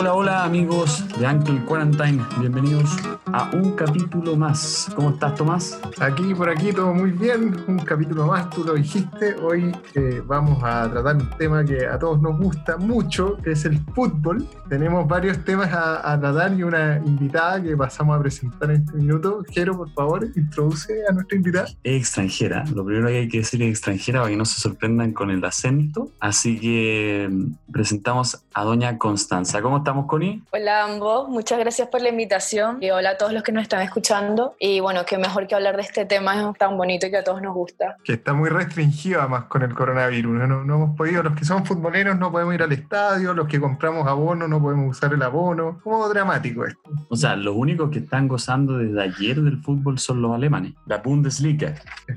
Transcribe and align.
Hola, 0.00 0.14
hola 0.14 0.44
amigos 0.44 1.04
de 1.18 1.26
Uncle 1.26 1.62
Quarantine, 1.66 2.24
bienvenidos 2.38 2.90
a 3.32 3.50
un 3.52 3.72
capítulo 3.72 4.36
más. 4.36 4.88
¿Cómo 4.94 5.10
estás, 5.10 5.34
Tomás? 5.34 5.80
Aquí, 6.00 6.34
por 6.34 6.48
aquí, 6.48 6.72
todo 6.72 6.92
muy 6.92 7.10
bien. 7.10 7.56
Un 7.66 7.78
capítulo 7.78 8.26
más, 8.26 8.50
tú 8.50 8.64
lo 8.64 8.74
dijiste. 8.74 9.34
Hoy 9.42 9.72
eh, 9.94 10.22
vamos 10.24 10.62
a 10.62 10.90
tratar 10.90 11.16
un 11.16 11.30
tema 11.38 11.64
que 11.64 11.86
a 11.86 11.98
todos 11.98 12.20
nos 12.20 12.38
gusta 12.38 12.76
mucho, 12.76 13.36
que 13.42 13.52
es 13.52 13.64
el 13.64 13.78
fútbol. 13.94 14.46
Tenemos 14.68 15.06
varios 15.06 15.44
temas 15.44 15.72
a, 15.72 16.12
a 16.12 16.20
tratar 16.20 16.54
y 16.54 16.62
una 16.62 16.98
invitada 16.98 17.62
que 17.62 17.76
pasamos 17.76 18.18
a 18.18 18.20
presentar 18.20 18.70
en 18.70 18.82
este 18.82 18.96
minuto. 18.96 19.44
Jero, 19.50 19.76
por 19.76 19.90
favor, 19.90 20.28
introduce 20.34 20.92
a 21.08 21.12
nuestra 21.12 21.36
invitada. 21.36 21.68
extranjera. 21.84 22.64
Lo 22.74 22.84
primero 22.84 23.08
que 23.08 23.18
hay 23.18 23.28
que 23.28 23.38
decir 23.38 23.62
es 23.62 23.70
extranjera 23.70 24.20
para 24.20 24.30
que 24.30 24.36
no 24.36 24.44
se 24.44 24.60
sorprendan 24.60 25.12
con 25.12 25.30
el 25.30 25.44
acento. 25.44 26.10
Así 26.20 26.58
que 26.58 27.28
mm, 27.30 27.72
presentamos 27.72 28.44
a 28.54 28.64
doña 28.64 28.98
Constanza. 28.98 29.62
¿Cómo 29.62 29.78
estamos, 29.78 30.06
Connie? 30.06 30.42
Hola 30.52 30.82
a 30.82 30.92
ambos, 30.92 31.28
muchas 31.28 31.58
gracias 31.58 31.88
por 31.88 32.02
la 32.02 32.08
invitación 32.08 32.78
y 32.80 32.90
hola 32.90 33.10
a 33.10 33.19
todos 33.20 33.34
los 33.34 33.42
que 33.42 33.52
nos 33.52 33.64
están 33.64 33.82
escuchando. 33.82 34.56
Y 34.58 34.80
bueno, 34.80 35.04
qué 35.04 35.18
mejor 35.18 35.46
que 35.46 35.54
hablar 35.54 35.76
de 35.76 35.82
este 35.82 36.06
tema 36.06 36.54
tan 36.58 36.78
bonito 36.78 37.06
y 37.06 37.10
que 37.10 37.18
a 37.18 37.22
todos 37.22 37.42
nos 37.42 37.54
gusta. 37.54 37.98
Que 38.02 38.14
está 38.14 38.32
muy 38.32 38.48
restringido 38.48 39.20
además 39.20 39.44
con 39.44 39.60
el 39.62 39.74
coronavirus. 39.74 40.48
No, 40.48 40.64
no 40.64 40.74
hemos 40.76 40.96
podido, 40.96 41.22
los 41.22 41.36
que 41.36 41.44
son 41.44 41.66
futboleros 41.66 42.18
no 42.18 42.32
podemos 42.32 42.54
ir 42.54 42.62
al 42.62 42.72
estadio, 42.72 43.34
los 43.34 43.46
que 43.46 43.60
compramos 43.60 44.08
abono 44.08 44.48
no 44.48 44.58
podemos 44.62 44.96
usar 44.96 45.12
el 45.12 45.22
abono. 45.22 45.80
Como 45.84 46.08
dramático 46.08 46.64
esto. 46.64 46.80
O 47.10 47.16
sea, 47.16 47.36
los 47.36 47.54
únicos 47.54 47.90
que 47.90 47.98
están 47.98 48.26
gozando 48.26 48.78
desde 48.78 49.02
ayer 49.02 49.38
del 49.38 49.60
fútbol 49.62 49.98
son 49.98 50.22
los 50.22 50.34
alemanes, 50.34 50.72
la 50.86 50.96
Bundesliga. 50.96 51.74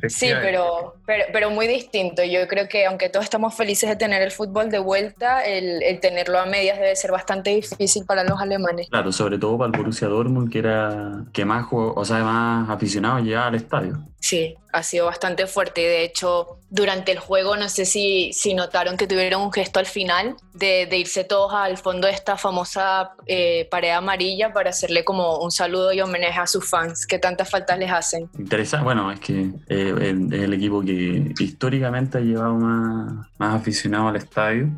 Sí, 0.07 0.29
pero, 0.41 0.95
pero, 1.05 1.25
pero 1.31 1.49
muy 1.49 1.67
distinto. 1.67 2.23
Yo 2.23 2.47
creo 2.47 2.67
que 2.67 2.85
aunque 2.85 3.09
todos 3.09 3.25
estamos 3.25 3.55
felices 3.55 3.89
de 3.89 3.95
tener 3.95 4.21
el 4.21 4.31
fútbol 4.31 4.69
de 4.69 4.79
vuelta, 4.79 5.43
el, 5.45 5.83
el 5.83 5.99
tenerlo 5.99 6.39
a 6.39 6.45
medias 6.45 6.79
debe 6.79 6.95
ser 6.95 7.11
bastante 7.11 7.51
difícil 7.51 8.05
para 8.05 8.23
los 8.23 8.39
alemanes. 8.39 8.89
Claro, 8.89 9.11
sobre 9.11 9.37
todo 9.37 9.57
para 9.57 9.71
el 9.71 9.77
Borussia 9.77 10.07
Dortmund, 10.07 10.51
que 10.51 10.59
era 10.59 11.25
que 11.33 11.45
más, 11.45 11.67
o 11.71 12.05
sea, 12.05 12.23
más 12.23 12.69
aficionados 12.69 13.23
llegaba 13.23 13.47
al 13.47 13.55
estadio. 13.55 13.99
Sí, 14.23 14.55
ha 14.71 14.83
sido 14.83 15.07
bastante 15.07 15.47
fuerte. 15.47 15.81
De 15.81 16.05
hecho, 16.05 16.57
durante 16.69 17.11
el 17.11 17.19
juego, 17.19 17.57
no 17.57 17.67
sé 17.67 17.83
si, 17.83 18.31
si 18.31 18.53
notaron 18.53 18.95
que 18.95 19.05
tuvieron 19.05 19.41
un 19.41 19.51
gesto 19.51 19.81
al 19.81 19.85
final 19.85 20.37
de, 20.53 20.87
de 20.89 20.97
irse 20.97 21.25
todos 21.25 21.51
al 21.53 21.77
fondo 21.77 22.07
de 22.07 22.13
esta 22.13 22.37
famosa 22.37 23.11
eh, 23.25 23.67
pared 23.69 23.89
amarilla 23.89 24.53
para 24.53 24.69
hacerle 24.69 25.03
como 25.03 25.39
un 25.39 25.51
saludo 25.51 25.91
y 25.91 25.99
homenaje 25.99 26.39
a 26.39 26.47
sus 26.47 26.65
fans 26.65 27.05
que 27.05 27.19
tantas 27.19 27.49
faltas 27.49 27.77
les 27.77 27.91
hacen. 27.91 28.29
Interesante, 28.39 28.85
bueno, 28.85 29.11
es 29.11 29.19
que 29.19 29.51
eh, 29.67 29.93
es 30.31 30.39
el 30.39 30.53
equipo 30.53 30.81
que 30.81 31.33
históricamente 31.37 32.19
ha 32.19 32.21
llevado 32.21 32.55
más, 32.55 33.27
más 33.37 33.55
aficionados 33.55 34.07
al 34.07 34.15
estadio. 34.15 34.69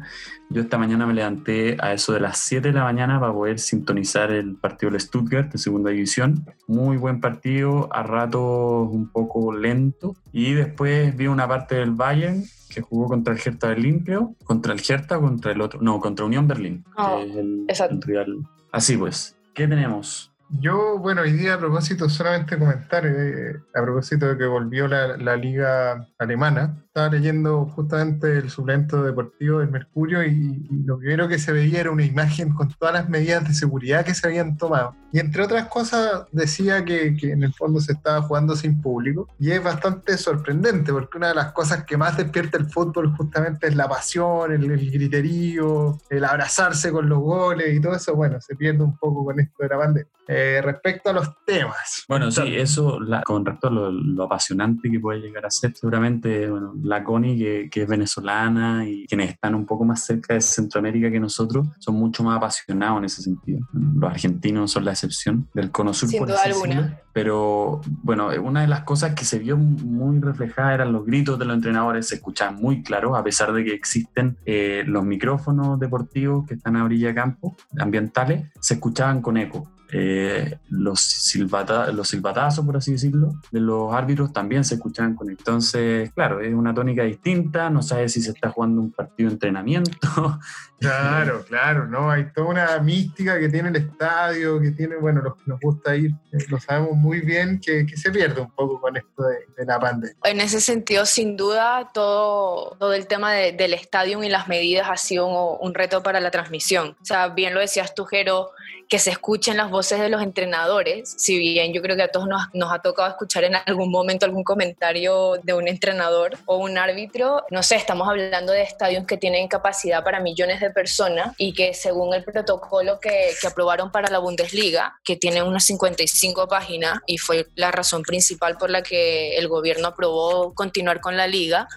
Yo 0.49 0.61
esta 0.61 0.77
mañana 0.77 1.07
me 1.07 1.13
levanté 1.13 1.75
a 1.79 1.93
eso 1.93 2.13
de 2.13 2.19
las 2.19 2.37
7 2.39 2.67
de 2.67 2.73
la 2.73 2.83
mañana 2.83 3.19
para 3.19 3.33
poder 3.33 3.57
sintonizar 3.57 4.31
el 4.31 4.55
partido 4.55 4.91
del 4.91 5.01
Stuttgart 5.01 5.51
de 5.51 5.57
segunda 5.57 5.89
división. 5.89 6.45
Muy 6.67 6.97
buen 6.97 7.19
partido, 7.19 7.89
a 7.91 8.03
ratos 8.03 8.89
un 8.91 9.09
poco 9.11 9.34
lento. 9.53 10.15
Y 10.31 10.53
después 10.53 11.15
vi 11.15 11.27
una 11.27 11.47
parte 11.47 11.75
del 11.75 11.91
Bayern 11.91 12.43
que 12.69 12.81
jugó 12.81 13.07
contra 13.07 13.33
el 13.33 13.39
Hertha 13.43 13.69
Berlín, 13.69 13.99
creo. 13.99 14.35
Contra 14.43 14.73
el 14.73 14.81
Hertha 14.87 15.19
contra 15.19 15.51
el 15.51 15.61
otro. 15.61 15.81
No, 15.81 15.99
contra 15.99 16.25
Unión 16.25 16.47
Berlín, 16.47 16.83
Oh, 16.97 17.17
que 17.17 17.31
es 17.31 17.35
el, 17.37 17.65
exacto. 17.67 18.07
el. 18.09 18.43
Así 18.71 18.97
pues, 18.97 19.37
¿qué 19.53 19.67
tenemos? 19.67 20.31
Yo, 20.49 20.99
bueno, 20.99 21.21
hoy 21.21 21.31
día 21.31 21.55
a 21.55 21.59
propósito, 21.59 22.07
solamente 22.07 22.57
comentar, 22.57 23.03
eh, 23.05 23.59
a 23.73 23.81
propósito 23.81 24.27
de 24.27 24.37
que 24.37 24.45
volvió 24.45 24.87
la, 24.87 25.17
la 25.17 25.35
liga 25.35 26.07
alemana, 26.19 26.83
estaba 26.85 27.09
leyendo 27.09 27.65
justamente 27.65 28.37
el 28.37 28.49
suplemento 28.51 29.03
deportivo 29.03 29.59
del 29.59 29.71
Mercurio 29.71 30.23
y, 30.23 30.67
y 30.69 30.83
lo 30.83 30.99
primero 30.99 31.27
que 31.27 31.39
se 31.39 31.51
veía 31.51 31.81
era 31.81 31.91
una 31.91 32.05
imagen 32.05 32.53
con 32.53 32.69
todas 32.69 32.93
las 32.93 33.09
medidas 33.09 33.47
de 33.47 33.55
seguridad 33.55 34.05
que 34.05 34.13
se 34.13 34.27
habían 34.27 34.55
tomado. 34.55 34.95
Y 35.11 35.19
entre 35.19 35.43
otras 35.43 35.67
cosas 35.67 36.25
decía 36.31 36.85
que, 36.85 37.15
que 37.15 37.31
en 37.31 37.43
el 37.43 37.53
fondo 37.53 37.79
se 37.79 37.93
estaba 37.93 38.21
jugando 38.21 38.55
sin 38.55 38.81
público 38.81 39.27
y 39.39 39.51
es 39.51 39.63
bastante 39.63 40.15
sorprendente 40.17 40.93
porque 40.93 41.17
una 41.17 41.29
de 41.29 41.35
las 41.35 41.53
cosas 41.53 41.85
que 41.85 41.97
más 41.97 42.17
despierta 42.17 42.57
el 42.57 42.69
fútbol 42.69 43.15
justamente 43.17 43.67
es 43.67 43.75
la 43.75 43.89
pasión, 43.89 44.51
el, 44.51 44.69
el 44.69 44.91
griterío, 44.91 45.97
el 46.09 46.23
abrazarse 46.23 46.91
con 46.91 47.09
los 47.09 47.19
goles 47.19 47.73
y 47.73 47.81
todo 47.81 47.95
eso, 47.95 48.15
bueno, 48.15 48.39
se 48.39 48.55
pierde 48.55 48.83
un 48.83 48.95
poco 48.97 49.25
con 49.25 49.39
esto 49.39 49.63
de 49.63 49.69
la 49.69 49.77
pandemia. 49.77 50.14
Eh, 50.27 50.61
respecto 50.63 51.09
a 51.09 51.13
los 51.13 51.29
temas. 51.45 52.03
Bueno, 52.07 52.31
sí, 52.31 52.41
eso 52.55 52.99
la- 52.99 53.21
con 53.23 53.45
respecto 53.45 53.67
a 53.67 53.71
lo, 53.71 53.91
lo 53.91 54.23
apasionante 54.23 54.89
que 54.89 54.99
puede 54.99 55.19
llegar 55.19 55.45
a 55.45 55.51
ser, 55.51 55.73
seguramente 55.75 56.49
bueno, 56.49 56.73
la 56.83 57.03
Connie, 57.03 57.37
que, 57.37 57.69
que 57.69 57.83
es 57.83 57.87
venezolana 57.87 58.87
y 58.87 59.05
quienes 59.07 59.29
están 59.31 59.55
un 59.55 59.65
poco 59.65 59.85
más 59.85 60.03
cerca 60.05 60.33
de 60.33 60.41
Centroamérica 60.41 61.11
que 61.11 61.19
nosotros, 61.19 61.67
son 61.79 61.95
mucho 61.95 62.23
más 62.23 62.37
apasionados 62.37 62.97
en 62.99 63.05
ese 63.05 63.21
sentido. 63.21 63.59
Los 63.73 64.09
argentinos 64.09 64.71
son 64.71 64.85
la 64.85 64.91
excepción 64.91 65.47
del 65.53 65.71
cono 65.71 65.93
sur, 65.93 66.09
Sin 66.09 66.19
por 66.19 66.27
duda 66.29 66.41
alguna. 66.43 66.75
decirlo. 66.75 66.97
Pero 67.13 67.81
bueno, 68.03 68.29
una 68.43 68.61
de 68.61 68.67
las 68.67 68.81
cosas 68.81 69.13
que 69.15 69.23
se 69.23 69.39
vio 69.39 69.55
muy 69.55 70.19
reflejada 70.19 70.73
eran 70.73 70.91
los 70.91 71.05
gritos 71.05 71.39
de 71.39 71.45
los 71.45 71.55
entrenadores, 71.55 72.07
se 72.09 72.15
escuchaban 72.15 72.55
muy 72.55 72.83
claros, 72.83 73.17
a 73.17 73.23
pesar 73.23 73.53
de 73.53 73.63
que 73.63 73.73
existen 73.73 74.37
eh, 74.45 74.83
los 74.85 75.05
micrófonos 75.05 75.79
deportivos 75.79 76.45
que 76.45 76.55
están 76.55 76.75
a 76.75 76.83
brilla 76.83 77.13
campo, 77.15 77.55
ambientales, 77.79 78.51
se 78.59 78.73
escuchaban 78.73 79.21
con 79.21 79.37
eco. 79.37 79.69
Eh, 79.91 80.57
los, 80.69 80.99
silbata- 80.99 81.91
los 81.91 82.07
silbatazos, 82.09 82.65
por 82.65 82.77
así 82.77 82.93
decirlo, 82.93 83.33
de 83.51 83.59
los 83.59 83.93
árbitros 83.93 84.33
también 84.33 84.63
se 84.63 84.75
escuchaban 84.75 85.15
con 85.15 85.29
eco. 85.29 85.39
Entonces, 85.39 86.11
claro, 86.13 86.39
es 86.41 86.53
una 86.53 86.73
tónica 86.73 87.03
distinta, 87.03 87.69
no 87.69 87.81
sabes 87.81 88.13
si 88.13 88.21
se 88.21 88.31
está 88.31 88.49
jugando 88.49 88.81
un 88.81 88.91
partido 88.91 89.29
de 89.29 89.33
entrenamiento. 89.35 89.91
Claro, 90.77 91.43
claro, 91.47 91.87
¿no? 91.87 92.11
Hay 92.11 92.31
toda 92.33 92.47
una 92.47 92.77
mística 92.79 93.39
que 93.39 93.47
tiene 93.47 93.69
el 93.69 93.77
estadio, 93.77 94.59
que 94.59 94.71
tiene, 94.71 94.97
bueno, 94.97 95.21
los 95.21 95.35
que 95.37 95.43
nos 95.45 95.59
gusta 95.61 95.95
ir, 95.95 96.11
eh, 96.33 96.37
lo 96.49 96.59
sabemos 96.59 96.91
muy 96.97 97.21
bien, 97.21 97.61
que, 97.61 97.85
que 97.85 97.95
se 97.95 98.11
pierde 98.11 98.41
un 98.41 98.51
poco 98.51 98.81
con 98.81 98.95
esto 98.97 99.23
de, 99.23 99.37
de 99.57 99.65
la 99.65 99.79
pandemia. 99.79 100.15
En 100.25 100.41
ese 100.41 100.59
sentido, 100.59 101.05
sin 101.05 101.37
duda, 101.37 101.89
todo, 101.93 102.75
todo 102.77 102.93
el 102.93 103.07
tema 103.07 103.31
de- 103.31 103.53
del 103.53 103.73
estadio 103.73 104.21
y 104.21 104.27
las 104.29 104.49
medidas 104.49 104.87
ha 104.91 104.97
sido 104.97 105.25
un, 105.27 105.57
un 105.65 105.73
reto 105.73 106.03
para 106.03 106.19
la 106.19 106.29
transmisión. 106.29 106.97
O 107.01 107.05
sea, 107.05 107.29
bien 107.29 107.53
lo 107.53 107.61
decías 107.61 107.95
tú, 107.95 108.03
Jero, 108.05 108.51
que 108.89 108.99
se 108.99 109.11
escuchen 109.11 109.57
las 109.57 109.69
voces 109.69 109.99
de 109.99 110.09
los 110.09 110.21
entrenadores, 110.21 111.15
si 111.17 111.37
bien 111.37 111.73
yo 111.73 111.81
creo 111.81 111.95
que 111.95 112.03
a 112.03 112.07
todos 112.07 112.27
nos, 112.27 112.43
nos 112.53 112.71
ha 112.71 112.79
tocado 112.79 113.09
escuchar 113.09 113.43
en 113.43 113.55
algún 113.55 113.91
momento 113.91 114.25
algún 114.25 114.43
comentario 114.43 115.33
de 115.43 115.53
un 115.53 115.67
entrenador 115.67 116.37
o 116.45 116.57
un 116.57 116.77
árbitro, 116.77 117.43
no 117.49 117.63
sé, 117.63 117.75
estamos 117.75 118.07
hablando 118.07 118.53
de 118.53 118.61
estadios 118.61 119.05
que 119.05 119.17
tienen 119.17 119.47
capacidad 119.47 120.03
para 120.03 120.19
millones 120.19 120.59
de 120.59 120.69
personas 120.69 121.33
y 121.37 121.53
que 121.53 121.73
según 121.73 122.13
el 122.13 122.23
protocolo 122.23 122.99
que, 122.99 123.31
que 123.39 123.47
aprobaron 123.47 123.91
para 123.91 124.09
la 124.09 124.19
Bundesliga, 124.19 124.99
que 125.03 125.15
tiene 125.15 125.43
unas 125.43 125.65
55 125.65 126.47
páginas 126.47 126.99
y 127.05 127.17
fue 127.17 127.47
la 127.55 127.71
razón 127.71 128.03
principal 128.03 128.57
por 128.57 128.69
la 128.69 128.83
que 128.83 129.37
el 129.37 129.47
gobierno 129.47 129.89
aprobó 129.89 130.53
continuar 130.53 131.01
con 131.01 131.17
la 131.17 131.27
liga, 131.27 131.67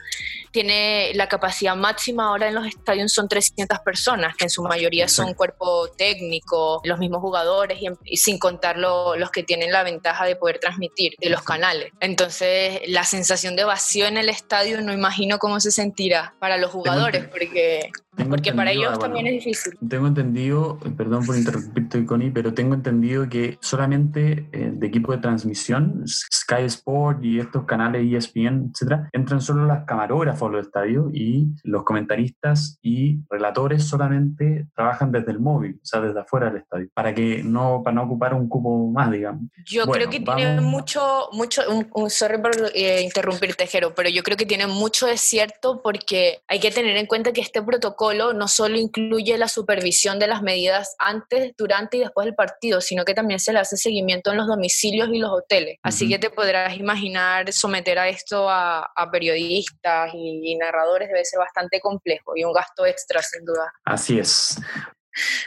tiene 0.53 1.12
la 1.14 1.28
capacidad 1.28 1.76
máxima 1.76 2.28
ahora 2.28 2.48
en 2.48 2.54
los 2.54 2.66
estadios 2.66 3.12
son 3.12 3.28
300 3.28 3.78
personas, 3.81 4.36
que 4.36 4.44
en 4.44 4.50
su 4.50 4.62
mayoría 4.62 5.09
son 5.09 5.34
cuerpo 5.34 5.88
técnico, 5.97 6.81
los 6.84 6.98
mismos 6.98 7.20
jugadores 7.20 7.78
y, 7.81 7.86
y 8.04 8.16
sin 8.16 8.38
contar 8.38 8.78
lo- 8.78 9.16
los 9.16 9.31
que 9.31 9.42
tienen 9.42 9.72
la 9.72 9.82
ventaja 9.82 10.25
de 10.25 10.37
poder 10.37 10.58
transmitir 10.58 11.14
de 11.20 11.31
los 11.31 11.42
canales. 11.42 11.92
Entonces, 12.00 12.81
la 12.88 13.04
sensación 13.04 13.56
de 13.56 13.64
vacío 13.64 14.06
en 14.06 14.16
el 14.16 14.28
estadio 14.28 14.81
no 14.82 14.92
imagino 14.92 15.38
cómo 15.38 15.60
se 15.60 15.70
sentirá 15.70 16.34
para 16.38 16.56
los 16.56 16.70
jugadores, 16.70 17.26
porque, 17.28 17.91
porque 18.28 18.53
para 18.53 18.72
ellos 18.72 18.87
ah, 18.87 18.97
bueno, 18.98 19.00
también 19.14 19.26
es 19.28 19.32
difícil. 19.44 19.78
Tengo 19.88 20.06
entendido, 20.06 20.78
eh, 20.84 20.91
perdón 20.97 21.25
por 21.26 21.37
interrumpirte, 21.37 22.04
Connie, 22.04 22.31
pero 22.31 22.53
tengo 22.54 22.75
entendido 22.75 23.28
que 23.28 23.58
solamente 23.60 24.48
eh, 24.53 24.70
de 24.72 24.87
equipo 24.87 25.12
de 25.12 25.19
transmisión, 25.19 26.03
Sky 26.06 26.62
Sport 26.64 27.25
y 27.25 27.41
estos 27.41 27.64
canales 27.64 28.03
ESPN, 28.12 28.70
etcétera, 28.75 29.08
entran 29.12 29.41
solo 29.41 29.66
las 29.66 29.84
camarógrafos 29.84 30.47
a 30.48 30.53
los 30.53 30.66
estadios 30.66 31.06
y 31.14 31.47
los 31.64 31.84
comentaristas 31.84 32.78
y 32.82 33.19
relatores 33.31 33.84
solamente 33.84 34.67
trabajan 34.75 35.12
desde 35.12 35.31
el 35.32 35.40
móvil, 35.40 35.78
o 35.82 35.87
sea, 35.87 36.00
desde 36.00 36.20
afuera 36.20 36.46
del 36.50 36.62
estadio, 36.62 36.88
para 36.94 37.14
que 37.14 37.43
no, 37.44 37.82
para 37.84 37.94
no 37.94 38.02
ocupar 38.05 38.34
un 38.34 38.49
cupo 38.49 38.88
más, 38.90 39.11
digamos. 39.11 39.43
Yo 39.67 39.87
Bueno, 39.87 39.93
creo 40.08 40.11
que 40.11 40.20
tiene 40.20 40.56
vamos- 40.56 40.70
mucho, 40.70 41.28
mucho, 41.32 41.62
un, 41.70 41.88
un- 41.94 42.11
sorry 42.11 42.38
por 42.40 42.52
eh, 42.75 43.02
interrumpirte, 43.02 43.67
Jero, 43.67 43.94
pero 43.94 44.08
yo 44.08 44.22
creo 44.22 44.37
que 44.37 44.46
tiene 44.46 44.67
mucho 44.67 45.06
de 45.06 45.17
cierto 45.17 45.81
porque 45.82 46.40
hay 46.49 46.61
que 46.61 46.70
tener 46.70 46.96
en 46.96 47.06
cuenta 47.06 47.32
que 47.32 47.40
este 47.40 47.62
protocolo 47.62 48.32
no 48.32 48.49
solo 48.49 48.76
incluye 48.78 49.37
la 49.38 49.49
supervisión 49.49 50.19
de 50.19 50.26
las 50.26 50.43
medidas 50.43 50.94
antes, 50.99 51.52
durante 51.56 51.96
y 51.99 52.00
después 52.00 52.25
del 52.25 52.34
partido, 52.34 52.81
sino 52.81 53.05
que 53.05 53.14
también 53.14 53.40
se 53.40 53.52
le 53.52 53.58
hace 53.58 53.76
seguimiento 53.76 54.31
en 54.31 54.38
los 54.38 54.46
domicilios 54.46 55.08
y 55.12 55.19
los 55.19 55.31
hoteles. 55.31 55.78
Así 55.82 56.05
Ujú. 56.05 56.12
que 56.14 56.19
te 56.19 56.31
podrás 56.31 56.76
imaginar 56.76 57.52
someter 57.52 57.99
a 57.99 58.08
esto 58.08 58.49
a, 58.49 58.90
a 58.94 59.11
periodistas 59.11 60.12
y, 60.14 60.27
y 60.28 60.56
narradores 60.56 61.08
debe 61.08 61.25
ser 61.25 61.38
bastante 61.38 61.80
complejo 61.80 62.32
y 62.36 62.44
un 62.44 62.52
gasto 62.52 62.86
extra, 62.86 63.22
sin 63.22 63.44
duda. 63.44 63.72
Así 63.84 64.19
es. 64.19 64.60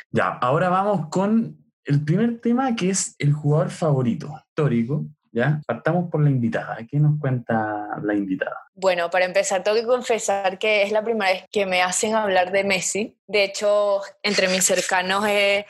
Ya, 0.09 0.27
ahora 0.27 0.69
vamos 0.69 1.07
con 1.09 1.57
el 1.85 2.03
primer 2.03 2.41
tema 2.41 2.75
que 2.75 2.89
es 2.89 3.15
el 3.19 3.33
jugador 3.33 3.69
favorito 3.69 4.33
histórico. 4.47 5.05
¿ya? 5.31 5.61
Partamos 5.65 6.09
por 6.09 6.21
la 6.21 6.29
invitada. 6.29 6.77
¿Qué 6.89 6.99
nos 6.99 7.19
cuenta 7.19 7.99
la 8.01 8.13
invitada? 8.13 8.57
Bueno, 8.73 9.09
para 9.09 9.25
empezar, 9.25 9.63
tengo 9.63 9.77
que 9.77 9.85
confesar 9.85 10.57
que 10.57 10.83
es 10.83 10.91
la 10.91 11.03
primera 11.03 11.31
vez 11.31 11.43
que 11.51 11.65
me 11.65 11.81
hacen 11.81 12.15
hablar 12.15 12.51
de 12.51 12.63
Messi. 12.63 13.17
De 13.27 13.43
hecho, 13.43 14.01
entre 14.23 14.47
mis 14.47 14.65
cercanos 14.65 15.25
he, 15.27 15.65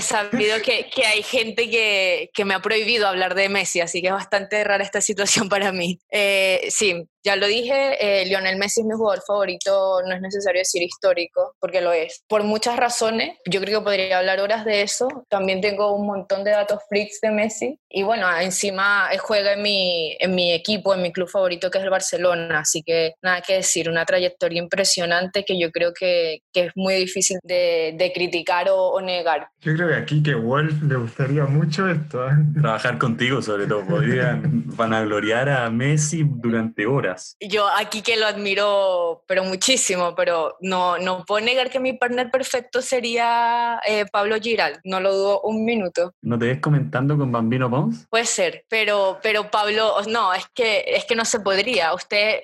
sabido 0.00 0.56
que, 0.62 0.90
hay 1.06 1.22
gente 1.22 1.70
que, 1.70 2.44
me 2.44 2.54
ha 2.54 2.60
prohibido 2.60 3.06
hablar 3.06 3.34
de 3.34 3.48
Messi, 3.48 3.80
así 3.80 4.00
que 4.00 4.08
es 4.08 4.12
bastante 4.12 4.62
rara 4.64 4.82
esta 4.82 5.00
situación 5.00 5.48
para 5.50 5.72
mí. 5.72 5.98
Eh, 6.10 6.68
sí, 6.70 7.06
ya 7.24 7.36
lo 7.36 7.46
dije, 7.46 7.96
eh, 8.00 8.24
Lionel 8.26 8.56
Messi 8.56 8.80
es 8.80 8.86
mi 8.86 8.94
jugador 8.94 9.22
favorito, 9.26 10.00
no 10.06 10.14
es 10.14 10.20
necesario 10.20 10.60
decir 10.60 10.82
histórico, 10.82 11.54
porque 11.60 11.80
lo 11.80 11.92
es. 11.92 12.22
Por 12.26 12.44
muchas 12.44 12.76
razones, 12.76 13.36
yo 13.44 13.60
creo 13.60 13.80
que 13.80 13.84
podría 13.84 14.18
hablar 14.18 14.40
horas 14.40 14.64
de 14.64 14.82
eso. 14.82 15.08
También 15.28 15.60
tengo 15.60 15.92
un 15.92 16.06
montón 16.06 16.44
de 16.44 16.52
datos 16.52 16.80
freaks 16.88 17.20
de 17.20 17.30
Messi. 17.30 17.78
Y 17.90 18.02
bueno, 18.02 18.26
encima 18.38 19.10
juega 19.18 19.54
en 19.54 19.62
mi, 19.62 20.16
en 20.20 20.34
mi 20.34 20.52
equipo, 20.52 20.94
en 20.94 21.02
mi 21.02 21.12
club 21.12 21.28
favorito, 21.28 21.70
que 21.70 21.78
es 21.78 21.84
el 21.84 21.90
Barcelona. 21.90 22.37
Así 22.52 22.82
que 22.82 23.14
nada 23.22 23.40
que 23.40 23.54
decir, 23.54 23.88
una 23.88 24.04
trayectoria 24.04 24.60
impresionante 24.60 25.44
que 25.44 25.58
yo 25.58 25.70
creo 25.70 25.92
que, 25.98 26.42
que 26.52 26.66
es 26.66 26.72
muy 26.74 26.94
difícil 26.94 27.38
de, 27.42 27.94
de 27.96 28.12
criticar 28.12 28.68
o, 28.70 29.00
negar. 29.00 29.48
Yo 29.60 29.74
creo 29.74 29.88
que 29.88 29.94
aquí 29.94 30.22
que 30.22 30.34
Wolf 30.34 30.82
le 30.82 30.96
gustaría 30.96 31.44
mucho 31.44 31.88
esto. 31.88 32.26
¿eh? 32.28 32.32
Trabajar 32.60 32.98
contigo, 32.98 33.40
sobre 33.42 33.66
todo. 33.66 33.86
Podrían 33.86 34.64
vanagloriar 34.76 35.48
a 35.48 35.70
Messi 35.70 36.24
durante 36.26 36.86
horas. 36.86 37.36
Yo 37.40 37.68
aquí 37.68 38.02
que 38.02 38.16
lo 38.16 38.26
admiro, 38.26 39.24
pero 39.26 39.44
muchísimo, 39.44 40.14
pero 40.14 40.56
no, 40.60 40.98
no 40.98 41.24
puedo 41.24 41.44
negar 41.44 41.70
que 41.70 41.80
mi 41.80 41.92
partner 41.92 42.30
perfecto 42.30 42.82
sería 42.82 43.80
eh, 43.86 44.06
Pablo 44.10 44.36
Giral. 44.40 44.80
No 44.84 45.00
lo 45.00 45.14
dudo 45.14 45.40
un 45.42 45.64
minuto. 45.64 46.14
¿No 46.22 46.38
te 46.38 46.46
ves 46.46 46.60
comentando 46.60 47.16
con 47.16 47.30
Bambino 47.30 47.70
Pons? 47.70 48.06
Puede 48.10 48.26
ser, 48.26 48.64
pero, 48.68 49.18
pero 49.22 49.50
Pablo, 49.50 49.94
no, 50.08 50.34
es 50.34 50.46
que, 50.54 50.84
es 50.86 51.04
que 51.04 51.14
no 51.14 51.24
se 51.24 51.40
podría. 51.40 51.92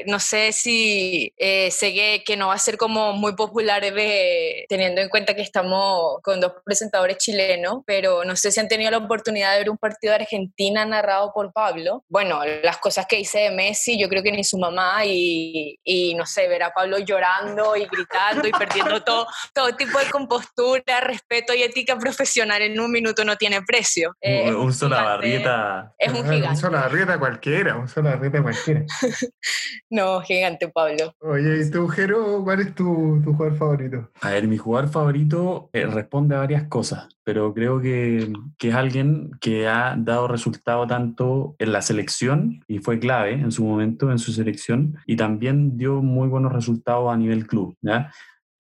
No 0.07 0.19
sé 0.19 0.53
si 0.53 1.33
eh, 1.37 1.71
sé 1.71 1.95
que, 2.25 2.37
no 2.37 2.49
va 2.49 2.55
a 2.55 2.59
ser 2.59 2.77
como 2.77 3.13
muy 3.13 3.35
popular 3.35 3.83
de, 3.83 4.67
teniendo 4.69 5.01
en 5.01 5.09
cuenta 5.09 5.35
que 5.35 5.43
estamos 5.43 6.21
con 6.23 6.41
dos 6.41 6.53
presentadores 6.65 7.19
chilenos, 7.19 7.83
pero 7.87 8.25
no 8.25 8.37
sé 8.37 8.51
si 8.51 8.61
han 8.61 8.69
tenido 8.69 8.91
la 8.91 8.99
oportunidad 8.99 9.53
de 9.53 9.59
ver 9.59 9.71
un 9.71 9.79
partido 9.79 10.13
de 10.13 10.23
Argentina 10.23 10.85
narrado 10.85 11.33
por 11.33 11.53
Pablo. 11.53 12.05
Bueno, 12.09 12.41
las 12.63 12.79
cosas 12.79 13.07
que 13.07 13.21
hice 13.21 13.41
de 13.41 13.51
Messi, 13.51 13.99
yo 13.99 14.09
creo 14.09 14.23
que 14.23 14.33
ni 14.33 14.45
su 14.45 14.59
mamá 14.59 15.05
y, 15.05 15.79
y 15.85 16.15
no 16.15 16.27
sé, 16.27 16.49
ver 16.49 16.65
a 16.65 16.73
Pablo 16.73 16.99
llorando 16.99 17.77
y 17.77 17.87
gritando 17.87 18.49
y 18.49 18.53
perdiendo 18.53 19.03
todo, 19.03 19.27
todo 19.53 19.75
tipo 19.77 19.99
de 19.99 20.11
compostura, 20.11 21.01
respeto 21.01 21.55
y 21.55 21.63
ética 21.63 21.97
profesional 21.99 22.63
en 22.63 22.79
un 22.81 22.91
minuto 22.91 23.25
no 23.25 23.37
tiene 23.37 23.63
precio. 23.63 24.15
un 24.23 24.73
solo 24.73 24.97
barrieta. 24.97 25.93
Es 25.99 26.13
un 26.13 26.25
gigante. 26.25 26.49
Un 26.49 26.57
solo 26.57 26.79
barrieta 26.79 27.19
cualquiera, 27.19 27.77
un 27.77 27.89
solo 27.89 28.11
barrieta 28.11 28.43
cualquiera. 28.43 28.85
no, 29.91 30.21
gigante 30.21 30.69
Pablo. 30.69 31.15
Oye, 31.21 31.63
¿y 31.65 31.71
tú, 31.71 31.89
Jero, 31.89 32.43
cuál 32.45 32.61
es 32.61 32.75
tu, 32.75 33.21
tu 33.23 33.33
jugador 33.33 33.57
favorito? 33.57 34.11
A 34.21 34.31
ver, 34.31 34.47
mi 34.49 34.57
jugador 34.57 34.91
favorito 34.91 35.71
eh, 35.73 35.87
responde 35.87 36.35
a 36.35 36.41
varias 36.41 36.65
cosas, 36.65 37.09
pero 37.25 37.53
creo 37.55 37.81
que, 37.81 38.33
que, 38.59 38.69
es 38.69 38.75
alguien 38.75 39.31
que 39.41 39.67
ha 39.69 39.95
dado 39.97 40.29
resultado 40.29 40.87
tanto 40.87 41.57
en 41.59 41.73
la 41.73 41.83
selección 41.83 42.65
y 42.67 42.79
fue 42.79 42.99
clave 42.99 43.33
en 43.33 43.53
su 43.53 43.65
momento 43.65 44.11
en 44.11 44.19
su 44.19 44.33
selección 44.33 44.97
y 45.07 45.17
también 45.17 45.77
dio 45.77 46.03
muy 46.03 46.29
buenos 46.29 46.53
resultados 46.53 47.13
a 47.13 47.17
nivel 47.17 47.47
club. 47.47 47.77
¿ya? 47.81 48.11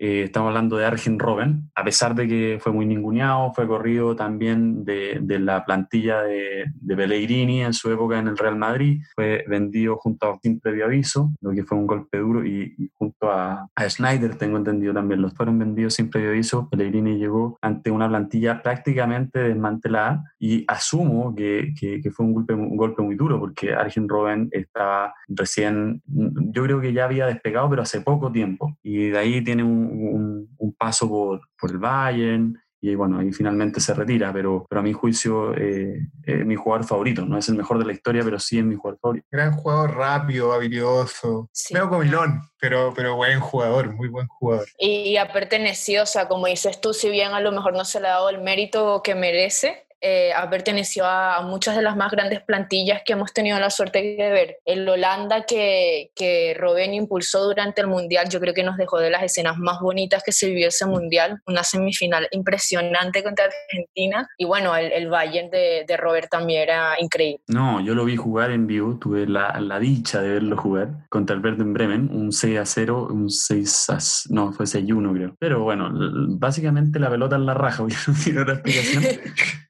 Eh, 0.06 0.24
estamos 0.24 0.48
hablando 0.48 0.76
de 0.76 0.84
Arjen 0.84 1.18
Robben, 1.18 1.70
a 1.74 1.82
pesar 1.82 2.14
de 2.14 2.28
que 2.28 2.58
fue 2.60 2.72
muy 2.72 2.84
ninguneado, 2.84 3.54
fue 3.54 3.66
corrido 3.66 4.14
también 4.14 4.84
de, 4.84 5.18
de 5.22 5.38
la 5.38 5.64
plantilla 5.64 6.20
de, 6.20 6.66
de, 6.74 6.94
Pellegrini 6.94 7.62
en 7.62 7.72
su 7.72 7.90
época 7.90 8.18
en 8.18 8.28
el 8.28 8.36
Real 8.36 8.56
Madrid, 8.56 9.00
fue 9.14 9.46
vendido 9.48 9.96
junto 9.96 10.28
a 10.28 10.38
sin 10.42 10.60
previo 10.60 10.84
aviso, 10.84 11.32
lo 11.40 11.52
que 11.52 11.64
fue 11.64 11.78
un 11.78 11.86
golpe 11.86 12.18
duro, 12.18 12.44
y, 12.44 12.90
junto 12.92 13.30
a, 13.30 13.66
a, 13.74 13.88
Schneider, 13.88 14.36
tengo 14.36 14.58
entendido 14.58 14.92
también, 14.92 15.22
los 15.22 15.32
fueron 15.32 15.58
vendidos 15.58 15.94
sin 15.94 16.10
previo 16.10 16.32
aviso. 16.32 16.68
Pellegrini 16.68 17.16
llegó 17.16 17.56
ante 17.62 17.90
una 17.90 18.06
plantilla 18.06 18.60
prácticamente 18.60 19.38
desmantelada 19.38 20.22
y 20.38 20.66
asumo 20.68 21.34
que, 21.34 21.72
que, 21.80 22.02
que 22.02 22.10
fue 22.10 22.26
un 22.26 22.34
golpe, 22.34 22.52
un 22.52 22.76
golpe 22.76 23.00
muy 23.00 23.14
duro 23.14 23.40
porque 23.40 23.72
Arjen 23.72 24.06
Robben 24.06 24.50
estaba 24.50 25.14
recién, 25.28 26.02
yo 26.06 26.64
creo 26.64 26.82
que 26.82 26.92
ya 26.92 27.06
había 27.06 27.24
despegado, 27.24 27.70
pero 27.70 27.80
hace 27.80 28.02
poco 28.02 28.30
tiempo, 28.30 28.76
y 28.82 29.08
de 29.08 29.18
ahí 29.18 29.42
tiene 29.42 29.64
un 29.64 29.93
un, 29.94 30.74
paso 30.76 31.08
por, 31.08 31.40
por, 31.58 31.70
el 31.70 31.78
Bayern 31.78 32.58
y 32.84 32.94
bueno, 32.96 33.18
ahí 33.18 33.32
finalmente 33.32 33.80
se 33.80 33.94
retira, 33.94 34.30
pero, 34.30 34.66
pero 34.68 34.80
a 34.80 34.82
mi 34.82 34.92
juicio 34.92 35.56
eh, 35.56 36.06
es 36.22 36.44
mi 36.44 36.54
jugador 36.54 36.86
favorito, 36.86 37.24
no 37.24 37.38
es 37.38 37.48
el 37.48 37.54
mejor 37.54 37.78
de 37.78 37.86
la 37.86 37.94
historia, 37.94 38.22
pero 38.22 38.38
sí 38.38 38.58
es 38.58 38.64
mi 38.66 38.74
jugador 38.74 38.98
favorito. 39.00 39.26
Gran 39.30 39.52
jugador, 39.52 39.96
rápido, 39.96 40.52
habilidoso, 40.52 41.48
sí. 41.50 41.72
medio 41.72 41.88
comilón, 41.88 42.42
pero, 42.60 42.92
pero 42.94 43.16
buen 43.16 43.40
jugador, 43.40 43.94
muy 43.94 44.08
buen 44.08 44.26
jugador. 44.26 44.66
Y 44.78 45.16
ha 45.16 45.32
pertenecido, 45.32 46.02
o 46.02 46.06
sea, 46.06 46.28
como 46.28 46.46
dices 46.46 46.78
tú, 46.78 46.92
si 46.92 47.08
bien 47.08 47.32
a 47.32 47.40
lo 47.40 47.52
mejor 47.52 47.72
no 47.72 47.86
se 47.86 48.00
le 48.00 48.08
ha 48.08 48.16
dado 48.16 48.28
el 48.28 48.42
mérito 48.42 49.00
que 49.02 49.14
merece, 49.14 49.83
eh, 50.06 50.34
ha 50.36 50.50
pertenecido 50.50 51.06
a, 51.06 51.40
muchas 51.40 51.76
de 51.76 51.82
las 51.82 51.96
más 51.96 52.10
grandes 52.10 52.42
plantillas 52.42 53.00
que 53.06 53.14
hemos 53.14 53.32
tenido 53.32 53.58
la 53.58 53.70
suerte 53.70 54.16
de 54.18 54.30
ver. 54.30 54.58
El 54.66 54.86
Holanda 54.86 55.44
que, 55.46 56.10
que 56.14 56.54
Robben 56.58 56.92
impulsó 56.92 57.44
durante 57.44 57.80
el 57.80 57.86
Mundial, 57.86 58.28
yo 58.28 58.38
creo 58.38 58.52
que 58.52 58.62
nos 58.62 58.76
dejó 58.76 58.98
de 58.98 59.08
las 59.08 59.22
escenas 59.22 59.56
más 59.56 59.80
bonitas 59.80 60.22
que 60.22 60.30
se 60.32 60.48
vivió 60.48 60.68
ese 60.68 60.84
Mundial, 60.84 61.40
una 61.46 61.64
semifinal 61.64 62.28
impresionante 62.32 63.22
contra 63.22 63.46
Argentina 63.46 64.28
y 64.36 64.44
bueno, 64.44 64.76
el, 64.76 64.92
el 64.92 65.08
Bayern 65.08 65.48
de, 65.48 65.86
de, 65.88 65.96
Robert 65.96 66.28
también 66.30 66.64
era 66.64 66.96
increíble. 67.00 67.40
No, 67.48 67.80
yo 67.80 67.94
lo 67.94 68.04
vi 68.04 68.16
jugar 68.16 68.50
en 68.50 68.66
vivo, 68.66 68.98
tuve 69.00 69.26
la, 69.26 69.58
la 69.58 69.78
dicha 69.78 70.20
de 70.20 70.34
verlo 70.34 70.58
jugar 70.58 70.90
contra 71.08 71.34
el 71.34 71.42
Werder 71.42 71.66
Bremen, 71.66 72.10
un 72.12 72.30
6 72.30 72.58
a 72.58 72.66
0, 72.66 73.08
un 73.10 73.30
6 73.30 73.90
a, 73.90 73.98
no, 74.34 74.52
fue 74.52 74.66
6 74.66 74.84
a 74.90 74.94
1 74.94 75.12
creo. 75.14 75.36
Pero 75.38 75.62
bueno, 75.62 75.90
básicamente 76.38 76.98
la 76.98 77.08
pelota 77.08 77.36
en 77.36 77.46
la 77.46 77.54
raja, 77.54 77.82
voy 77.84 77.92
a 77.92 78.12
decir 78.12 78.38
otra 78.38 78.54
explicación. 78.54 79.04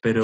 pero 0.01 0.24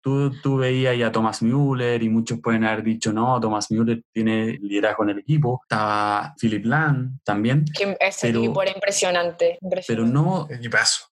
tú, 0.00 0.30
tú 0.42 0.56
veías 0.56 0.96
ya 0.96 1.08
a 1.08 1.12
Thomas 1.12 1.42
Müller 1.42 2.02
y 2.02 2.08
muchos 2.08 2.40
pueden 2.40 2.64
haber 2.64 2.82
dicho, 2.82 3.12
no, 3.12 3.40
Thomas 3.40 3.70
Müller 3.70 4.02
tiene 4.12 4.58
liderazgo 4.60 5.04
en 5.04 5.10
el 5.10 5.18
equipo. 5.18 5.60
Estaba 5.62 6.34
Philip 6.40 6.64
Lahm 6.64 7.18
también. 7.24 7.64
ese 8.00 8.28
equipo 8.28 8.62
era 8.62 8.72
impresionante, 8.72 9.58
Pero 9.86 10.06
no, 10.06 10.48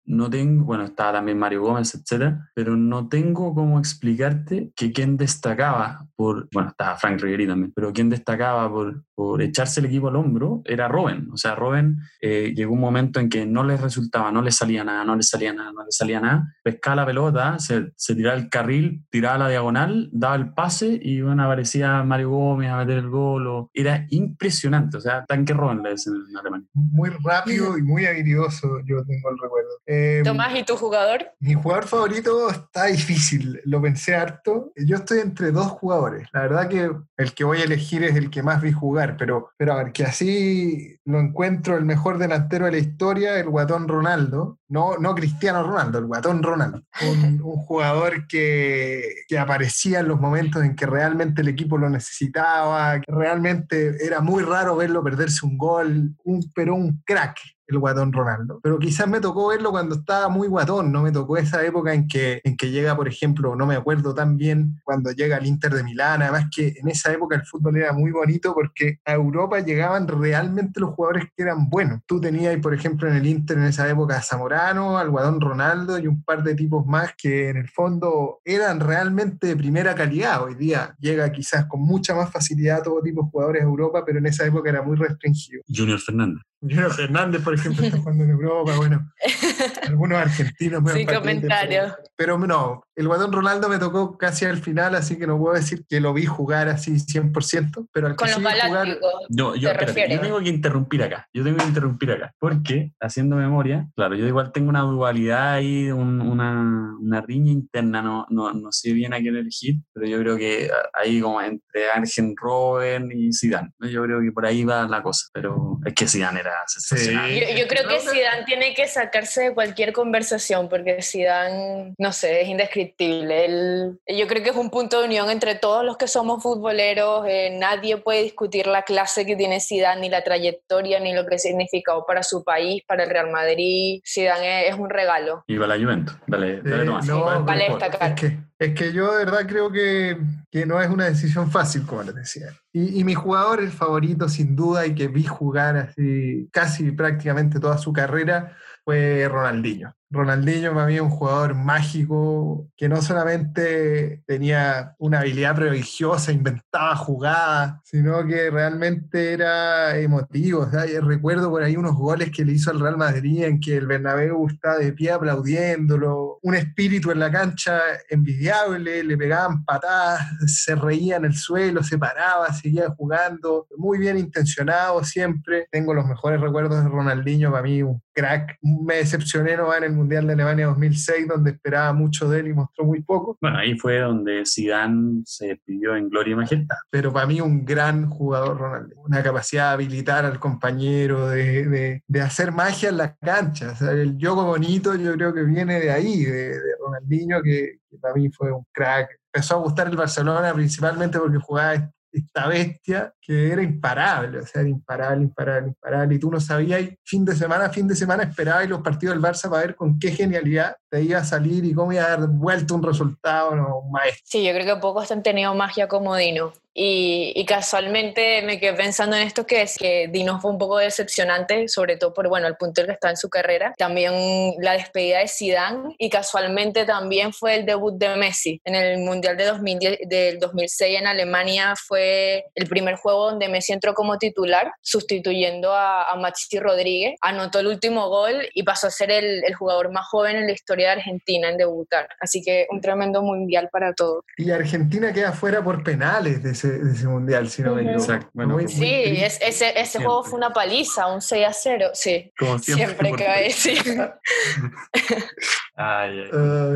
no 0.04 0.30
tengo, 0.30 0.64
bueno, 0.64 0.84
estaba 0.84 1.12
también 1.12 1.38
Mario 1.38 1.62
Gómez, 1.62 1.94
etcétera, 1.94 2.50
pero 2.54 2.76
no 2.76 3.08
tengo 3.08 3.54
cómo 3.54 3.78
explicarte 3.78 4.72
que 4.74 4.92
quien 4.92 5.16
destacaba 5.16 6.06
por, 6.16 6.48
bueno, 6.52 6.70
estaba 6.70 6.96
Frank 6.96 7.20
Ribery 7.20 7.46
también, 7.46 7.72
pero 7.74 7.92
quien 7.92 8.10
destacaba 8.10 8.68
por, 8.70 9.04
por 9.14 9.40
echarse 9.42 9.80
el 9.80 9.86
equipo 9.86 10.08
al 10.08 10.16
hombro 10.16 10.62
era 10.64 10.88
Robin. 10.88 11.28
O 11.32 11.36
sea, 11.36 11.54
Robin 11.54 11.98
eh, 12.20 12.52
llegó 12.54 12.74
un 12.74 12.80
momento 12.80 13.20
en 13.20 13.28
que 13.28 13.46
no 13.46 13.64
le 13.64 13.76
resultaba, 13.76 14.30
no 14.30 14.42
le 14.42 14.50
salía 14.50 14.84
nada, 14.84 15.04
no 15.04 15.16
le 15.16 15.22
salía 15.22 15.52
nada, 15.52 15.72
no 15.72 15.84
le 15.84 15.92
salía 15.92 16.20
nada. 16.20 16.54
Pescaba 16.62 16.96
la 16.96 17.06
pelota, 17.06 17.58
se 17.58 17.90
se 17.96 18.09
tiraba 18.14 18.36
el 18.36 18.48
carril, 18.48 19.04
tiraba 19.10 19.38
la 19.38 19.48
diagonal, 19.48 20.08
daba 20.12 20.36
el 20.36 20.52
pase 20.52 20.98
y 21.02 21.20
bueno, 21.20 21.44
aparecía 21.44 22.02
Mario 22.02 22.30
Gómez 22.30 22.70
a 22.70 22.78
meter 22.78 22.98
el 22.98 23.08
gol. 23.08 23.68
Era 23.72 24.06
impresionante, 24.10 24.96
o 24.96 25.00
sea, 25.00 25.24
tanque 25.24 25.54
le 25.54 25.90
en 25.90 26.36
Alemania. 26.36 26.68
Muy 26.74 27.10
rápido 27.24 27.76
y 27.78 27.82
muy 27.82 28.06
habilidoso, 28.06 28.80
yo 28.86 29.04
tengo 29.04 29.30
el 29.30 29.38
recuerdo. 29.40 29.68
Eh, 29.86 30.22
Tomás, 30.24 30.54
¿y 30.56 30.64
tu 30.64 30.76
jugador? 30.76 31.26
Mi 31.40 31.54
jugador 31.54 31.86
favorito 31.86 32.50
está 32.50 32.86
difícil, 32.86 33.60
lo 33.64 33.80
pensé 33.80 34.14
harto. 34.14 34.72
Yo 34.76 34.96
estoy 34.96 35.20
entre 35.20 35.52
dos 35.52 35.68
jugadores. 35.68 36.28
La 36.32 36.42
verdad 36.42 36.68
que 36.68 36.90
el 37.16 37.34
que 37.34 37.44
voy 37.44 37.58
a 37.58 37.64
elegir 37.64 38.04
es 38.04 38.16
el 38.16 38.30
que 38.30 38.42
más 38.42 38.60
vi 38.62 38.72
jugar, 38.72 39.16
pero, 39.16 39.50
pero 39.56 39.72
a 39.72 39.82
ver, 39.82 39.92
que 39.92 40.04
así 40.04 40.96
lo 41.04 41.18
encuentro 41.20 41.76
el 41.76 41.84
mejor 41.84 42.18
delantero 42.18 42.66
de 42.66 42.72
la 42.72 42.78
historia, 42.78 43.38
el 43.38 43.48
guatón 43.48 43.88
Ronaldo. 43.88 44.58
No, 44.68 44.96
no 44.98 45.14
Cristiano 45.14 45.64
Ronaldo, 45.64 45.98
el 45.98 46.06
guatón 46.06 46.42
Ronaldo. 46.42 46.82
Un, 47.02 47.40
un 47.42 47.56
jugador 47.64 47.99
que, 48.28 49.02
que, 49.28 49.38
aparecía 49.38 50.00
en 50.00 50.08
los 50.08 50.20
momentos 50.20 50.62
en 50.64 50.74
que 50.74 50.86
realmente 50.86 51.42
el 51.42 51.48
equipo 51.48 51.78
lo 51.78 51.88
necesitaba, 51.88 53.00
que 53.00 53.12
realmente 53.12 54.04
era 54.04 54.20
muy 54.20 54.42
raro 54.42 54.76
verlo 54.76 55.02
perderse 55.02 55.46
un 55.46 55.58
gol, 55.58 56.14
un, 56.24 56.50
pero 56.54 56.74
un 56.74 57.02
crack 57.04 57.38
el 57.70 57.78
guatón 57.78 58.12
Ronaldo. 58.12 58.60
Pero 58.62 58.78
quizás 58.78 59.08
me 59.08 59.20
tocó 59.20 59.48
verlo 59.48 59.70
cuando 59.70 59.96
estaba 59.96 60.28
muy 60.28 60.48
guatón, 60.48 60.92
no 60.92 61.02
me 61.02 61.12
tocó 61.12 61.36
esa 61.36 61.64
época 61.64 61.94
en 61.94 62.08
que, 62.08 62.40
en 62.44 62.56
que 62.56 62.70
llega, 62.70 62.96
por 62.96 63.08
ejemplo, 63.08 63.56
no 63.56 63.66
me 63.66 63.76
acuerdo 63.76 64.14
tan 64.14 64.36
bien, 64.36 64.80
cuando 64.84 65.10
llega 65.12 65.36
al 65.36 65.46
Inter 65.46 65.74
de 65.74 65.82
Milán, 65.82 66.22
además 66.22 66.46
que 66.54 66.74
en 66.76 66.88
esa 66.88 67.12
época 67.12 67.36
el 67.36 67.44
fútbol 67.44 67.76
era 67.76 67.92
muy 67.92 68.10
bonito 68.10 68.54
porque 68.54 68.98
a 69.04 69.12
Europa 69.12 69.60
llegaban 69.60 70.08
realmente 70.08 70.80
los 70.80 70.90
jugadores 70.90 71.24
que 71.36 71.42
eran 71.42 71.68
buenos. 71.68 72.00
Tú 72.06 72.20
tenías, 72.20 72.56
por 72.58 72.74
ejemplo, 72.74 73.08
en 73.08 73.16
el 73.16 73.26
Inter 73.26 73.58
en 73.58 73.64
esa 73.64 73.88
época 73.88 74.16
a 74.16 74.22
Zamorano, 74.22 74.98
al 74.98 75.10
guatón 75.10 75.40
Ronaldo 75.40 75.98
y 75.98 76.06
un 76.06 76.22
par 76.22 76.42
de 76.42 76.54
tipos 76.54 76.86
más 76.86 77.12
que 77.16 77.50
en 77.50 77.56
el 77.56 77.68
fondo 77.68 78.40
eran 78.44 78.80
realmente 78.80 79.46
de 79.46 79.56
primera 79.56 79.94
calidad. 79.94 80.42
Hoy 80.42 80.54
día 80.54 80.94
llega 80.98 81.30
quizás 81.32 81.66
con 81.66 81.80
mucha 81.80 82.14
más 82.14 82.30
facilidad 82.30 82.82
todo 82.82 83.00
tipo 83.02 83.22
de 83.22 83.30
jugadores 83.30 83.62
a 83.62 83.66
Europa, 83.66 84.02
pero 84.04 84.18
en 84.18 84.26
esa 84.26 84.46
época 84.46 84.70
era 84.70 84.82
muy 84.82 84.96
restringido. 84.96 85.62
Junior 85.68 85.98
Fernández. 85.98 86.42
Junior 86.60 86.92
Fernández, 86.92 87.42
por 87.42 87.54
ejemplo, 87.54 87.84
está 87.84 87.98
jugando 87.98 88.24
en 88.24 88.30
Europa, 88.30 88.76
bueno, 88.76 89.12
algunos 89.88 90.18
argentinos. 90.18 90.92
Sin 90.92 91.06
comentarios. 91.06 91.94
Pero 92.16 92.38
no, 92.38 92.84
el 93.00 93.08
Guatón 93.08 93.32
Ronaldo 93.32 93.68
me 93.68 93.78
tocó 93.78 94.16
casi 94.18 94.44
al 94.44 94.58
final, 94.58 94.94
así 94.94 95.18
que 95.18 95.26
no 95.26 95.38
puedo 95.38 95.54
decir 95.54 95.84
que 95.88 96.00
lo 96.00 96.12
vi 96.12 96.26
jugar 96.26 96.68
así 96.68 96.92
100%, 96.98 97.88
pero 97.92 98.06
al 98.08 98.12
que 98.12 98.16
Con 98.16 98.28
los 98.28 98.36
sí 98.36 98.42
vi 98.44 98.68
jugar. 98.68 98.98
Yo, 99.28 99.54
yo, 99.56 99.72
¿Te 99.76 99.84
espérate, 99.86 100.14
yo 100.14 100.20
tengo 100.20 100.40
que 100.40 100.48
interrumpir 100.50 101.02
acá. 101.02 101.26
Yo 101.32 101.42
tengo 101.42 101.56
que 101.58 101.64
interrumpir 101.64 102.12
acá. 102.12 102.34
Porque, 102.38 102.92
haciendo 103.00 103.36
memoria, 103.36 103.88
claro, 103.96 104.14
yo 104.16 104.26
igual 104.26 104.52
tengo 104.52 104.68
una 104.68 104.80
dualidad 104.82 105.54
ahí, 105.54 105.90
un- 105.90 106.20
una, 106.20 106.94
una 107.00 107.20
riña 107.22 107.52
interna. 107.52 108.02
No, 108.02 108.26
no, 108.28 108.52
no 108.52 108.70
sé 108.72 108.92
bien 108.92 109.14
a 109.14 109.18
quién 109.18 109.34
elegir, 109.36 109.76
pero 109.94 110.06
yo 110.06 110.18
creo 110.18 110.36
que 110.36 110.70
ahí 110.92 111.20
como 111.20 111.40
entre 111.40 111.90
Arjen 111.90 112.34
Robben 112.36 113.10
y 113.12 113.32
Zidane. 113.32 113.70
¿no? 113.78 113.88
Yo 113.88 114.02
creo 114.04 114.20
que 114.20 114.30
por 114.32 114.44
ahí 114.46 114.64
va 114.64 114.86
la 114.86 115.02
cosa. 115.02 115.26
Pero 115.32 115.78
es 115.86 115.94
que 115.94 116.06
Zidane 116.06 116.40
era 116.40 116.52
sensacional. 116.66 117.30
Yo, 117.30 117.46
yo 117.58 117.66
creo 117.66 117.88
que. 117.88 118.00
Zidane 118.00 118.44
tiene 118.44 118.74
que 118.74 118.86
sacarse 118.86 119.44
de 119.44 119.54
cualquier 119.54 119.92
conversación 119.92 120.68
porque 120.68 121.00
Zidane, 121.02 121.94
no 121.98 122.12
sé, 122.12 122.42
es 122.42 122.48
indescriptible. 122.48 122.89
Yo 122.98 124.26
creo 124.26 124.42
que 124.42 124.50
es 124.50 124.56
un 124.56 124.70
punto 124.70 125.00
de 125.00 125.06
unión 125.06 125.30
entre 125.30 125.54
todos 125.54 125.84
los 125.84 125.96
que 125.96 126.08
somos 126.08 126.42
futboleros. 126.42 127.24
eh, 127.28 127.56
nadie 127.58 127.96
puede 127.98 128.22
discutir 128.22 128.66
la 128.66 128.82
clase 128.82 129.24
que 129.26 129.36
tiene 129.36 129.60
Zidane, 129.60 130.00
ni 130.02 130.08
la 130.08 130.22
trayectoria, 130.24 131.00
ni 131.00 131.14
lo 131.14 131.26
que 131.26 131.36
ha 131.36 131.38
significado 131.38 132.04
para 132.06 132.22
su 132.22 132.44
país, 132.44 132.82
para 132.86 133.04
el 133.04 133.10
Real 133.10 133.30
Madrid. 133.30 134.00
Zidane 134.06 134.66
es, 134.68 134.74
es 134.74 134.78
un 134.80 134.90
regalo. 134.90 135.44
Y 135.46 135.56
va 135.56 135.66
la 135.66 135.76
Juventus. 135.76 136.16
Dale, 136.26 136.62
dale 136.62 136.82
Eh, 136.82 136.86
Tomás. 136.86 137.06
no, 137.06 137.22
¿Cuál 137.22 137.34
es 137.34 137.38
tu 137.40 137.44
vale 137.44 137.64
jugador? 137.68 137.80
destacar. 137.90 138.08
Es 138.10 138.20
que, 138.20 138.38
es 138.58 138.74
que 138.74 138.92
yo 138.92 139.12
de 139.16 139.24
verdad 139.24 139.46
creo 139.46 139.70
que, 139.70 140.18
que 140.50 140.66
no 140.66 140.80
es 140.80 140.88
una 140.88 141.06
decisión 141.06 141.50
fácil, 141.50 141.86
como 141.86 142.02
les 142.02 142.14
decía. 142.14 142.46
Y, 142.72 143.00
y 143.00 143.04
mi 143.04 143.14
jugador, 143.14 143.60
el 143.60 143.70
favorito 143.70 144.28
sin 144.28 144.54
duda, 144.56 144.86
y 144.86 144.94
que 144.94 145.08
vi 145.08 145.24
jugar 145.24 145.76
así 145.76 146.48
casi 146.52 146.90
prácticamente 146.92 147.58
toda 147.60 147.78
su 147.78 147.92
carrera, 147.92 148.56
fue 148.84 149.26
Ronaldinho. 149.28 149.92
Ronaldinho 150.10 150.74
para 150.74 150.86
mí 150.86 150.96
es 150.96 151.00
un 151.00 151.10
jugador 151.10 151.54
mágico 151.54 152.68
que 152.76 152.88
no 152.88 153.00
solamente 153.00 154.22
tenía 154.26 154.96
una 154.98 155.20
habilidad 155.20 155.54
prodigiosa, 155.54 156.32
inventaba 156.32 156.96
jugadas, 156.96 157.80
sino 157.84 158.26
que 158.26 158.50
realmente 158.50 159.32
era 159.32 159.96
emotivo. 159.98 160.62
O 160.62 160.70
sea, 160.70 160.84
recuerdo 161.00 161.48
por 161.48 161.62
ahí 161.62 161.76
unos 161.76 161.94
goles 161.94 162.30
que 162.30 162.44
le 162.44 162.52
hizo 162.52 162.70
al 162.70 162.80
Real 162.80 162.96
Madrid 162.96 163.44
en 163.44 163.60
que 163.60 163.76
el 163.76 163.86
Bernabéu 163.86 164.48
estaba 164.48 164.78
de 164.78 164.92
pie 164.92 165.12
aplaudiéndolo, 165.12 166.38
un 166.42 166.54
espíritu 166.56 167.12
en 167.12 167.20
la 167.20 167.30
cancha 167.30 167.80
envidiable, 168.08 169.04
le 169.04 169.16
pegaban 169.16 169.64
patadas, 169.64 170.26
se 170.46 170.74
reía 170.74 171.16
en 171.16 171.26
el 171.26 171.34
suelo, 171.34 171.84
se 171.84 171.98
paraba, 171.98 172.52
seguía 172.52 172.90
jugando, 172.96 173.68
muy 173.76 173.98
bien 173.98 174.18
intencionado 174.18 175.04
siempre. 175.04 175.68
Tengo 175.70 175.94
los 175.94 176.06
mejores 176.06 176.40
recuerdos 176.40 176.82
de 176.82 176.88
Ronaldinho, 176.88 177.52
para 177.52 177.62
mí 177.62 177.82
un 177.82 178.02
crack. 178.12 178.58
Me 178.62 178.96
decepcioné 178.96 179.56
no 179.56 179.74
en 179.74 179.84
el 179.84 179.99
Mundial 180.00 180.26
de 180.26 180.32
Alemania 180.34 180.66
2006, 180.66 181.28
donde 181.28 181.52
esperaba 181.52 181.92
mucho 181.92 182.28
de 182.28 182.40
él 182.40 182.48
y 182.48 182.52
mostró 182.54 182.84
muy 182.84 183.02
poco, 183.02 183.38
Bueno, 183.40 183.58
ahí 183.58 183.78
fue 183.78 184.00
donde 184.00 184.42
Zidane 184.46 185.22
se 185.24 185.46
despidió 185.48 185.96
en 185.96 186.08
gloria 186.08 186.32
y 186.32 186.36
majestad. 186.36 186.76
pero 186.90 187.12
para 187.12 187.26
mí 187.26 187.40
un 187.40 187.64
gran 187.64 188.08
jugador 188.10 188.58
Ronaldinho. 188.58 189.02
Una 189.02 189.22
capacidad 189.22 189.68
de 189.68 189.74
habilitar 189.74 190.24
al 190.24 190.38
compañero, 190.38 191.28
de, 191.28 191.66
de- 191.66 192.02
de 192.06 192.20
hacer 192.20 192.52
magia 192.52 192.88
en 192.90 192.96
la 192.98 193.14
cancha. 193.16 193.72
O 193.72 193.76
sea, 193.76 193.92
el 193.92 194.16
juego 194.20 194.44
bonito 194.44 194.94
yo 194.96 195.12
creo 195.14 195.32
que 195.32 195.42
viene 195.44 195.80
de 195.80 195.90
ahí, 195.90 196.24
de, 196.24 196.48
de 196.50 196.60
Ronaldinho, 196.84 197.42
que, 197.42 197.78
que 197.90 197.98
para 197.98 198.14
mí 198.14 198.30
fue 198.30 198.52
un 198.52 198.64
crack. 198.72 199.08
Empezó 199.32 199.56
a 199.56 199.58
gustar 199.62 199.86
el 199.88 199.96
Barcelona 199.96 200.52
principalmente 200.52 201.18
porque 201.18 201.38
jugaba 201.38 201.90
esta 202.12 202.48
bestia 202.48 203.12
que 203.20 203.52
era 203.52 203.62
imparable, 203.62 204.38
o 204.40 204.46
sea, 204.46 204.62
era 204.62 204.70
imparable, 204.70 205.24
imparable, 205.24 205.68
imparable. 205.68 206.14
Y 206.16 206.18
tú 206.18 206.30
no 206.30 206.40
sabías, 206.40 206.80
y 206.82 206.98
fin 207.04 207.24
de 207.24 207.34
semana, 207.34 207.70
fin 207.70 207.86
de 207.86 207.94
semana 207.94 208.24
esperabas 208.24 208.68
los 208.68 208.82
partidos 208.82 209.14
del 209.14 209.22
Barça 209.22 209.48
para 209.48 209.62
ver 209.62 209.76
con 209.76 209.98
qué 209.98 210.10
genialidad 210.10 210.76
te 210.90 211.02
iba 211.02 211.20
a 211.20 211.24
salir 211.24 211.64
y 211.64 211.72
cómo 211.72 211.92
iba 211.92 212.04
a 212.04 212.16
dar 212.16 212.28
vuelto 212.28 212.74
un 212.74 212.82
resultado, 212.82 213.54
no, 213.54 213.78
un 213.78 213.92
maestro. 213.92 214.22
Sí, 214.24 214.44
yo 214.44 214.52
creo 214.52 214.74
que 214.74 214.80
pocos 214.80 215.10
han 215.12 215.22
tenido 215.22 215.54
magia 215.54 215.86
como 215.88 216.16
Dino. 216.16 216.52
Y, 216.72 217.32
y 217.34 217.44
casualmente 217.46 218.42
me 218.42 218.60
quedé 218.60 218.74
pensando 218.74 219.16
en 219.16 219.22
esto 219.22 219.44
que 219.44 219.62
es 219.62 219.76
que 219.76 220.08
Dino 220.08 220.40
fue 220.40 220.52
un 220.52 220.58
poco 220.58 220.78
decepcionante, 220.78 221.68
sobre 221.68 221.96
todo 221.96 222.14
por 222.14 222.28
bueno, 222.28 222.46
el 222.46 222.56
punto 222.56 222.80
en 222.80 222.86
que 222.86 222.92
está 222.92 223.10
en 223.10 223.16
su 223.16 223.28
carrera. 223.28 223.74
También 223.76 224.54
la 224.60 224.72
despedida 224.72 225.18
de 225.18 225.28
Zidane 225.28 225.94
y 225.98 226.08
casualmente 226.08 226.84
también 226.84 227.32
fue 227.32 227.56
el 227.56 227.66
debut 227.66 227.94
de 227.96 228.14
Messi 228.16 228.60
en 228.64 228.76
el 228.76 228.98
Mundial 228.98 229.36
de 229.36 229.46
2010 229.46 229.98
del 230.06 230.38
2006 230.38 231.00
en 231.00 231.06
Alemania. 231.08 231.74
Fue 231.76 232.46
el 232.54 232.68
primer 232.68 232.94
juego 232.94 233.30
donde 233.30 233.48
Messi 233.48 233.72
entró 233.72 233.92
como 233.92 234.18
titular, 234.18 234.72
sustituyendo 234.80 235.72
a, 235.74 236.04
a 236.04 236.16
Maxi 236.16 236.60
Rodríguez. 236.60 237.16
Anotó 237.20 237.58
el 237.58 237.66
último 237.66 238.08
gol 238.08 238.48
y 238.54 238.62
pasó 238.62 238.86
a 238.86 238.90
ser 238.90 239.10
el, 239.10 239.42
el 239.44 239.54
jugador 239.54 239.90
más 239.90 240.06
joven 240.06 240.36
en 240.36 240.46
la 240.46 240.52
historia 240.52 240.79
de 240.86 240.92
Argentina 240.92 241.48
en 241.50 241.56
debutar. 241.56 242.08
Así 242.20 242.42
que 242.42 242.66
un 242.70 242.80
tremendo 242.80 243.22
mundial 243.22 243.68
para 243.72 243.92
todos. 243.94 244.24
Y 244.36 244.50
Argentina 244.50 245.12
queda 245.12 245.32
fuera 245.32 245.62
por 245.62 245.82
penales 245.82 246.42
de 246.42 246.50
ese, 246.52 246.68
de 246.78 246.92
ese 246.92 247.06
mundial, 247.06 247.48
si 247.50 247.62
no 247.62 247.74
me 247.74 247.82
equivoco. 247.82 248.02
Exacto. 248.04 248.30
Bueno, 248.34 248.54
Muy- 248.54 248.68
Sí, 248.68 248.78
muy 248.80 248.88
triste. 249.04 249.26
es- 249.26 249.38
ese, 249.42 249.80
ese 249.80 249.98
juego 249.98 250.22
fue 250.24 250.36
una 250.38 250.50
paliza, 250.52 251.06
un 251.12 251.20
6 251.20 251.46
a 251.46 251.52
0, 251.52 251.90
sí. 251.94 252.32
Como 252.38 252.58
siempre. 252.58 252.86
Siempre, 252.86 253.12
que 253.16 253.24
va 253.24 253.34
a 253.34 253.40
decir. 253.40 253.78
Ay, 255.82 256.24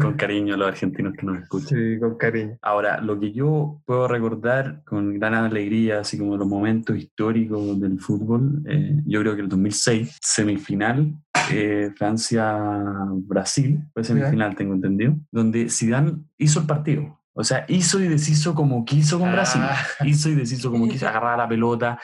Con 0.01 0.15
cariño 0.15 0.55
a 0.55 0.57
los 0.57 0.69
argentinos 0.69 1.13
que 1.13 1.27
nos 1.27 1.43
escuchan. 1.43 1.79
sí, 1.79 1.99
con 2.01 2.17
cariño. 2.17 2.57
Ahora, 2.63 3.01
lo 3.03 3.21
que 3.21 3.33
yo 3.33 3.83
puedo 3.85 4.09
recordar 4.09 4.83
con 4.85 5.19
gran 5.19 5.35
alegría, 5.35 6.01
así 6.01 6.17
como 6.19 6.39
los 6.39 6.49
momentos 6.49 6.97
históricos 6.97 7.79
del 7.79 8.01
fútbol, 8.01 8.63
eh, 8.67 9.03
yo 9.05 9.21
creo 9.21 9.35
que 9.35 9.43
el 9.43 9.49
2006, 9.49 10.19
semifinal, 10.23 11.15
eh, 11.53 11.93
Francia-Brasil, 11.97 13.81
fue 13.93 14.05
semifinal, 14.05 14.57
tengo 14.57 14.73
entendido, 14.73 15.17
donde 15.31 15.69
Zidane 15.69 16.15
hizo 16.39 16.61
el 16.61 16.67
partido. 16.67 17.21
O 17.37 17.43
sea, 17.43 17.67
hizo 17.69 18.01
y 18.01 18.07
deshizo 18.07 18.55
como 18.55 18.85
quiso 18.85 19.19
con 19.19 19.33
Brasil. 19.33 19.61
Ah. 19.63 19.77
Hizo 20.05 20.29
y 20.29 20.35
deshizo 20.37 20.71
como 20.71 20.89
quiso, 20.89 21.07
agarraba 21.09 21.37
la 21.37 21.49
pelota, 21.49 21.99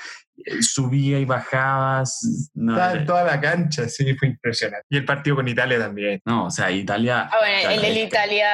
subía 0.60 1.18
y 1.18 1.24
bajaba. 1.24 2.02
s- 2.02 2.50
No, 2.54 2.72
Estaba 2.72 2.92
en 2.94 3.06
toda 3.06 3.24
la 3.24 3.40
cancha, 3.40 3.88
sí, 3.88 4.14
fue 4.14 4.28
impresionante. 4.28 4.86
Y 4.90 4.96
el 4.96 5.04
partido 5.04 5.36
con 5.36 5.48
Italia 5.48 5.78
también. 5.78 6.20
no, 6.24 6.46
o 6.46 6.50
sea, 6.50 6.70
Italia... 6.70 7.28
Ah, 7.32 7.36
bueno, 7.40 7.70
el 7.70 7.80
del 7.82 7.98
Italia, 7.98 8.46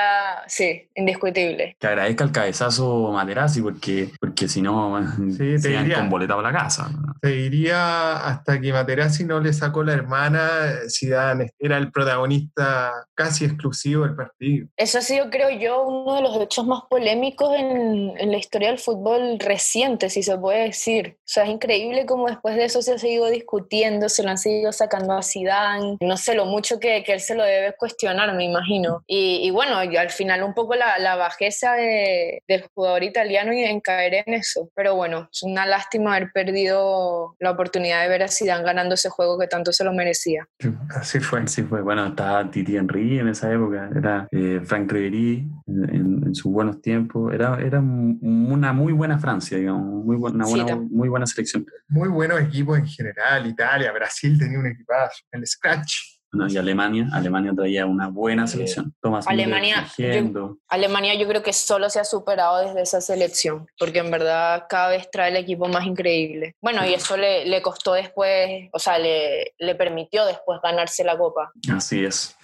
sí, 0.47 0.89
indiscutible. 0.95 1.77
Que 1.79 1.87
agradezca 1.87 2.25
el 2.25 2.33
cabezazo 2.33 3.13
Materazzi 3.13 3.61
porque, 3.63 4.11
porque 4.21 4.49
si 4.49 4.63
no, 4.63 4.99
te 5.37 5.59
se 5.59 5.71
iban 5.71 5.85
diría. 5.85 5.99
con 5.99 6.11
boleta 6.11 6.37
para 6.37 6.53
la 6.53 6.59
casa. 6.59 6.91
Te 7.27 7.33
diría 7.33 8.19
hasta 8.25 8.61
que 8.61 8.73
Materazzi 8.73 9.25
no 9.25 9.41
le 9.41 9.53
sacó 9.53 9.83
la 9.83 9.95
hermana, 9.95 10.49
Zidane 10.89 11.51
era 11.59 11.77
el 11.77 11.91
protagonista 11.91 12.93
casi 13.15 13.47
exclusivo 13.47 14.05
del 14.05 14.15
partido. 14.15 14.69
Eso 14.77 14.99
ha 14.99 15.01
sido, 15.01 15.29
creo 15.29 15.51
yo, 15.51 15.83
uno 15.89 16.15
de 16.15 16.23
los 16.23 16.41
hechos 16.41 16.65
más 16.69 16.83
polémicos 16.89 17.53
en, 17.59 18.13
en 18.17 18.31
la 18.31 18.37
historia 18.39 18.69
del 18.69 18.79
fútbol 18.79 19.41
reciente, 19.41 20.09
si 20.09 20.23
se 20.23 20.39
puede 20.39 20.65
decir. 20.65 21.17
O 21.19 21.23
sea, 21.25 21.43
es 21.43 21.51
increíble 21.51 22.07
cómo 22.07 22.29
después 22.29 22.55
de 22.55 22.65
eso 22.67 22.81
se 22.81 22.93
ha 22.95 22.99
seguido 22.99 23.27
discutiendo, 23.29 24.09
se 24.09 24.23
lo 24.23 24.31
han 24.31 24.39
seguido 24.39 24.71
sacando 24.71 25.15
a 25.15 25.23
Zidane. 25.25 25.97
No 26.01 26.17
sé 26.17 26.35
lo 26.35 26.45
mucho 26.45 26.79
que, 26.79 27.03
que 27.03 27.13
él 27.15 27.21
se 27.21 27.35
lo 27.35 27.43
debe 27.43 27.75
cuestionar, 27.77 28.33
me 28.37 28.45
imagino. 28.45 29.03
Y, 29.09 29.41
y 29.43 29.51
bueno, 29.51 29.79
al 29.79 30.11
final 30.11 30.45
un 30.45 30.55
poco 30.55 30.77
la, 30.77 30.99
la 31.01 31.17
bajeza 31.17 31.73
de- 31.73 32.43
del 32.47 32.67
jugador 32.73 33.03
italiano 33.03 33.53
y 33.53 33.65
en 33.65 33.81
caer 33.81 34.23
en 34.27 34.35
eso. 34.35 34.71
Pero 34.77 34.95
bueno, 34.95 35.29
es 35.33 35.43
una 35.43 35.67
lástima 35.67 36.15
haber 36.15 36.31
perdido 36.33 37.16
la 37.39 37.51
oportunidad 37.51 38.03
de 38.03 38.09
ver 38.09 38.23
a 38.23 38.29
Zidane 38.29 38.65
ganando 38.65 38.95
ese 38.95 39.09
juego 39.11 39.39
que 39.39 39.47
tanto 39.47 39.73
se 39.73 39.85
lo 39.85 39.93
merecía. 39.93 40.47
Así 40.91 41.21
fue. 41.21 41.41
Así 41.41 41.63
fue, 41.63 41.83
bueno, 41.83 42.07
estaba 42.07 42.51
Titi 42.51 42.77
Henry 42.77 43.19
en 43.19 43.29
esa 43.29 43.53
época, 43.53 43.91
era 43.95 44.27
eh, 44.33 44.61
Frank 44.65 44.91
Ribery 44.91 45.49
en, 45.67 45.95
en- 45.95 46.35
sus 46.35 46.51
buenos 46.53 46.81
tiempos, 46.83 47.33
era, 47.33 47.61
era 47.61 47.79
un- 47.81 48.19
una 48.51 48.73
muy 48.73 48.93
buena 48.93 49.19
Francia, 49.19 49.57
digamos, 49.59 50.05
muy 50.05 50.17
buena, 50.17 50.37
una 50.37 50.45
Sí, 50.47 50.51
buena, 50.53 50.67
también. 50.67 50.91
muy 50.93 51.09
buena 51.09 51.27
selección. 51.27 51.65
Muy 51.89 52.09
buenos 52.09 52.41
equipos 52.41 52.79
en 52.79 52.87
general, 52.87 53.47
Italia, 53.47 53.93
Brasil 53.93 54.39
tenía 54.39 54.59
un 54.59 54.67
equipazo, 54.67 55.23
el 55.33 55.47
Scratch. 55.47 56.16
Bueno, 56.33 56.53
y 56.53 56.57
Alemania, 56.57 57.09
Alemania 57.13 57.53
traía 57.55 57.87
una 57.87 58.09
buena 58.09 58.47
selección. 58.47 58.95
Thomas 59.01 59.27
Alemania, 59.27 59.89
dirigiendo. 59.97 60.59
Alemania 60.69 61.15
yo 61.15 61.27
creo 61.27 61.43
que 61.43 61.53
solo 61.53 61.89
se 61.89 62.01
ha 62.01 62.05
superado 62.05 62.67
desde 62.67 62.83
esa 62.83 63.01
selección, 63.01 63.67
porque 63.79 64.01
en 64.01 64.11
verdad 64.11 64.67
cada 64.69 64.89
vez 64.89 65.11
trae 65.11 65.31
el 65.31 65.37
equipo 65.37 65.69
más 65.69 65.87
increíble. 65.87 66.55
Bueno, 66.61 66.87
y 66.87 66.95
eso 66.95 67.17
le, 67.17 67.47
le 67.47 67.63
costó 67.63 67.95
después, 67.95 68.69
o 68.73 68.79
sea, 68.79 68.99
le, 68.99 69.55
le 69.59 69.75
permitió 69.75 70.27
después 70.27 70.61
ganarse 70.63 71.05
la 71.05 71.17
copa. 71.17 71.53
Así 71.73 72.05
es. 72.05 72.36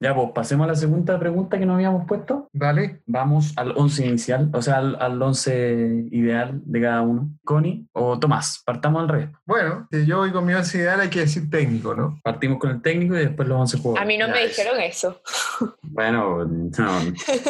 Ya, 0.00 0.14
pues 0.14 0.30
pasemos 0.34 0.64
a 0.64 0.68
la 0.68 0.74
segunda 0.74 1.18
pregunta 1.18 1.58
que 1.58 1.66
nos 1.66 1.74
habíamos 1.74 2.06
puesto. 2.06 2.48
¿Vale? 2.52 3.02
Vamos 3.06 3.52
al 3.56 3.72
11 3.76 4.06
inicial, 4.06 4.50
o 4.52 4.60
sea, 4.60 4.78
al, 4.78 4.96
al 5.00 5.20
11 5.22 6.06
ideal 6.10 6.60
de 6.64 6.80
cada 6.80 7.02
uno. 7.02 7.30
Connie 7.44 7.86
o 7.92 8.18
Tomás, 8.18 8.62
partamos 8.66 9.02
al 9.02 9.08
revés. 9.08 9.28
Bueno, 9.46 9.86
si 9.92 10.04
yo 10.04 10.18
voy 10.18 10.32
con 10.32 10.44
mi 10.44 10.54
once 10.54 10.78
ideal 10.78 11.00
hay 11.00 11.08
que 11.08 11.20
decir 11.20 11.48
técnico, 11.50 11.94
¿no? 11.94 12.18
Partimos 12.24 12.58
con 12.58 12.70
el 12.70 12.82
técnico 12.82 13.14
y 13.14 13.20
después 13.20 13.46
los 13.48 13.58
11 13.60 13.78
jugadores. 13.78 14.02
A 14.02 14.06
mí 14.06 14.18
no 14.18 14.26
Ya 14.26 14.32
me 14.32 14.44
es. 14.44 14.56
dijeron 14.56 14.80
eso. 14.80 15.20
Bueno, 15.82 16.44
no, 16.46 16.98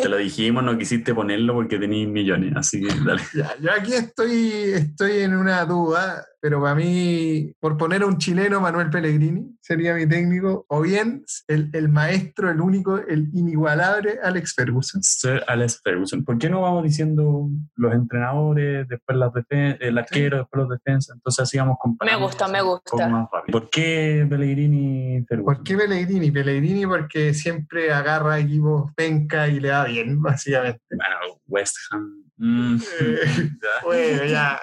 te 0.03 0.09
lo 0.09 0.17
dijimos, 0.17 0.65
no 0.65 0.77
quisiste 0.77 1.15
ponerlo 1.15 1.55
porque 1.55 1.79
tenías 1.79 2.09
millones, 2.11 2.53
así 2.57 2.83
que 2.83 2.93
dale. 3.07 3.23
Ya, 3.35 3.55
yo 3.61 3.71
aquí 3.73 3.95
estoy, 3.95 4.51
estoy 4.75 5.21
en 5.21 5.37
una 5.37 5.65
duda 5.65 6.27
pero 6.43 6.61
para 6.61 6.75
mí, 6.75 7.55
por 7.61 7.77
poner 7.77 8.03
a 8.03 8.07
un 8.07 8.19
chileno, 8.19 8.61
Manuel 8.61 8.91
Pellegrini 8.91 9.57
sería 9.61 9.95
mi 9.95 10.09
técnico, 10.09 10.67
o 10.69 10.81
bien 10.81 11.25
el, 11.47 11.71
el 11.73 11.89
maestro, 11.89 12.51
el 12.51 12.61
único, 12.61 12.99
el 12.99 13.31
inigualable 13.33 14.19
Alex 14.21 14.55
Ferguson. 14.57 15.01
Sir 15.05 15.45
Alex 15.47 15.81
Ferguson. 15.85 16.25
¿Por 16.25 16.39
qué 16.39 16.51
no 16.51 16.63
vamos 16.63 16.83
diciendo 16.83 17.49
los 17.77 17.95
entrenadores, 17.95 18.89
después 18.89 19.17
las 19.17 19.31
el 19.51 19.97
arquero, 19.97 20.39
después 20.39 20.63
los 20.65 20.71
defensas? 20.71 21.15
Entonces 21.15 21.45
así 21.45 21.59
vamos 21.59 21.77
comparando. 21.81 22.19
Me 22.19 22.27
gusta, 22.27 22.49
me 22.49 22.61
gusta. 22.61 23.29
¿Por 23.53 23.71
qué 23.71 24.27
Pellegrini 24.29 25.25
Ferguson? 25.29 25.55
¿Por 25.55 25.63
qué 25.63 25.77
Pellegrini? 25.77 26.33
Pellegrini 26.33 26.87
porque 26.87 27.35
siempre 27.35 27.93
agarra 27.93 28.41
equipos 28.41 28.91
penca 28.97 29.47
y 29.47 29.61
le 29.61 29.69
da 29.69 29.85
bien, 29.85 30.21
básicamente. 30.21 30.81
Bueno, 30.91 31.39
West 31.47 31.77
Ham 31.93 32.22
Mm. 32.37 32.79
bueno, 33.85 34.25
ya, 34.25 34.61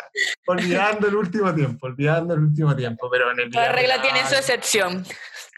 olvidando 0.48 1.08
el 1.08 1.16
último 1.16 1.54
tiempo, 1.54 1.88
olvidando 1.88 2.34
el 2.34 2.42
último 2.42 2.76
tiempo, 2.76 3.10
pero 3.10 3.32
en 3.32 3.40
el 3.40 3.50
La 3.52 3.72
regla 3.72 4.02
tiene 4.02 4.26
su 4.28 4.36
excepción. 4.36 5.06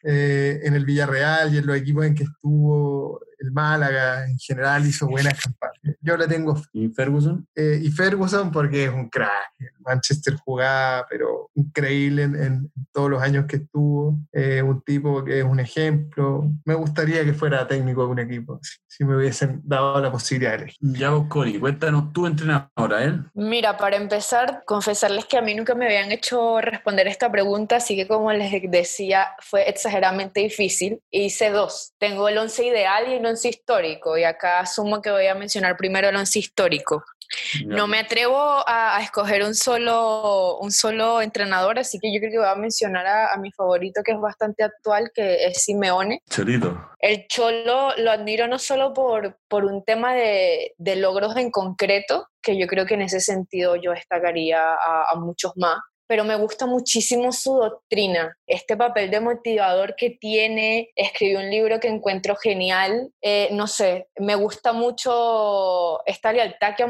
Eh, 0.04 0.60
en 0.64 0.74
el 0.74 0.86
Villarreal 0.86 1.54
y 1.54 1.60
en 1.60 1.68
los 1.68 1.78
equipos 1.78 2.06
en 2.06 2.16
que 2.16 2.24
estuvo, 2.24 3.22
el 3.42 3.52
Málaga 3.52 4.26
en 4.28 4.38
general 4.38 4.86
hizo 4.86 5.08
buenas 5.08 5.40
campañas. 5.42 5.98
Yo 6.00 6.16
la 6.16 6.28
tengo. 6.28 6.62
¿Y 6.74 6.90
Ferguson? 6.90 7.48
Eh, 7.56 7.82
y 7.84 7.90
Ferguson 7.90 8.52
porque 8.52 8.86
es 8.86 8.92
un 8.92 9.10
crack. 9.10 9.52
Manchester 9.80 10.36
jugaba, 10.36 11.06
pero 11.10 11.50
increíble 11.56 12.24
en, 12.24 12.72
todos 12.92 13.10
los 13.10 13.22
años 13.22 13.46
que 13.48 13.58
estuvo. 13.58 14.20
Eh, 14.32 14.62
un 14.62 14.82
tipo 14.82 15.24
que 15.24 15.40
es 15.40 15.46
un 15.46 15.60
ejemplo. 15.60 16.52
Me 16.66 16.76
gustaría 16.76 17.26
que 17.26 17.34
fuera 17.34 17.68
técnico 17.68 18.06
de 18.06 18.12
un 18.12 18.20
equipo, 18.20 18.60
si, 18.88 19.04
me 19.04 19.16
hubiesen 19.16 19.62
dado 19.64 20.00
la 20.00 20.12
posibilidad 20.12 20.52
de 20.52 20.58
elegir. 20.58 20.78
Ya 20.82 21.10
vos, 21.10 21.28
Cori, 21.28 21.60
cuéntanos 21.60 22.14
tu 22.14 22.28
entrenador, 22.28 22.94
¿eh? 23.00 23.20
Mira, 23.34 23.78
para 23.78 23.98
empezar, 23.98 24.64
confesarles 24.66 25.26
que 25.26 25.38
a 25.38 25.42
mí 25.42 25.56
nunca 25.56 25.74
me 25.74 25.86
habían 25.86 26.12
hecho 26.12 26.62
responder 26.62 27.08
esta 27.08 27.32
pregunta, 27.32 27.78
así 27.78 27.96
que 27.96 28.08
como 28.08 28.32
les 28.32 28.52
decía, 28.70 29.30
fue 29.40 29.68
exageradamente 29.68 30.42
difícil. 30.42 31.02
Hice 31.10 31.50
dos. 31.50 31.94
Tengo 31.98 32.28
el 32.30 32.38
once 32.38 32.66
ideal 32.66 33.06
y 33.10 33.14
el 33.14 33.22
once 33.32 33.50
histórico, 33.50 34.18
y 34.18 34.24
acá 34.24 34.60
asumo 34.60 35.02
que 35.02 35.12
voy 35.12 35.28
a 35.28 35.36
mencionar 35.36 35.76
primero 35.78 36.10
el 36.10 36.16
once 36.16 36.40
histórico. 36.40 37.04
No 37.66 37.88
me 37.88 38.00
atrevo 38.00 38.64
a, 38.68 39.00
escoger 39.02 39.44
un 39.44 39.56
solo, 39.56 40.58
un 40.60 40.72
solo 40.72 41.22
entrenador, 41.22 41.80
así 41.80 41.98
que 42.00 42.14
yo 42.14 42.20
creo 42.20 42.32
que 42.32 42.38
voy 42.38 42.48
a 42.48 42.56
mencionar 42.56 43.08
a, 43.08 43.38
mi 43.38 43.52
favorito, 43.52 44.02
que 44.04 44.12
es 44.12 44.20
bastante 44.20 44.64
actual, 44.64 45.12
que 45.14 45.46
es 45.46 45.64
Simeone. 45.64 46.22
Cholito. 46.30 46.78
El 47.00 47.28
Cholo 47.28 47.94
lo 47.98 48.12
admiro 48.12 48.48
no 48.48 48.60
solo 48.60 48.94
por, 48.94 49.38
por 49.48 49.66
un 49.66 49.84
tema 49.84 50.14
de, 50.14 50.74
de 50.78 50.96
logros 50.98 51.36
en 51.38 51.52
concreto, 51.52 52.28
que 52.42 52.60
yo 52.60 52.68
creo 52.68 52.86
que 52.86 52.96
en 52.96 53.04
ese 53.04 53.20
sentido 53.20 53.76
yo 53.76 53.92
destacaría 53.92 54.62
a, 54.74 55.16
muchos 55.16 55.54
más, 55.56 55.78
pero 56.12 56.26
me 56.26 56.36
gusta 56.36 56.66
muchísimo 56.66 57.32
su 57.32 57.54
doctrina, 57.54 58.38
este 58.46 58.76
papel 58.76 59.10
de 59.10 59.22
motivador 59.22 59.96
que 59.96 60.10
tiene, 60.10 60.90
escribió 60.94 61.40
un 61.40 61.50
libro 61.50 61.80
que 61.80 61.88
encuentro 61.88 62.36
genial, 62.36 63.14
eh, 63.22 63.48
no 63.54 63.66
sé, 63.66 64.10
me 64.18 64.36
gusta 64.36 64.74
mucho 64.74 66.06
esta 66.06 66.34
lealtad 66.34 66.76
que 66.76 66.84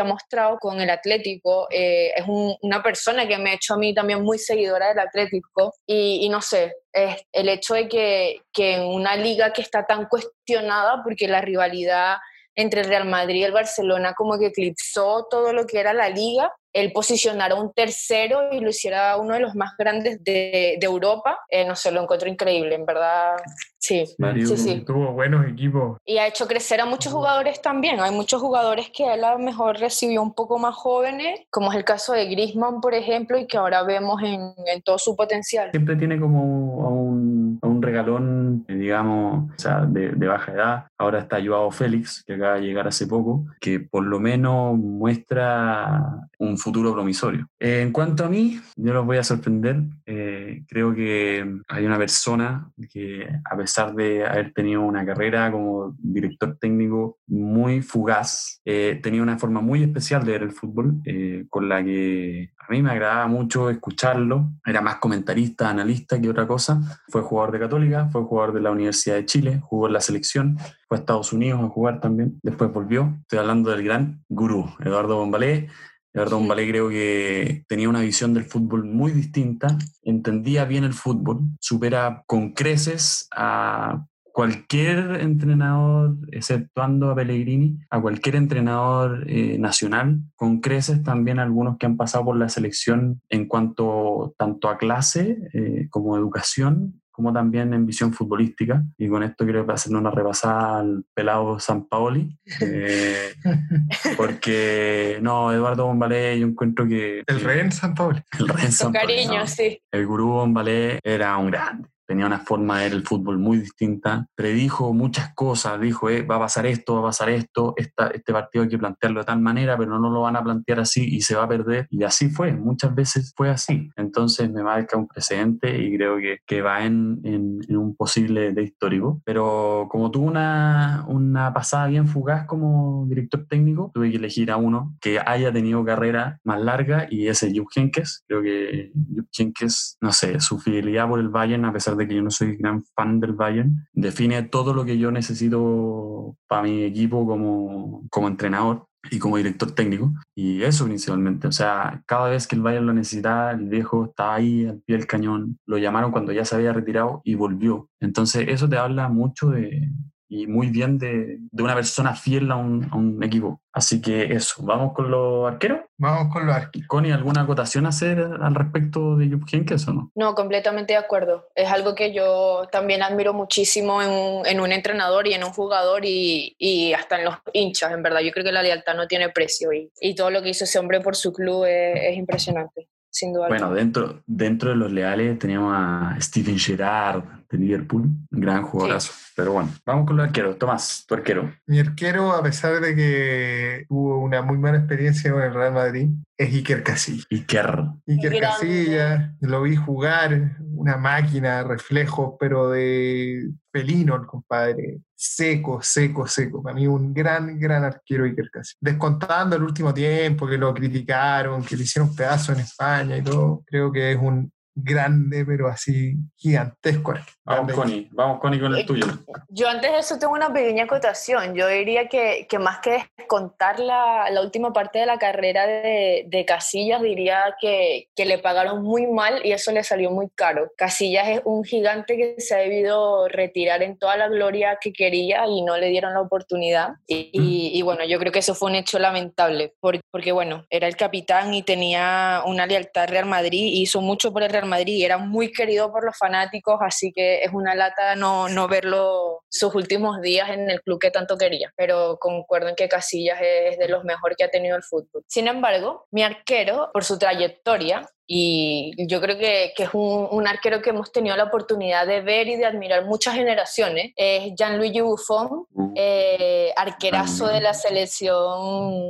ha, 0.00 0.04
mostrado 0.04 0.56
con 0.58 0.80
el 0.80 0.88
Atlético, 0.88 1.68
eh, 1.70 2.12
es 2.16 2.24
una 2.26 2.82
persona 2.82 3.28
que 3.28 3.36
me 3.36 3.50
ha 3.50 3.54
hecho 3.56 3.74
a 3.74 3.76
mí 3.76 3.92
también 3.92 4.22
muy 4.22 4.38
seguidora 4.38 4.88
del 4.88 5.00
Atlético 5.00 5.74
y, 5.86 6.26
no 6.30 6.40
sé, 6.40 6.72
el 6.94 7.50
hecho 7.50 7.74
de 7.74 7.90
que, 7.90 8.36
que 8.54 8.76
en 8.76 8.84
una 8.84 9.16
liga 9.16 9.52
que 9.52 9.60
está 9.60 9.84
tan 9.84 10.06
cuestionada, 10.06 11.02
porque 11.04 11.28
la 11.28 11.42
rivalidad 11.42 12.16
entre 12.54 12.80
el 12.80 12.88
Real 12.88 13.06
Madrid 13.06 13.40
y 13.40 13.44
el 13.44 13.52
Barcelona 13.52 14.14
como 14.14 14.38
que 14.38 14.46
eclipsó 14.46 15.26
todo 15.30 15.52
lo 15.52 15.66
que 15.66 15.78
era 15.78 15.92
la 15.92 16.08
liga, 16.08 16.54
él 16.72 16.92
posicionara 16.92 17.54
un 17.54 17.72
tercero 17.72 18.52
y 18.52 18.60
lo 18.60 18.70
hiciera 18.70 19.16
uno 19.16 19.34
de 19.34 19.40
los 19.40 19.54
más 19.54 19.72
grandes 19.78 20.22
de, 20.24 20.76
de 20.80 20.86
Europa, 20.86 21.38
eh, 21.48 21.66
no 21.66 21.76
sé, 21.76 21.90
lo 21.92 22.02
encuentro 22.02 22.28
increíble, 22.28 22.74
en 22.74 22.86
verdad. 22.86 23.36
Sí, 23.78 24.04
sí, 24.06 24.56
sí. 24.56 24.84
Tuvo 24.86 25.12
buenos 25.12 25.44
equipos. 25.44 25.98
Y 26.04 26.18
ha 26.18 26.28
hecho 26.28 26.46
crecer 26.46 26.80
a 26.80 26.86
muchos 26.86 27.12
jugadores 27.12 27.60
también. 27.60 27.98
Hay 27.98 28.12
muchos 28.12 28.40
jugadores 28.40 28.90
que 28.94 29.12
él 29.12 29.24
a 29.24 29.32
lo 29.32 29.40
mejor 29.40 29.76
recibió 29.76 30.22
un 30.22 30.34
poco 30.34 30.56
más 30.56 30.76
jóvenes, 30.76 31.40
como 31.50 31.72
es 31.72 31.78
el 31.78 31.84
caso 31.84 32.12
de 32.12 32.26
Griezmann, 32.26 32.80
por 32.80 32.94
ejemplo, 32.94 33.36
y 33.38 33.46
que 33.48 33.56
ahora 33.56 33.82
vemos 33.82 34.22
en, 34.22 34.52
en 34.66 34.82
todo 34.82 34.98
su 34.98 35.16
potencial. 35.16 35.72
Siempre 35.72 35.96
tiene 35.96 36.20
como 36.20 36.44
un, 36.44 37.58
un 37.60 37.82
regalón, 37.82 38.64
digamos, 38.68 39.50
o 39.50 39.58
sea, 39.58 39.80
de, 39.80 40.10
de, 40.10 40.26
baja 40.28 40.52
edad. 40.52 40.84
Ahora 40.96 41.18
está 41.18 41.44
Joao 41.44 41.72
Félix, 41.72 42.22
que 42.24 42.34
acaba 42.34 42.54
de 42.54 42.62
llegar 42.62 42.86
hace 42.86 43.08
poco, 43.08 43.46
que 43.60 43.80
por 43.80 44.04
lo 44.04 44.20
menos 44.20 44.78
muestra 44.78 46.28
un 46.38 46.56
futuro 46.62 46.92
promisorio. 46.92 47.48
en 47.58 47.90
cuanto 47.92 48.24
a 48.24 48.28
mí, 48.28 48.60
yo 48.76 48.92
los 48.92 49.04
voy 49.04 49.18
a 49.18 49.24
sorprender. 49.24 49.82
Eh, 50.06 50.64
creo 50.68 50.94
que 50.94 51.44
hay 51.68 51.84
una 51.84 51.98
persona 51.98 52.70
que, 52.90 53.28
a 53.44 53.56
pesar 53.56 53.94
de 53.94 54.24
haber 54.24 54.52
tenido 54.52 54.82
una 54.82 55.04
carrera 55.04 55.50
como 55.50 55.94
director 55.98 56.56
técnico 56.60 57.18
muy 57.26 57.82
fugaz, 57.82 58.60
eh, 58.64 59.00
tenía 59.02 59.22
una 59.22 59.38
forma 59.38 59.60
muy 59.60 59.82
especial 59.82 60.24
de 60.24 60.32
ver 60.32 60.42
el 60.42 60.52
fútbol, 60.52 61.00
eh, 61.04 61.46
con 61.50 61.68
la 61.68 61.82
que 61.82 62.52
a 62.56 62.72
mí 62.72 62.80
me 62.80 62.92
agradaba 62.92 63.26
mucho 63.26 63.68
escucharlo. 63.68 64.52
Era 64.64 64.80
más 64.80 64.96
comentarista, 64.96 65.68
analista 65.68 66.20
que 66.20 66.30
otra 66.30 66.46
cosa. 66.46 66.80
Fue 67.08 67.22
jugador 67.22 67.52
de 67.52 67.58
Católica, 67.58 68.08
fue 68.10 68.22
jugador 68.22 68.54
de 68.54 68.60
la 68.60 68.70
Universidad 68.70 69.16
de 69.16 69.26
Chile, 69.26 69.60
jugó 69.62 69.88
en 69.88 69.94
la 69.94 70.00
selección, 70.00 70.58
fue 70.86 70.98
a 70.98 71.00
Estados 71.00 71.32
Unidos 71.32 71.60
a 71.60 71.68
jugar 71.68 72.00
también. 72.00 72.38
Después 72.42 72.72
volvió. 72.72 73.18
Estoy 73.22 73.40
hablando 73.40 73.70
del 73.70 73.82
gran 73.82 74.22
gurú, 74.28 74.70
Eduardo 74.80 75.16
Bombalé 75.16 75.68
Eduardo 76.14 76.38
Bombalé 76.38 76.68
creo 76.68 76.88
que 76.90 77.64
tenía 77.68 77.88
una 77.88 78.00
visión 78.00 78.34
del 78.34 78.44
fútbol 78.44 78.84
muy 78.84 79.12
distinta, 79.12 79.78
entendía 80.02 80.64
bien 80.66 80.84
el 80.84 80.92
fútbol, 80.92 81.40
supera 81.58 82.22
con 82.26 82.52
creces 82.52 83.28
a 83.34 84.04
cualquier 84.32 85.20
entrenador, 85.20 86.16
exceptuando 86.30 87.10
a 87.10 87.14
Pellegrini, 87.14 87.78
a 87.90 88.00
cualquier 88.00 88.36
entrenador 88.36 89.24
eh, 89.28 89.58
nacional, 89.58 90.20
con 90.36 90.60
creces 90.60 91.02
también 91.02 91.38
algunos 91.38 91.76
que 91.78 91.86
han 91.86 91.96
pasado 91.96 92.24
por 92.26 92.36
la 92.36 92.48
selección 92.48 93.20
en 93.28 93.46
cuanto 93.46 94.34
tanto 94.38 94.68
a 94.68 94.78
clase 94.78 95.38
eh, 95.52 95.86
como 95.90 96.16
educación 96.16 97.01
como 97.22 97.32
también 97.32 97.72
en 97.72 97.86
visión 97.86 98.12
futbolística. 98.12 98.82
Y 98.98 99.08
con 99.08 99.22
esto 99.22 99.44
quiero 99.44 99.64
hacer 99.72 99.94
una 99.94 100.10
repasada 100.10 100.80
al 100.80 101.04
pelado 101.14 101.60
San 101.60 101.86
Paoli, 101.86 102.36
eh, 102.60 103.32
porque 104.16 105.18
no, 105.22 105.52
Eduardo 105.52 105.86
Bombalé, 105.86 106.38
yo 106.40 106.48
encuentro 106.48 106.86
que... 106.86 107.22
El 107.26 107.40
rey 107.40 107.70
San 107.70 107.94
Paoli. 107.94 108.20
El 108.36 108.48
rey 108.48 108.72
San 108.72 108.92
Paoli. 108.92 109.06
cariño, 109.06 109.46
sí. 109.46 109.80
El 109.92 110.06
gurú 110.06 110.30
Bombalé 110.30 110.98
era 111.04 111.36
un 111.36 111.50
grande 111.50 111.91
tenía 112.06 112.26
una 112.26 112.40
forma 112.40 112.78
de 112.78 112.84
ver 112.84 112.92
el 112.92 113.06
fútbol 113.06 113.38
muy 113.38 113.58
distinta, 113.58 114.26
predijo 114.34 114.92
muchas 114.92 115.34
cosas, 115.34 115.80
dijo, 115.80 116.10
eh, 116.10 116.22
va 116.22 116.36
a 116.36 116.40
pasar 116.40 116.66
esto, 116.66 116.94
va 116.94 117.00
a 117.00 117.04
pasar 117.04 117.30
esto, 117.30 117.74
esta, 117.76 118.08
este 118.08 118.32
partido 118.32 118.64
hay 118.64 118.70
que 118.70 118.78
plantearlo 118.78 119.20
de 119.20 119.26
tal 119.26 119.40
manera, 119.40 119.76
pero 119.76 119.98
no 119.98 120.10
lo 120.10 120.22
van 120.22 120.36
a 120.36 120.42
plantear 120.42 120.80
así 120.80 121.04
y 121.04 121.22
se 121.22 121.34
va 121.34 121.44
a 121.44 121.48
perder. 121.48 121.86
Y 121.90 122.04
así 122.04 122.28
fue, 122.28 122.52
muchas 122.52 122.94
veces 122.94 123.32
fue 123.36 123.50
así. 123.50 123.90
Entonces 123.96 124.50
me 124.50 124.62
marca 124.62 124.96
un 124.96 125.08
precedente 125.08 125.78
y 125.78 125.96
creo 125.96 126.16
que, 126.18 126.38
que 126.46 126.62
va 126.62 126.84
en, 126.84 127.20
en, 127.24 127.76
un 127.76 127.96
posible 127.96 128.52
de 128.52 128.62
histórico. 128.62 129.20
Pero 129.24 129.88
como 129.90 130.10
tuvo 130.10 130.26
una, 130.26 131.04
una 131.08 131.52
pasada 131.52 131.86
bien 131.86 132.06
fugaz 132.06 132.46
como 132.46 133.06
director 133.08 133.46
técnico, 133.48 133.90
tuve 133.94 134.10
que 134.10 134.16
elegir 134.16 134.50
a 134.50 134.56
uno 134.56 134.96
que 135.00 135.18
haya 135.24 135.52
tenido 135.52 135.84
carrera 135.84 136.38
más 136.44 136.60
larga 136.60 137.06
y 137.10 137.28
ese 137.28 137.52
Jupp 137.56 137.68
Heynckes. 137.74 138.24
Creo 138.26 138.42
que 138.42 138.92
Jupp 138.94 139.28
Heynckes, 139.36 139.96
no 140.00 140.12
sé, 140.12 140.40
su 140.40 140.58
fidelidad 140.58 141.08
por 141.08 141.20
el 141.20 141.28
Bayern, 141.28 141.64
a 141.64 141.72
pesar 141.72 141.91
de 141.96 142.08
que 142.08 142.14
yo 142.14 142.22
no 142.22 142.30
soy 142.30 142.56
gran 142.56 142.84
fan 142.96 143.20
del 143.20 143.32
Bayern, 143.32 143.86
define 143.92 144.42
todo 144.44 144.74
lo 144.74 144.84
que 144.84 144.98
yo 144.98 145.10
necesito 145.10 146.36
para 146.48 146.62
mi 146.62 146.82
equipo 146.82 147.26
como, 147.26 148.06
como 148.10 148.28
entrenador 148.28 148.86
y 149.10 149.18
como 149.18 149.36
director 149.36 149.72
técnico. 149.72 150.12
Y 150.34 150.62
eso 150.62 150.84
principalmente. 150.84 151.48
O 151.48 151.52
sea, 151.52 152.02
cada 152.06 152.28
vez 152.28 152.46
que 152.46 152.56
el 152.56 152.62
Bayern 152.62 152.86
lo 152.86 152.92
necesitaba, 152.92 153.52
el 153.52 153.68
viejo 153.68 154.06
estaba 154.06 154.34
ahí 154.34 154.66
al 154.66 154.80
pie 154.80 154.96
del 154.96 155.06
cañón. 155.06 155.58
Lo 155.66 155.78
llamaron 155.78 156.12
cuando 156.12 156.32
ya 156.32 156.44
se 156.44 156.54
había 156.54 156.72
retirado 156.72 157.20
y 157.24 157.34
volvió. 157.34 157.88
Entonces, 158.00 158.46
eso 158.48 158.68
te 158.68 158.76
habla 158.76 159.08
mucho 159.08 159.50
de, 159.50 159.88
y 160.32 160.46
muy 160.46 160.70
bien 160.70 160.96
de, 160.96 161.40
de 161.50 161.62
una 161.62 161.74
persona 161.74 162.14
fiel 162.14 162.50
a 162.50 162.56
un, 162.56 162.88
a 162.90 162.96
un, 162.96 163.22
equipo. 163.22 163.60
Así 163.70 164.00
que 164.00 164.32
eso, 164.32 164.64
¿vamos 164.64 164.94
con 164.94 165.10
los 165.10 165.46
arqueros? 165.46 165.80
Vamos 166.02 166.32
con 166.32 166.44
los 166.44 166.56
arqueros. 166.56 166.88
Connie, 166.88 167.12
¿alguna 167.12 167.42
acotación 167.42 167.86
hacer 167.86 168.18
al 168.18 168.56
respecto 168.56 169.14
de 169.14 169.30
Jupp 169.30 169.44
Heynckes 169.52 169.86
o 169.86 169.92
no? 169.92 170.10
No, 170.16 170.34
completamente 170.34 170.94
de 170.94 170.98
acuerdo. 170.98 171.46
Es 171.54 171.70
algo 171.70 171.94
que 171.94 172.12
yo 172.12 172.66
también 172.72 173.04
admiro 173.04 173.32
muchísimo 173.32 174.02
en 174.02 174.10
un, 174.10 174.44
en 174.44 174.58
un 174.58 174.72
entrenador 174.72 175.28
y 175.28 175.34
en 175.34 175.44
un 175.44 175.52
jugador 175.52 176.04
y, 176.04 176.56
y, 176.58 176.92
hasta 176.92 177.20
en 177.20 177.26
los 177.26 177.36
hinchas, 177.52 177.92
en 177.92 178.02
verdad. 178.02 178.18
Yo 178.18 178.32
creo 178.32 178.44
que 178.44 178.50
la 178.50 178.64
lealtad 178.64 178.96
no 178.96 179.06
tiene 179.06 179.28
precio 179.28 179.72
y, 179.72 179.92
y 180.00 180.16
todo 180.16 180.32
lo 180.32 180.42
que 180.42 180.48
hizo 180.48 180.64
ese 180.64 180.80
hombre 180.80 181.00
por 181.00 181.14
su 181.14 181.32
club 181.32 181.66
es, 181.66 181.94
es 181.94 182.16
impresionante. 182.16 182.88
Sin 183.12 183.34
duda 183.34 183.48
bueno, 183.48 183.74
dentro, 183.74 184.22
dentro 184.26 184.70
de 184.70 184.76
los 184.76 184.90
leales 184.90 185.38
teníamos 185.38 185.74
a 185.76 186.16
Steven 186.18 186.58
Gerrard, 186.58 187.22
de 187.50 187.58
Liverpool, 187.58 188.08
gran 188.30 188.62
jugadorazo. 188.62 189.12
Pero 189.36 189.52
bueno, 189.52 189.70
vamos 189.84 190.06
con 190.06 190.16
los 190.16 190.26
arqueros. 190.26 190.58
Tomás, 190.58 191.04
tu 191.06 191.14
arquero. 191.14 191.52
Mi 191.66 191.78
arquero, 191.78 192.32
a 192.32 192.42
pesar 192.42 192.80
de 192.80 192.96
que 192.96 193.84
tuvo 193.86 194.18
una 194.18 194.40
muy 194.40 194.56
mala 194.56 194.78
experiencia 194.78 195.30
con 195.30 195.42
el 195.42 195.52
Real 195.52 195.74
Madrid, 195.74 196.08
es 196.38 196.54
Iker 196.54 196.82
Casillas. 196.82 197.26
Iker. 197.30 197.84
Iker. 198.06 198.40
Casillas, 198.40 199.30
lo 199.40 199.62
vi 199.62 199.76
jugar, 199.76 200.56
una 200.74 200.96
máquina, 200.96 201.62
reflejo, 201.64 202.38
pero 202.40 202.70
de 202.70 203.52
felino 203.72 204.14
el 204.14 204.26
compadre. 204.26 205.00
Seco, 205.14 205.80
seco, 205.82 206.26
seco. 206.26 206.62
Para 206.62 206.74
mí 206.74 206.86
un 206.86 207.14
gran, 207.14 207.58
gran 207.58 207.84
arquero 207.84 208.24
Iker 208.24 208.50
Casillas. 208.50 208.76
Descontando 208.80 209.56
el 209.56 209.62
último 209.62 209.94
tiempo, 209.94 210.46
que 210.46 210.58
lo 210.58 210.74
criticaron, 210.74 211.64
que 211.64 211.76
le 211.76 211.84
hicieron 211.84 212.14
pedazo 212.14 212.52
en 212.52 212.60
España 212.60 213.16
y 213.16 213.22
todo, 213.22 213.62
creo 213.66 213.90
que 213.90 214.12
es 214.12 214.18
un 214.20 214.52
grande, 214.74 215.44
pero 215.44 215.68
así 215.68 216.14
gigantesco. 216.36 217.12
Vamos, 217.44 217.66
Grande. 217.66 217.72
Connie. 217.74 218.08
Vamos, 218.12 218.40
Connie, 218.40 218.60
con 218.60 218.74
el 218.74 218.86
tuyo. 218.86 219.04
Yo 219.48 219.68
antes 219.68 219.90
de 219.90 219.98
eso 219.98 220.18
tengo 220.18 220.32
una 220.32 220.52
pequeña 220.52 220.84
acotación. 220.84 221.54
Yo 221.54 221.66
diría 221.68 222.08
que, 222.08 222.46
que 222.48 222.58
más 222.58 222.78
que 222.78 223.04
descontar 223.16 223.80
la, 223.80 224.30
la 224.30 224.40
última 224.40 224.72
parte 224.72 225.00
de 225.00 225.06
la 225.06 225.18
carrera 225.18 225.66
de, 225.66 226.24
de 226.28 226.44
Casillas, 226.44 227.02
diría 227.02 227.56
que, 227.60 228.08
que 228.14 228.24
le 228.26 228.38
pagaron 228.38 228.82
muy 228.82 229.06
mal 229.08 229.44
y 229.44 229.52
eso 229.52 229.72
le 229.72 229.82
salió 229.82 230.10
muy 230.10 230.28
caro. 230.34 230.70
Casillas 230.76 231.28
es 231.28 231.40
un 231.44 231.64
gigante 231.64 232.16
que 232.16 232.40
se 232.40 232.54
ha 232.54 232.58
debido 232.58 233.26
retirar 233.28 233.82
en 233.82 233.98
toda 233.98 234.16
la 234.16 234.28
gloria 234.28 234.78
que 234.80 234.92
quería 234.92 235.44
y 235.48 235.62
no 235.62 235.76
le 235.76 235.88
dieron 235.88 236.14
la 236.14 236.20
oportunidad. 236.20 236.90
Y, 237.06 237.30
y- 237.32 237.70
y 237.78 237.82
bueno, 237.82 238.04
yo 238.04 238.18
creo 238.18 238.30
que 238.32 238.38
eso 238.40 238.54
fue 238.54 238.70
un 238.70 238.76
hecho 238.76 238.98
lamentable, 238.98 239.74
por- 239.80 240.00
porque 240.10 240.30
bueno, 240.32 240.64
era 240.70 240.86
el 240.86 240.96
capitán 240.96 241.52
y 241.54 241.62
tenía 241.62 242.42
una 242.46 242.66
lealtad 242.66 243.02
al 243.04 243.08
Real 243.08 243.26
Madrid, 243.26 243.72
hizo 243.74 244.00
mucho 244.00 244.32
por 244.32 244.42
el 244.42 244.50
Real 244.50 244.61
Madrid 244.66 244.94
y 244.94 245.04
era 245.04 245.18
muy 245.18 245.52
querido 245.52 245.90
por 245.92 246.04
los 246.04 246.16
fanáticos, 246.16 246.78
así 246.80 247.12
que 247.12 247.42
es 247.44 247.52
una 247.52 247.74
lata 247.74 248.14
no, 248.16 248.48
no 248.48 248.68
verlo 248.68 249.42
sus 249.48 249.74
últimos 249.74 250.20
días 250.20 250.50
en 250.50 250.70
el 250.70 250.82
club 250.82 250.98
que 251.00 251.10
tanto 251.10 251.36
quería. 251.36 251.72
Pero 251.76 252.18
concuerdo 252.18 252.68
en 252.68 252.74
que 252.76 252.88
Casillas 252.88 253.38
es 253.40 253.78
de 253.78 253.88
los 253.88 254.04
mejores 254.04 254.36
que 254.36 254.44
ha 254.44 254.50
tenido 254.50 254.76
el 254.76 254.82
fútbol. 254.82 255.24
Sin 255.26 255.48
embargo, 255.48 256.06
mi 256.10 256.22
arquero, 256.22 256.90
por 256.92 257.04
su 257.04 257.18
trayectoria, 257.18 258.08
y 258.26 258.92
yo 259.08 259.20
creo 259.20 259.36
que, 259.36 259.72
que 259.76 259.82
es 259.82 259.90
un, 259.92 260.28
un 260.30 260.46
arquero 260.46 260.80
que 260.80 260.90
hemos 260.90 261.12
tenido 261.12 261.36
la 261.36 261.44
oportunidad 261.44 262.06
de 262.06 262.20
ver 262.22 262.48
y 262.48 262.56
de 262.56 262.64
admirar 262.64 263.04
muchas 263.04 263.34
generaciones, 263.34 264.12
es 264.16 264.52
Gianluigi 264.56 265.00
Buffon, 265.00 265.66
Uh, 265.74 265.92
eh, 265.96 266.72
arquerazo 266.76 267.46
de 267.48 267.60
la 267.60 267.74
selección 267.74 269.04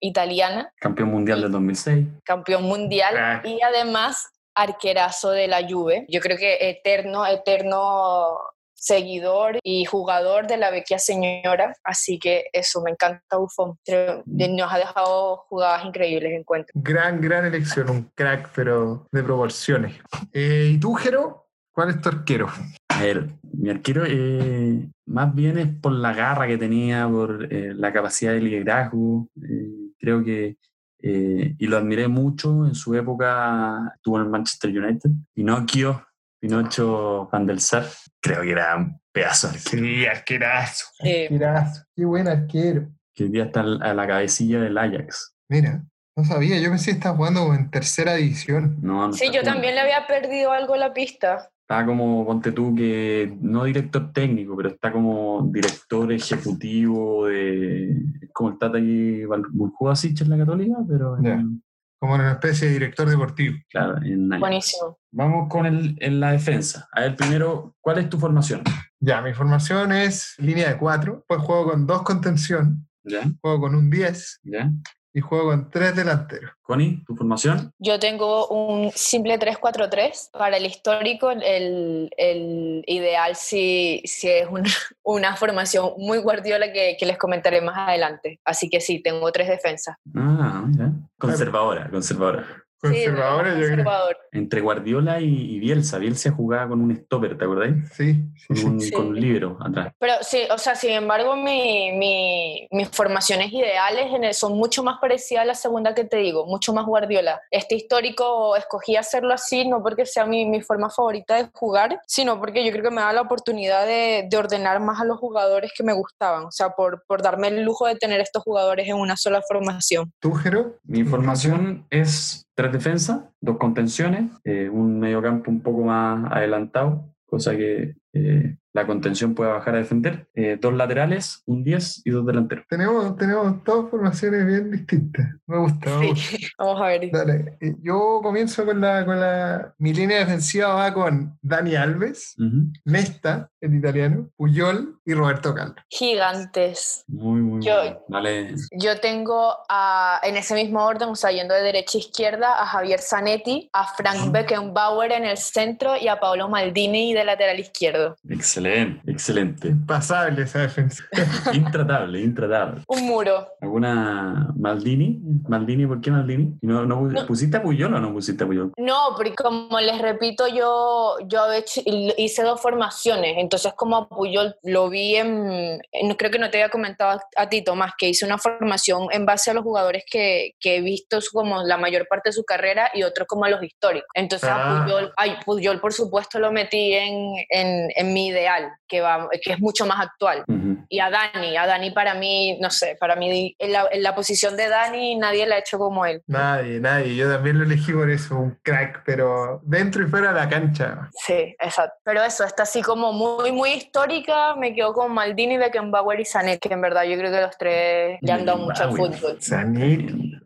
italiana, 0.00 0.72
campeón 0.80 1.10
mundial 1.10 1.42
del 1.42 1.52
2006. 1.52 2.06
campeón 2.24 2.62
mundial 2.64 3.14
Crack. 3.14 3.46
y 3.46 3.60
además 3.62 4.30
arquerazo 4.58 5.30
de 5.30 5.46
la 5.48 5.66
Juve. 5.68 6.04
Yo 6.08 6.20
creo 6.20 6.36
que 6.36 6.58
eterno, 6.68 7.26
eterno 7.26 8.38
seguidor 8.74 9.58
y 9.64 9.84
jugador 9.86 10.46
de 10.46 10.56
la 10.56 10.70
vecchia 10.70 10.98
señora, 11.00 11.74
así 11.82 12.18
que 12.18 12.44
eso, 12.52 12.80
me 12.82 12.92
encanta 12.92 13.36
Buffon. 13.36 13.76
Creo- 13.84 14.22
Nos 14.26 14.72
ha 14.72 14.78
dejado 14.78 15.36
jugadas 15.48 15.84
increíbles, 15.84 16.32
encuentro. 16.32 16.72
Gran, 16.76 17.20
gran 17.20 17.44
elección, 17.44 17.90
un 17.90 18.10
crack, 18.14 18.50
pero 18.54 19.06
de 19.10 19.22
proporciones. 19.22 19.96
Eh, 20.32 20.70
¿Y 20.74 20.78
tú, 20.78 20.94
Jero? 20.94 21.46
¿Cuál 21.72 21.90
es 21.90 22.00
tu 22.00 22.08
arquero? 22.08 22.48
A 22.88 23.02
ver, 23.02 23.28
mi 23.42 23.70
arquero 23.70 24.04
eh, 24.06 24.88
más 25.06 25.34
bien 25.34 25.58
es 25.58 25.68
por 25.80 25.92
la 25.92 26.12
garra 26.12 26.46
que 26.46 26.56
tenía, 26.58 27.08
por 27.08 27.52
eh, 27.52 27.72
la 27.74 27.92
capacidad 27.92 28.32
de 28.32 28.40
liderazgo. 28.40 29.26
eh, 29.42 29.92
creo 29.98 30.22
que, 30.24 30.56
eh, 31.00 31.54
y 31.58 31.66
lo 31.66 31.76
admiré 31.76 32.08
mucho 32.08 32.66
en 32.66 32.74
su 32.74 32.94
época, 32.94 33.92
estuvo 33.96 34.16
en 34.18 34.24
el 34.24 34.30
Manchester 34.30 34.70
United. 34.70 35.10
Pinocchio, 35.34 36.06
Pinocho 36.40 37.28
Van 37.32 37.46
der 37.46 37.60
Sar, 37.60 37.86
creo 38.20 38.42
que 38.42 38.50
era 38.52 38.76
un 38.76 39.00
pedazo 39.12 39.48
de 39.48 39.54
arquero. 39.58 39.82
Sí, 39.82 40.06
arquerazo. 40.06 40.84
Sí. 41.00 41.22
Arquerazo. 41.24 41.84
Qué 41.94 42.04
buen 42.04 42.28
arquero. 42.28 42.88
Que 43.14 43.24
hoy 43.24 43.30
día 43.30 43.44
está 43.44 43.60
a 43.60 43.94
la 43.94 44.06
cabecilla 44.06 44.60
del 44.60 44.78
Ajax. 44.78 45.34
Mira, 45.48 45.82
no 46.16 46.24
sabía, 46.24 46.58
yo 46.60 46.68
pensé 46.70 46.90
que 46.92 46.96
estaba 46.98 47.16
jugando 47.16 47.52
en 47.54 47.70
tercera 47.70 48.14
división. 48.14 48.76
No, 48.80 49.08
no 49.08 49.12
Sí, 49.12 49.26
yo 49.26 49.30
jugando. 49.40 49.50
también 49.52 49.74
le 49.74 49.80
había 49.80 50.06
perdido 50.06 50.52
algo 50.52 50.76
la 50.76 50.92
pista. 50.92 51.50
Está 51.70 51.84
como, 51.84 52.24
ponte 52.24 52.52
tú, 52.52 52.74
que 52.74 53.36
no 53.42 53.64
director 53.64 54.10
técnico, 54.10 54.56
pero 54.56 54.70
está 54.70 54.90
como 54.90 55.46
director 55.52 56.10
ejecutivo 56.10 57.26
de. 57.26 57.94
Como 58.32 58.48
el 58.48 58.58
Tata 58.58 58.78
y 58.78 59.26
Buljubasic 59.26 60.22
en 60.22 60.30
la 60.30 60.38
Católica, 60.38 60.78
pero 60.88 61.18
en-. 61.18 61.62
Como 62.00 62.14
en 62.14 62.22
una 62.22 62.32
especie 62.32 62.68
de 62.68 62.72
director 62.72 63.10
deportivo. 63.10 63.54
claro, 63.68 64.02
en. 64.02 64.30
Buenísimo. 64.40 64.98
Vamos 65.10 65.50
con 65.50 65.66
el, 65.66 65.94
en 66.00 66.20
la 66.20 66.32
defensa. 66.32 66.88
A 66.90 67.02
ver, 67.02 67.16
primero, 67.16 67.76
¿cuál 67.82 67.98
es 67.98 68.08
tu 68.08 68.18
formación? 68.18 68.62
Ya, 68.98 69.20
mi 69.20 69.34
formación 69.34 69.92
es 69.92 70.36
línea 70.38 70.70
de 70.70 70.78
cuatro, 70.78 71.22
pues 71.28 71.42
juego 71.42 71.72
con 71.72 71.86
dos 71.86 72.00
contención, 72.00 72.88
¿Ya? 73.04 73.30
juego 73.42 73.60
con 73.60 73.74
un 73.74 73.90
10 73.90 74.40
¿Ya? 74.44 74.72
Y 75.14 75.20
juego 75.20 75.46
con 75.50 75.70
tres 75.70 75.96
delanteros. 75.96 76.52
Connie, 76.62 77.02
tu 77.06 77.16
formación. 77.16 77.72
Yo 77.78 77.98
tengo 77.98 78.46
un 78.48 78.90
simple 78.94 79.38
3-4-3. 79.38 80.30
Para 80.32 80.56
el 80.58 80.66
histórico, 80.66 81.30
el, 81.30 82.10
el 82.16 82.84
ideal 82.86 83.34
sí, 83.36 84.02
sí 84.04 84.28
es 84.28 84.46
un- 84.50 84.64
una 85.02 85.34
formación 85.36 85.92
muy 85.96 86.18
guardiola 86.18 86.72
que, 86.72 86.96
que 86.98 87.06
les 87.06 87.16
comentaré 87.18 87.60
más 87.60 87.88
adelante. 87.88 88.40
Así 88.44 88.68
que 88.68 88.80
sí, 88.80 89.00
tengo 89.02 89.30
tres 89.32 89.48
defensas. 89.48 89.96
Ah, 90.14 90.64
ya. 90.76 90.92
Conservadora, 91.18 91.88
conservadora. 91.90 92.46
Sí, 92.80 92.86
Conservadores, 92.88 93.54
yo 93.58 93.74
creo. 93.74 93.86
Entre 94.30 94.60
Guardiola 94.60 95.20
y, 95.20 95.56
y 95.56 95.58
Bielsa. 95.58 95.98
Bielsa 95.98 96.30
jugaba 96.30 96.68
con 96.68 96.80
un 96.80 96.94
stopper, 96.96 97.36
¿te 97.36 97.44
acordáis? 97.44 97.74
Sí, 97.92 98.14
sí, 98.36 98.46
Con 98.46 98.56
sí. 98.56 98.64
un, 98.66 98.80
Sí. 98.80 98.92
con 98.92 99.06
un 99.08 99.20
libro 99.20 99.58
atrás. 99.60 99.92
Pero 99.98 100.12
sí, 100.20 100.42
o 100.50 100.58
sea, 100.58 100.76
sin 100.76 100.90
embargo, 100.92 101.34
mi, 101.34 101.90
mi- 101.98 102.68
mis 102.70 102.88
formaciones 102.90 103.52
ideales 103.52 104.14
en 104.14 104.22
el- 104.24 104.34
son 104.34 104.52
mucho 104.56 104.84
más 104.84 104.98
parecidas 105.00 105.42
a 105.42 105.46
la 105.46 105.54
segunda 105.56 105.92
que 105.94 106.04
te 106.04 106.18
digo, 106.18 106.46
mucho 106.46 106.72
más 106.72 106.86
guardiola. 106.86 107.40
Este 107.50 107.74
histórico 107.74 108.54
escogí 108.54 108.94
hacerlo 108.94 109.34
así, 109.34 109.66
no 109.66 109.82
porque 109.82 110.06
sea 110.06 110.24
mi, 110.24 110.46
mi 110.46 110.60
forma 110.60 110.88
favorita 110.88 111.34
de 111.34 111.48
jugar, 111.52 112.00
sino 112.06 112.38
porque 112.38 112.64
yo 112.64 112.70
creo 112.70 112.84
que 112.84 112.90
me 112.90 113.00
da 113.00 113.12
la 113.12 113.22
oportunidad 113.22 113.86
de, 113.86 114.26
de 114.30 114.36
ordenar 114.36 114.78
más 114.80 115.00
a 115.00 115.04
los 115.04 115.18
jugadores 115.18 115.72
que 115.76 115.82
me 115.82 115.92
gustaban, 115.94 116.44
o 116.44 116.52
sea, 116.52 116.70
por, 116.70 117.02
por 117.08 117.22
darme 117.22 117.48
el 117.48 117.62
lujo 117.64 117.86
de 117.86 117.96
tener 117.96 118.20
estos 118.20 118.44
jugadores 118.44 118.86
en 118.88 118.94
una 118.96 119.16
sola 119.16 119.42
formación. 119.48 120.12
¿Tú, 120.20 120.32
Jero? 120.34 120.76
Mi 120.84 121.02
formación 121.02 121.86
es 121.90 122.44
tres 122.58 122.72
defensas, 122.72 123.22
dos 123.40 123.56
contenciones, 123.56 124.32
eh, 124.42 124.68
un 124.68 124.98
mediocampo 124.98 125.48
un 125.48 125.62
poco 125.62 125.84
más 125.84 126.28
adelantado, 126.32 127.14
cosa 127.24 127.56
que 127.56 127.94
eh, 128.12 128.56
la 128.74 128.86
contención 128.86 129.34
pueda 129.34 129.54
bajar 129.54 129.74
a 129.74 129.78
defender, 129.78 130.28
eh, 130.34 130.56
dos 130.60 130.72
laterales, 130.72 131.42
un 131.46 131.64
10 131.64 132.02
y 132.04 132.10
dos 132.10 132.24
delanteros. 132.24 132.64
Tenemos, 132.68 133.16
tenemos 133.16 133.64
dos 133.64 133.90
formaciones 133.90 134.46
bien 134.46 134.70
distintas. 134.70 135.26
Me 135.46 135.58
gusta, 135.58 135.98
me 135.98 136.08
gusta. 136.08 136.22
Sí. 136.36 136.46
Vamos 136.58 136.80
a 136.80 136.86
ver. 136.86 137.10
Dale, 137.10 137.56
eh, 137.60 137.74
yo 137.82 138.20
comienzo 138.22 138.64
con 138.64 138.80
la, 138.80 139.04
con 139.04 139.18
la. 139.18 139.74
Mi 139.78 139.92
línea 139.94 140.18
defensiva 140.20 140.74
va 140.74 140.92
con 140.94 141.36
Dani 141.42 141.74
Alves. 141.74 142.36
Nesta, 142.84 143.50
el 143.60 143.74
italiano, 143.74 144.30
Puyol 144.36 145.00
y 145.04 145.14
Roberto 145.14 145.54
Carlos. 145.54 145.76
Gigantes. 145.88 147.04
Muy, 147.08 147.40
muy 147.40 147.62
Yo- 147.64 147.74
bueno. 147.80 148.00
Vale. 148.08 148.54
Yo 148.72 149.00
tengo 149.00 149.56
a- 149.68 150.20
en 150.22 150.36
ese 150.36 150.54
mismo 150.54 150.84
orden, 150.84 151.08
o 151.08 151.16
sea, 151.16 151.32
yendo 151.32 151.54
de 151.54 151.62
derecha 151.62 151.98
a 151.98 152.00
izquierda, 152.00 152.62
a 152.62 152.66
Javier 152.66 153.00
Zanetti, 153.00 153.70
a 153.72 153.86
Frank 153.94 154.30
Beckenbauer 154.30 155.10
en 155.12 155.24
el 155.24 155.36
centro 155.38 155.96
y 155.96 156.06
a 156.06 156.20
Paolo 156.20 156.48
Maldini 156.48 157.12
de 157.14 157.24
lateral 157.24 157.58
izquierdo. 157.58 157.97
Excelente, 158.28 159.10
excelente. 159.10 159.68
Impasable 159.68 160.42
esa 160.42 160.60
defensa. 160.60 161.04
Intratable, 161.52 162.20
intratable. 162.20 162.82
Un 162.88 163.04
muro. 163.06 163.48
¿Alguna 163.60 164.48
Maldini? 164.56 165.20
¿Maldini? 165.48 165.86
¿Por 165.86 166.00
qué 166.00 166.10
Maldini? 166.10 166.56
¿Y 166.60 166.66
¿No, 166.66 166.84
no, 166.84 167.00
No. 167.02 167.26
¿Pusiste 167.26 167.56
a 167.56 167.62
Puyol 167.62 167.94
o 167.94 168.00
no 168.00 168.12
pusiste 168.12 168.44
a 168.44 168.46
Puyol? 168.46 168.72
No, 168.76 169.14
porque 169.16 169.34
como 169.34 169.80
les 169.80 170.00
repito, 170.00 170.46
yo, 170.48 171.16
yo 171.26 171.52
he 171.52 171.58
hecho- 171.58 171.80
hice 171.84 172.42
dos 172.42 172.60
formaciones, 172.60 173.34
entonces 173.38 173.72
como 173.74 173.96
a 173.96 174.08
Puyol 174.08 174.56
lo 174.62 174.88
vi 174.88 175.16
en, 175.16 175.80
en- 175.92 176.14
creo 176.14 176.30
que 176.30 176.38
no 176.38 176.50
te 176.50 176.58
había 176.58 176.70
comentado 176.70 177.18
a, 177.36 177.42
a 177.42 177.48
ti, 177.48 177.62
Tomás, 177.62 177.92
que 177.98 178.08
hice 178.08 178.24
una 178.26 178.38
formación 178.38 179.08
en 179.12 179.26
base 179.26 179.50
a 179.50 179.54
los 179.54 179.62
jugadores 179.64 180.04
que, 180.10 180.52
que 180.60 180.76
he 180.76 180.80
visto 180.80 181.20
su- 181.20 181.32
como 181.32 181.62
la 181.62 181.76
mayor 181.76 182.06
parte 182.08 182.30
de 182.30 182.32
su 182.32 182.44
carrera 182.44 182.90
y 182.94 183.02
otro 183.02 183.26
como 183.26 183.44
a 183.44 183.50
los 183.50 183.62
históricos. 183.62 184.08
Entonces 184.14 184.48
Ah. 184.52 184.82
a 184.82 184.84
Puyol, 184.84 185.12
ay, 185.16 185.36
Puyol, 185.44 185.80
por 185.80 185.92
supuesto, 185.92 186.38
lo 186.38 186.50
metí 186.52 186.92
en, 186.94 187.34
en, 187.50 187.87
en 187.94 188.12
mi 188.12 188.28
ideal, 188.28 188.72
que, 188.86 189.00
va, 189.00 189.28
que 189.42 189.52
es 189.52 189.60
mucho 189.60 189.86
más 189.86 190.00
actual. 190.00 190.44
Ujú. 190.46 190.84
Y 190.88 191.00
a 191.00 191.10
Dani, 191.10 191.56
a 191.56 191.66
Dani 191.66 191.90
para 191.90 192.14
mí, 192.14 192.58
no 192.60 192.70
sé, 192.70 192.96
para 192.98 193.16
mí 193.16 193.54
en 193.58 193.72
la, 193.72 193.86
en 193.90 194.02
la 194.02 194.14
posición 194.14 194.56
de 194.56 194.68
Dani 194.68 195.16
nadie 195.16 195.46
la 195.46 195.56
ha 195.56 195.58
hecho 195.58 195.78
como 195.78 196.06
él. 196.06 196.22
Nadie, 196.26 196.80
nadie. 196.80 197.14
Yo 197.16 197.30
también 197.30 197.58
lo 197.58 197.64
elegí 197.64 197.92
por 197.92 198.10
eso, 198.10 198.36
un 198.36 198.58
crack, 198.62 199.02
pero 199.04 199.60
dentro 199.64 200.02
y 200.02 200.06
fuera 200.06 200.32
de 200.32 200.40
la 200.40 200.48
cancha. 200.48 201.08
Sí, 201.26 201.54
exacto. 201.58 201.96
Pero 202.04 202.22
eso, 202.22 202.44
está 202.44 202.62
así 202.62 202.82
como 202.82 203.12
muy, 203.12 203.52
muy 203.52 203.70
histórica. 203.70 204.54
Me 204.56 204.74
quedo 204.74 204.92
con 204.92 205.12
Maldini, 205.12 205.58
Beckenbauer 205.58 206.20
y 206.20 206.24
Sané, 206.24 206.58
que 206.58 206.72
en 206.72 206.80
verdad 206.80 207.04
yo 207.04 207.16
creo 207.16 207.30
que 207.30 207.40
los 207.40 207.58
tres 207.58 208.18
le 208.20 208.32
han 208.32 208.44
dado 208.44 208.58
mucho 208.58 208.84
al 208.84 208.96
fútbol. 208.96 209.38
Zanetti. 209.40 210.37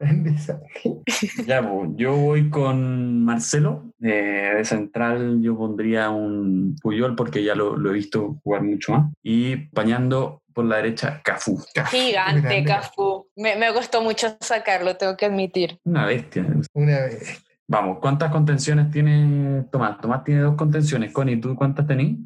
Ya, 1.47 1.69
pues, 1.69 1.91
yo 1.97 2.17
voy 2.17 2.51
con 2.51 3.25
Marcelo. 3.25 3.93
Eh, 4.01 4.53
de 4.57 4.65
central 4.65 5.41
yo 5.43 5.57
pondría 5.57 6.11
un 6.11 6.77
Puyol 6.83 7.15
porque 7.15 7.45
ya 7.45 7.55
lo, 7.55 7.77
lo 7.77 7.91
he 7.91 7.95
visto 7.95 8.41
jugar 8.43 8.62
mucho 8.62 8.93
más. 8.93 9.12
Y 9.23 9.57
pañando 9.57 10.43
por 10.53 10.65
la 10.65 10.77
derecha, 10.77 11.21
Cafú. 11.25 11.62
Cafú, 11.75 11.97
Gigante. 11.97 12.65
Cafú. 12.65 13.27
Me, 13.37 13.57
me 13.57 13.73
costó 13.73 14.03
mucho 14.03 14.37
sacarlo, 14.41 14.97
tengo 14.97 15.17
que 15.17 15.27
admitir. 15.27 15.79
Una 15.85 16.07
bestia. 16.07 16.47
Una 16.75 17.01
vez. 17.01 17.43
Vamos, 17.69 17.99
¿cuántas 18.01 18.31
contenciones 18.31 18.91
tiene 18.91 19.65
Tomás? 19.71 19.99
Tomás 20.01 20.25
tiene 20.25 20.43
dos 20.43 20.57
contenciones. 20.57 21.12
Connie, 21.12 21.37
¿tú 21.41 21.55
cuántas 21.57 21.87
tenés? 21.87 22.19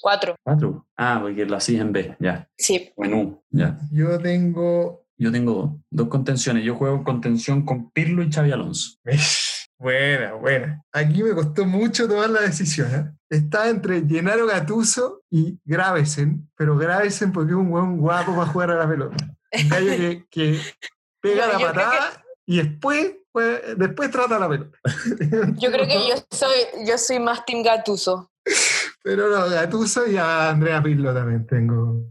Cuatro. 0.00 0.36
Cuatro. 0.42 0.86
Ah, 0.96 1.18
porque 1.22 1.46
lo 1.46 1.56
hacías 1.56 1.80
en 1.80 1.92
B, 1.92 2.14
ya. 2.20 2.46
Sí. 2.56 2.92
O 2.94 3.04
en 3.04 3.14
U, 3.14 3.42
ya. 3.50 3.78
Yo 3.90 4.18
tengo. 4.18 5.03
Yo 5.16 5.30
tengo 5.30 5.80
dos, 5.90 6.08
contenciones. 6.08 6.64
Yo 6.64 6.74
juego 6.74 7.04
contención 7.04 7.64
con 7.64 7.90
Pirlo 7.90 8.22
y 8.22 8.32
Xavi 8.32 8.52
Alonso. 8.52 8.98
Buena, 9.76 10.34
buena. 10.34 10.82
Aquí 10.92 11.22
me 11.22 11.34
costó 11.34 11.66
mucho 11.66 12.08
tomar 12.08 12.30
la 12.30 12.42
decisión. 12.42 12.94
¿eh? 12.94 13.12
Estaba 13.28 13.68
entre 13.68 14.06
Gennaro 14.06 14.46
Gattuso 14.46 15.22
y 15.28 15.58
Gravesen, 15.64 16.48
pero 16.56 16.78
Gravesen 16.78 17.32
porque 17.32 17.50
es 17.50 17.56
un 17.56 17.70
buen 17.70 17.98
guapo 17.98 18.34
para 18.34 18.46
jugar 18.46 18.70
a 18.70 18.76
la 18.76 18.88
pelota. 18.88 19.16
Un 19.52 19.68
gallo 19.68 19.90
que, 19.90 20.26
que 20.30 20.60
pega 21.20 21.48
la 21.48 21.58
patada 21.58 22.24
y 22.46 22.58
después, 22.58 23.16
pues, 23.32 23.60
después 23.76 24.10
trata 24.10 24.38
la 24.38 24.48
pelota. 24.48 24.78
Yo 25.56 25.70
creo 25.70 25.86
que 25.86 25.94
yo 26.08 26.14
soy, 26.30 26.86
yo 26.86 26.96
soy 26.96 27.18
más 27.18 27.44
Team 27.44 27.62
Gatuso. 27.62 28.30
Pero 29.06 29.28
no, 29.28 29.50
Gattuso 29.50 30.06
y 30.06 30.16
a 30.16 30.48
Andrea 30.48 30.82
Pirlo 30.82 31.12
también 31.12 31.46
tengo 31.46 32.04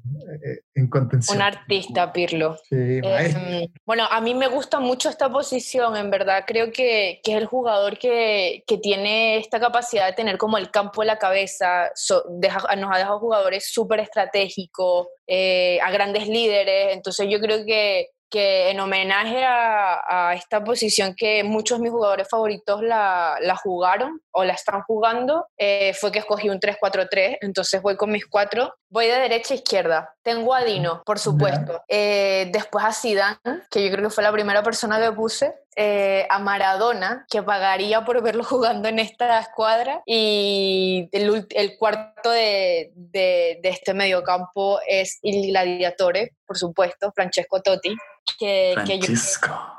eh, 0.45 0.59
en 0.75 0.87
contención. 0.87 1.37
Un 1.37 1.41
artista, 1.41 2.13
Pirlo. 2.13 2.55
Sí. 2.69 2.75
Eh, 3.03 3.67
bueno, 3.83 4.05
a 4.11 4.21
mí 4.21 4.35
me 4.35 4.47
gusta 4.47 4.79
mucho 4.79 5.09
esta 5.09 5.27
posición, 5.31 5.97
en 5.97 6.11
verdad. 6.11 6.43
Creo 6.45 6.67
que, 6.71 7.19
que 7.23 7.31
es 7.31 7.37
el 7.39 7.47
jugador 7.47 7.97
que, 7.97 8.63
que 8.67 8.77
tiene 8.77 9.37
esta 9.37 9.59
capacidad 9.59 10.05
de 10.05 10.13
tener 10.13 10.37
como 10.37 10.59
el 10.59 10.69
campo 10.69 11.01
en 11.01 11.07
la 11.07 11.17
cabeza. 11.17 11.89
So- 11.95 12.23
deja- 12.29 12.75
nos 12.75 12.93
ha 12.93 12.99
dejado 12.99 13.19
jugadores 13.19 13.65
súper 13.71 13.99
estratégicos, 13.99 15.07
eh, 15.25 15.79
a 15.81 15.89
grandes 15.89 16.27
líderes. 16.27 16.93
Entonces 16.93 17.27
yo 17.27 17.39
creo 17.39 17.65
que, 17.65 18.09
que 18.33 18.71
en 18.71 18.79
homenaje 18.79 19.43
a, 19.45 20.29
a 20.29 20.33
esta 20.33 20.63
posición 20.63 21.13
que 21.15 21.43
muchos 21.43 21.77
de 21.77 21.83
mis 21.83 21.91
jugadores 21.91 22.27
favoritos 22.27 22.81
la, 22.81 23.37
la 23.41 23.55
jugaron 23.55 24.21
o 24.31 24.43
la 24.43 24.53
están 24.53 24.81
jugando, 24.81 25.45
eh, 25.55 25.93
fue 25.93 26.11
que 26.11 26.17
escogí 26.17 26.49
un 26.49 26.59
3-4-3. 26.59 27.37
Entonces 27.41 27.79
voy 27.83 27.95
con 27.95 28.11
mis 28.11 28.25
cuatro. 28.25 28.73
Voy 28.89 29.05
de 29.05 29.19
derecha 29.19 29.53
a 29.53 29.57
izquierda. 29.57 30.15
Tengo 30.23 30.55
a 30.55 30.63
Dino, 30.63 31.03
por 31.05 31.19
supuesto. 31.19 31.83
Eh, 31.87 32.49
después 32.51 32.83
a 32.83 32.91
Zidane, 32.91 33.37
que 33.69 33.85
yo 33.85 33.91
creo 33.91 34.09
que 34.09 34.13
fue 34.15 34.23
la 34.23 34.31
primera 34.31 34.63
persona 34.63 34.99
que 34.99 35.11
puse. 35.11 35.53
eh, 35.75 36.27
a 36.29 36.37
Maradona, 36.39 37.25
que 37.29 37.41
pagaría 37.43 38.05
por 38.05 38.21
verlo 38.21 38.43
jugando 38.53 38.87
en 38.89 38.97
esta 38.99 39.39
escuadra. 39.39 40.01
Y 40.05 41.07
el, 41.11 41.47
el 41.51 41.77
cuarto 41.77 42.31
de, 42.31 42.91
de, 42.95 43.59
de 43.61 43.69
este 43.69 43.93
mediocampo 43.93 44.79
es 44.87 45.19
Il 45.21 45.47
Gladiatore, 45.49 46.33
por 46.47 46.57
supuesto, 46.57 47.11
Francesco 47.15 47.61
Totti, 47.61 47.95
que, 48.39 48.75
que 48.85 48.99
yo 48.99 49.07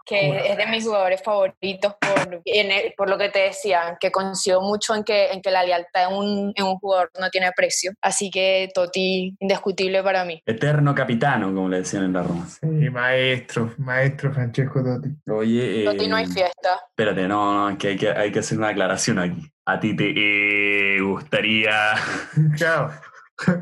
que 0.07 0.51
es 0.51 0.59
de 0.59 0.67
mis 0.67 0.85
jugadores 0.85 1.23
favoritos 1.23 1.95
por, 1.99 2.43
en 2.45 2.71
el- 2.71 2.93
por 2.95 3.09
lo 3.09 3.17
que 3.17 3.31
te 3.31 3.39
decía, 3.39 3.97
que 3.99 4.13
coincido 4.13 4.61
mucho 4.61 4.95
en 4.95 5.03
que, 5.03 5.31
en 5.33 5.41
que 5.41 5.51
la 5.51 5.65
lealtad 5.65 6.11
en 6.11 6.15
un, 6.17 6.53
en 6.55 6.65
un 6.65 6.77
jugador 6.79 7.11
no 7.19 7.31
tiene 7.31 7.51
precio. 7.57 7.93
Así 8.03 8.31
que 8.31 8.69
Totti, 8.75 9.35
indiscutible 9.41 10.03
para 10.03 10.27
mí. 10.27 10.43
Eterno 10.45 10.95
capitano, 10.95 11.47
como 11.55 11.71
le 11.71 11.79
decían 11.79 12.05
en 12.05 12.13
la 12.13 12.23
Roma. 12.23 12.47
Sí, 12.47 12.67
maestro, 12.91 13.73
maestro 13.79 14.31
Francesco 14.33 14.85
Totti. 14.85 15.09
Oye, 15.31 15.81
eh, 15.81 15.85
Totti 15.87 16.07
no 16.07 16.17
hay 16.17 16.27
fiesta. 16.27 16.83
espérate, 16.91 17.27
no, 17.27 17.55
no, 17.55 17.71
es 17.71 17.79
que 17.79 17.89
hay, 17.89 17.97
que 17.97 18.11
hay 18.11 18.31
que 18.31 18.41
hacer 18.41 18.59
una 18.59 18.69
aclaración 18.69 19.19
aquí. 19.19 19.41
¿A 19.67 19.81
ti 19.81 19.97
te 19.97 20.13
eh, 20.15 21.01
gustaría 21.01 21.95
Chao. 22.57 22.91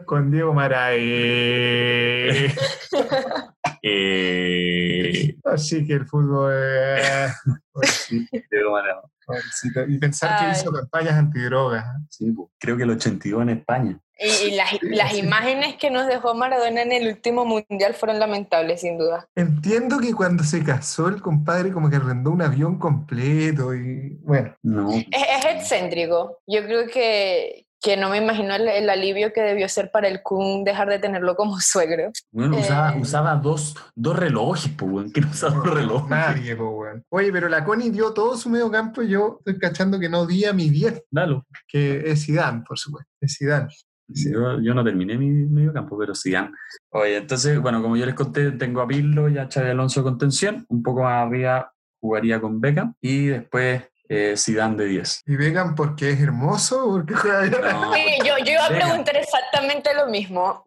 Con 0.06 0.32
Diego 0.32 0.52
Marae. 0.52 2.52
eh, 3.82 5.36
Así 5.44 5.86
que 5.86 5.94
el 5.94 6.06
fútbol 6.06 6.52
es... 6.98 7.34
Y 9.88 9.98
pensar 9.98 10.38
que 10.38 10.44
Ay. 10.46 10.52
hizo 10.52 10.72
campañas 10.72 11.14
antidrogas. 11.14 11.84
Sí, 12.10 12.30
pues, 12.32 12.48
creo 12.58 12.76
que 12.76 12.82
el 12.84 12.90
82 12.90 13.42
en 13.42 13.48
España. 13.50 14.00
Y, 14.18 14.48
y 14.48 14.56
las, 14.56 14.70
las 14.82 15.18
imágenes 15.18 15.76
que 15.76 15.90
nos 15.90 16.06
dejó 16.06 16.34
Maradona 16.34 16.82
en 16.82 16.92
el 16.92 17.08
último 17.08 17.44
mundial 17.44 17.94
fueron 17.94 18.20
lamentables, 18.20 18.80
sin 18.80 18.98
duda. 18.98 19.26
Entiendo 19.34 19.98
que 19.98 20.14
cuando 20.14 20.44
se 20.44 20.62
casó 20.62 21.08
el 21.08 21.20
compadre 21.20 21.72
como 21.72 21.90
que 21.90 21.96
arrendó 21.96 22.30
un 22.30 22.42
avión 22.42 22.78
completo 22.78 23.74
y 23.74 24.16
bueno, 24.22 24.54
No, 24.62 24.92
Es, 24.92 25.06
es 25.10 25.44
excéntrico. 25.56 26.38
Yo 26.46 26.62
creo 26.64 26.86
que, 26.86 27.66
que 27.82 27.96
no 27.96 28.10
me 28.10 28.18
imagino 28.18 28.54
el, 28.54 28.68
el 28.68 28.88
alivio 28.88 29.32
que 29.32 29.42
debió 29.42 29.68
ser 29.68 29.90
para 29.90 30.06
el 30.08 30.22
Kun 30.22 30.62
dejar 30.64 30.88
de 30.88 30.98
tenerlo 31.00 31.34
como 31.34 31.56
suegro. 31.60 32.12
bueno, 32.30 32.56
usaba, 32.58 32.94
Eh. 32.94 33.00
usaba 33.00 33.34
dos, 33.36 33.74
dos 33.94 34.16
relojes, 34.16 34.70
pues, 34.78 34.90
weón. 34.90 35.10
¿Quién 35.10 35.26
usaba 35.26 35.56
dos 35.56 35.74
relojes? 35.74 36.08
nadie, 36.08 36.54
weón. 36.54 37.04
Oye, 37.10 37.32
pero 37.32 37.48
la 37.48 37.64
Connie 37.64 37.90
dio 37.90 38.12
todo 38.14 38.36
su 38.36 38.48
medio 38.48 38.70
campo 38.70 39.02
y 39.02 39.08
yo 39.10 39.38
estoy 39.40 39.58
cachando 39.58 39.98
que 39.98 40.08
no 40.08 40.24
di 40.26 40.44
a 40.44 40.52
mi 40.52 40.70
10, 40.70 41.04
Dalo. 41.10 41.44
que 41.66 42.02
es 42.10 42.24
Zidane, 42.24 42.62
por 42.66 42.78
supuesto. 42.78 43.10
Es 43.20 43.36
Zidane. 43.36 43.68
Sí. 44.14 44.30
Yo, 44.30 44.60
yo 44.60 44.74
no 44.74 44.84
terminé 44.84 45.16
mi 45.16 45.28
medio 45.30 45.72
campo, 45.72 45.96
pero 45.98 46.12
ah. 46.36 46.50
Oye, 46.90 47.16
entonces, 47.16 47.58
bueno, 47.60 47.80
como 47.82 47.96
yo 47.96 48.04
les 48.06 48.14
conté, 48.14 48.50
tengo 48.52 48.80
a 48.82 48.86
Pirlo 48.86 49.28
y 49.28 49.38
a 49.38 49.48
Xavi 49.50 49.70
Alonso 49.70 50.00
de 50.00 50.04
contención. 50.04 50.66
Un 50.68 50.82
poco 50.82 51.02
más 51.02 51.26
arriba 51.26 51.72
jugaría 52.00 52.40
con 52.40 52.60
Beckham. 52.60 52.94
Y 53.00 53.26
después 53.28 53.84
eh, 54.12 54.36
Zidane 54.36 54.76
de 54.76 54.86
10. 54.86 55.22
Y 55.26 55.36
Beckham 55.36 55.74
porque 55.74 56.10
es 56.10 56.20
hermoso, 56.20 56.84
porque. 56.90 57.14
No, 57.14 57.94
Sí, 57.94 58.18
yo, 58.24 58.36
yo 58.44 58.52
iba 58.52 58.66
a 58.66 58.68
preguntar 58.68 59.16
exactamente 59.16 59.94
lo 59.94 60.06
mismo. 60.08 60.64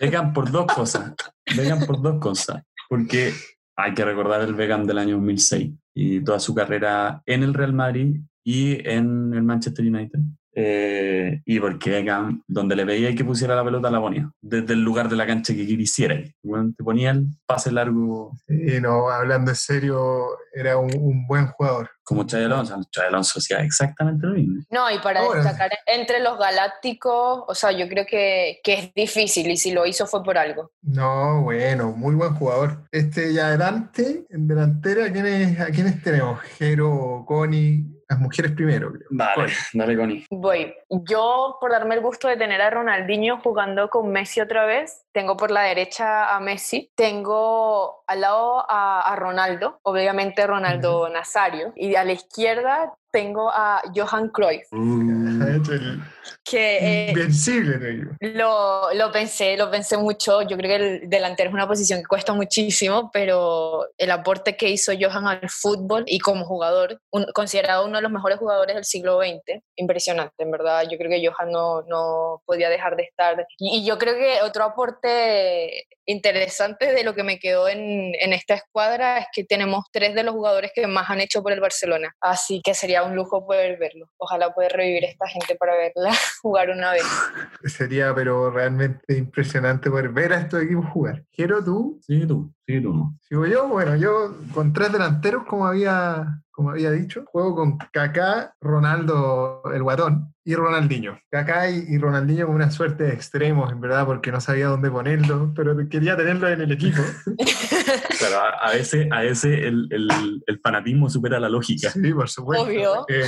Beckham 0.00 0.32
por 0.32 0.50
dos 0.50 0.66
cosas. 0.66 1.12
Beckham 1.56 1.86
por 1.86 2.02
dos 2.02 2.18
cosas. 2.20 2.62
Porque 2.88 3.32
hay 3.76 3.94
que 3.94 4.04
recordar 4.04 4.40
el 4.40 4.54
Beckham 4.54 4.84
del 4.84 4.98
año 4.98 5.14
2006 5.16 5.70
y 5.94 6.24
toda 6.24 6.40
su 6.40 6.54
carrera 6.54 7.22
en 7.26 7.44
el 7.44 7.54
Real 7.54 7.72
Madrid 7.72 8.16
y 8.44 8.88
en 8.88 9.32
el 9.32 9.42
Manchester 9.42 9.84
United. 9.84 10.18
Eh, 10.60 11.40
y 11.44 11.60
porque 11.60 12.04
donde 12.48 12.74
le 12.74 12.84
veía 12.84 13.14
que 13.14 13.24
pusiera 13.24 13.54
la 13.54 13.64
pelota, 13.64 13.90
la 13.90 14.00
ponía. 14.00 14.28
Desde 14.40 14.72
el 14.72 14.82
lugar 14.82 15.08
de 15.08 15.14
la 15.16 15.26
cancha 15.26 15.54
que 15.54 15.64
quisiera. 15.66 16.20
Bueno, 16.42 16.72
te 16.76 16.82
ponía 16.82 17.10
el 17.12 17.26
pase 17.46 17.70
largo 17.70 18.32
Y 18.48 18.80
no, 18.80 19.08
hablando 19.08 19.52
en 19.52 19.56
serio, 19.56 20.26
era 20.52 20.76
un, 20.76 20.90
un 20.98 21.26
buen 21.28 21.46
jugador. 21.48 21.90
como 22.02 22.26
Xavi 22.28 22.44
Alonso. 22.44 22.74
Xavi 22.92 23.06
Alonso 23.06 23.38
hacía 23.38 23.60
exactamente 23.60 24.26
lo 24.26 24.34
mismo. 24.34 24.62
No, 24.70 24.90
y 24.90 24.98
para 24.98 25.20
Ahora. 25.20 25.42
destacar 25.42 25.70
entre 25.86 26.20
los 26.20 26.36
galácticos, 26.38 27.44
o 27.46 27.54
sea, 27.54 27.70
yo 27.72 27.88
creo 27.88 28.04
que, 28.04 28.58
que 28.64 28.74
es 28.74 28.94
difícil 28.94 29.48
y 29.50 29.56
si 29.56 29.70
lo 29.70 29.86
hizo 29.86 30.06
fue 30.06 30.24
por 30.24 30.38
algo. 30.38 30.72
No, 30.82 31.42
bueno, 31.42 31.92
muy 31.92 32.14
buen 32.16 32.34
jugador. 32.34 32.82
Este, 32.90 33.30
y 33.32 33.38
adelante, 33.38 34.26
en 34.30 34.48
delantera, 34.48 35.04
¿a 35.06 35.12
quiénes, 35.12 35.60
a 35.60 35.66
quiénes 35.66 36.02
tenemos? 36.02 36.40
Jero, 36.58 37.24
Connie, 37.26 37.84
las 38.08 38.18
mujeres 38.18 38.52
primero, 38.52 38.90
creo. 38.92 39.08
Dale, 39.10 39.34
Connie. 39.34 39.54
dale, 39.74 39.96
Connie. 39.96 40.26
Voy. 40.30 40.74
Yo, 40.88 41.58
por 41.60 41.70
darme 41.70 41.94
el 41.94 42.00
gusto 42.00 42.28
de 42.28 42.36
tener 42.36 42.60
a 42.62 42.70
Ronaldinho 42.70 43.38
jugando 43.38 43.90
con 43.90 44.10
Messi 44.10 44.40
otra 44.40 44.64
vez, 44.64 45.04
tengo 45.12 45.36
por 45.36 45.50
la 45.50 45.62
derecha 45.62 46.34
a 46.34 46.40
Messi, 46.40 46.90
tengo 46.94 48.02
al 48.06 48.22
lado 48.22 48.64
a, 48.68 49.02
a 49.02 49.16
Ronaldo, 49.16 49.78
obviamente 49.82 50.46
Ronaldo 50.46 51.08
Nazario, 51.10 51.72
y 51.76 51.94
a 51.96 52.04
la 52.04 52.12
izquierda 52.12 52.94
tengo 53.10 53.50
a 53.50 53.82
Johan 53.94 54.28
Cruyff, 54.28 54.66
el 54.72 56.02
que 56.44 56.78
eh, 56.78 57.10
invencible, 57.10 57.78
digo. 57.78 58.10
lo, 58.20 58.92
lo 58.94 59.12
pensé, 59.12 59.56
lo 59.56 59.70
pensé 59.70 59.96
mucho. 59.96 60.42
Yo 60.42 60.56
creo 60.56 60.78
que 60.78 60.84
el 60.84 61.10
delantero 61.10 61.48
es 61.50 61.54
una 61.54 61.66
posición 61.68 62.00
que 62.00 62.06
cuesta 62.06 62.32
muchísimo, 62.32 63.10
pero 63.12 63.86
el 63.98 64.10
aporte 64.10 64.56
que 64.56 64.68
hizo 64.68 64.92
Johan 64.98 65.26
al 65.26 65.48
fútbol 65.50 66.04
y 66.06 66.18
como 66.18 66.44
jugador, 66.44 67.00
un- 67.10 67.26
considerado 67.34 67.84
uno 67.86 67.96
de 67.96 68.02
los 68.02 68.12
mejores 68.12 68.38
jugadores 68.38 68.74
del 68.76 68.84
siglo 68.84 69.18
XX, 69.20 69.62
impresionante, 69.76 70.34
en 70.42 70.50
verdad. 70.50 70.84
Yo 70.90 70.96
creo 70.98 71.10
que 71.10 71.26
Johan 71.26 71.50
no, 71.50 71.82
no 71.82 72.42
podía 72.46 72.68
dejar 72.70 72.96
de 72.96 73.04
estar. 73.04 73.46
Y, 73.58 73.78
y 73.78 73.84
yo 73.86 73.98
creo 73.98 74.14
que 74.14 74.42
otro 74.42 74.64
aporte 74.64 75.86
interesante 76.06 76.92
de 76.94 77.04
lo 77.04 77.14
que 77.14 77.22
me 77.22 77.38
quedó 77.38 77.68
en, 77.68 78.14
en 78.18 78.32
esta 78.32 78.54
escuadra 78.54 79.18
es 79.18 79.26
que 79.32 79.44
tenemos 79.44 79.84
tres 79.92 80.14
de 80.14 80.22
los 80.22 80.34
jugadores 80.34 80.72
que 80.74 80.86
más 80.86 81.10
han 81.10 81.20
hecho 81.20 81.42
por 81.42 81.52
el 81.52 81.60
Barcelona. 81.60 82.14
Así 82.20 82.62
que 82.64 82.72
sería 82.74 82.97
un 83.04 83.14
lujo 83.14 83.46
poder 83.46 83.78
verlo. 83.78 84.10
Ojalá 84.16 84.52
poder 84.52 84.72
revivir 84.72 85.04
a 85.04 85.08
esta 85.08 85.26
gente 85.28 85.54
para 85.56 85.76
verla 85.76 86.10
jugar 86.42 86.70
una 86.70 86.92
vez. 86.92 87.02
Sería, 87.64 88.14
pero 88.14 88.50
realmente 88.50 89.16
impresionante 89.16 89.90
poder 89.90 90.10
ver 90.10 90.32
a 90.32 90.40
estos 90.40 90.62
equipos 90.62 90.86
jugar. 90.90 91.24
Jero, 91.30 91.62
tú, 91.64 92.00
Sí, 92.02 92.26
tú. 92.26 92.52
Sí, 92.66 92.80
tú. 92.80 93.12
Sigo 93.22 93.46
yo, 93.46 93.68
bueno, 93.68 93.96
yo 93.96 94.36
con 94.54 94.72
tres 94.72 94.92
delanteros, 94.92 95.44
como 95.44 95.66
había, 95.66 96.40
como 96.58 96.70
había 96.70 96.90
dicho, 96.90 97.22
juego 97.26 97.54
con 97.54 97.78
Kaká, 97.92 98.52
Ronaldo, 98.60 99.62
el 99.72 99.80
guatón, 99.80 100.34
y 100.44 100.56
Ronaldinho. 100.56 101.16
Kaká 101.30 101.70
y, 101.70 101.84
y 101.86 101.98
Ronaldinho 101.98 102.46
con 102.46 102.56
una 102.56 102.72
suerte 102.72 103.04
de 103.04 103.12
extremos, 103.12 103.70
en 103.70 103.80
verdad, 103.80 104.04
porque 104.04 104.32
no 104.32 104.40
sabía 104.40 104.66
dónde 104.66 104.90
ponerlo, 104.90 105.52
pero 105.54 105.76
quería 105.88 106.16
tenerlo 106.16 106.48
en 106.48 106.62
el 106.62 106.72
equipo. 106.72 107.00
Claro, 108.18 108.40
a, 108.40 108.70
a 108.70 108.72
veces, 108.72 109.06
a 109.12 109.20
veces 109.20 109.60
el, 109.62 109.86
el, 109.90 110.42
el 110.44 110.60
fanatismo 110.60 111.08
supera 111.08 111.38
la 111.38 111.48
lógica. 111.48 111.90
Sí, 111.92 112.12
por 112.12 112.28
supuesto. 112.28 112.66
Obvio. 112.66 113.06
Eh, 113.08 113.24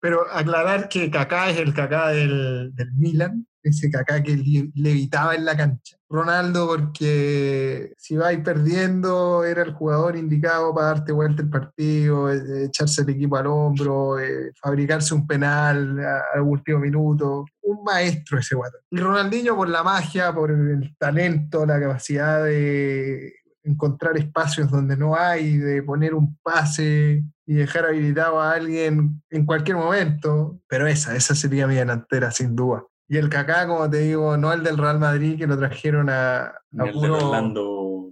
pero 0.00 0.26
aclarar 0.28 0.88
que 0.88 1.08
Kaká 1.08 1.50
es 1.50 1.58
el 1.58 1.72
Kaká 1.72 2.08
del, 2.08 2.74
del 2.74 2.92
Milan, 2.94 3.46
ese 3.64 3.90
Kaká 3.90 4.22
que 4.22 4.36
levitaba 4.74 5.34
en 5.34 5.44
la 5.44 5.56
cancha. 5.56 5.96
Ronaldo 6.08 6.68
porque 6.68 7.92
si 7.98 8.16
vais 8.16 8.38
perdiendo 8.40 9.42
era 9.44 9.62
el 9.62 9.72
jugador 9.72 10.16
indicado 10.16 10.72
para 10.72 10.88
darte 10.88 11.12
vuelta 11.12 11.42
el 11.42 11.50
partido, 11.50 12.30
eh, 12.30 12.66
echarse 12.66 13.02
el 13.02 13.10
equipo 13.10 13.36
al 13.36 13.48
hombro, 13.48 14.20
eh, 14.20 14.52
fabricarse 14.60 15.14
un 15.14 15.26
penal 15.26 15.98
al 15.98 16.40
último 16.42 16.78
minuto. 16.78 17.46
Un 17.62 17.82
maestro 17.82 18.38
ese 18.38 18.54
guato. 18.54 18.78
Y 18.90 18.98
Ronaldinho 18.98 19.56
por 19.56 19.68
la 19.68 19.82
magia, 19.82 20.32
por 20.32 20.50
el 20.50 20.94
talento, 20.98 21.66
la 21.66 21.80
capacidad 21.80 22.44
de 22.44 23.32
encontrar 23.64 24.16
espacios 24.18 24.70
donde 24.70 24.96
no 24.96 25.16
hay, 25.16 25.56
de 25.56 25.82
poner 25.82 26.14
un 26.14 26.36
pase 26.42 27.24
y 27.46 27.54
dejar 27.54 27.86
habilitado 27.86 28.40
a 28.40 28.52
alguien 28.52 29.22
en 29.30 29.46
cualquier 29.46 29.78
momento. 29.78 30.60
Pero 30.68 30.86
esa, 30.86 31.16
esa 31.16 31.34
sería 31.34 31.66
mi 31.66 31.74
delantera, 31.74 32.30
sin 32.30 32.54
duda. 32.54 32.84
Y 33.08 33.16
el 33.18 33.28
Kaká, 33.28 33.66
como 33.66 33.88
te 33.90 33.98
digo, 33.98 34.36
no 34.36 34.52
el 34.52 34.62
del 34.62 34.78
Real 34.78 34.98
Madrid, 34.98 35.36
que 35.38 35.46
lo 35.46 35.58
trajeron 35.58 36.08
a, 36.10 36.44
a 36.46 36.54
El 36.86 37.00
de 37.00 37.10
Orlando, 37.10 38.10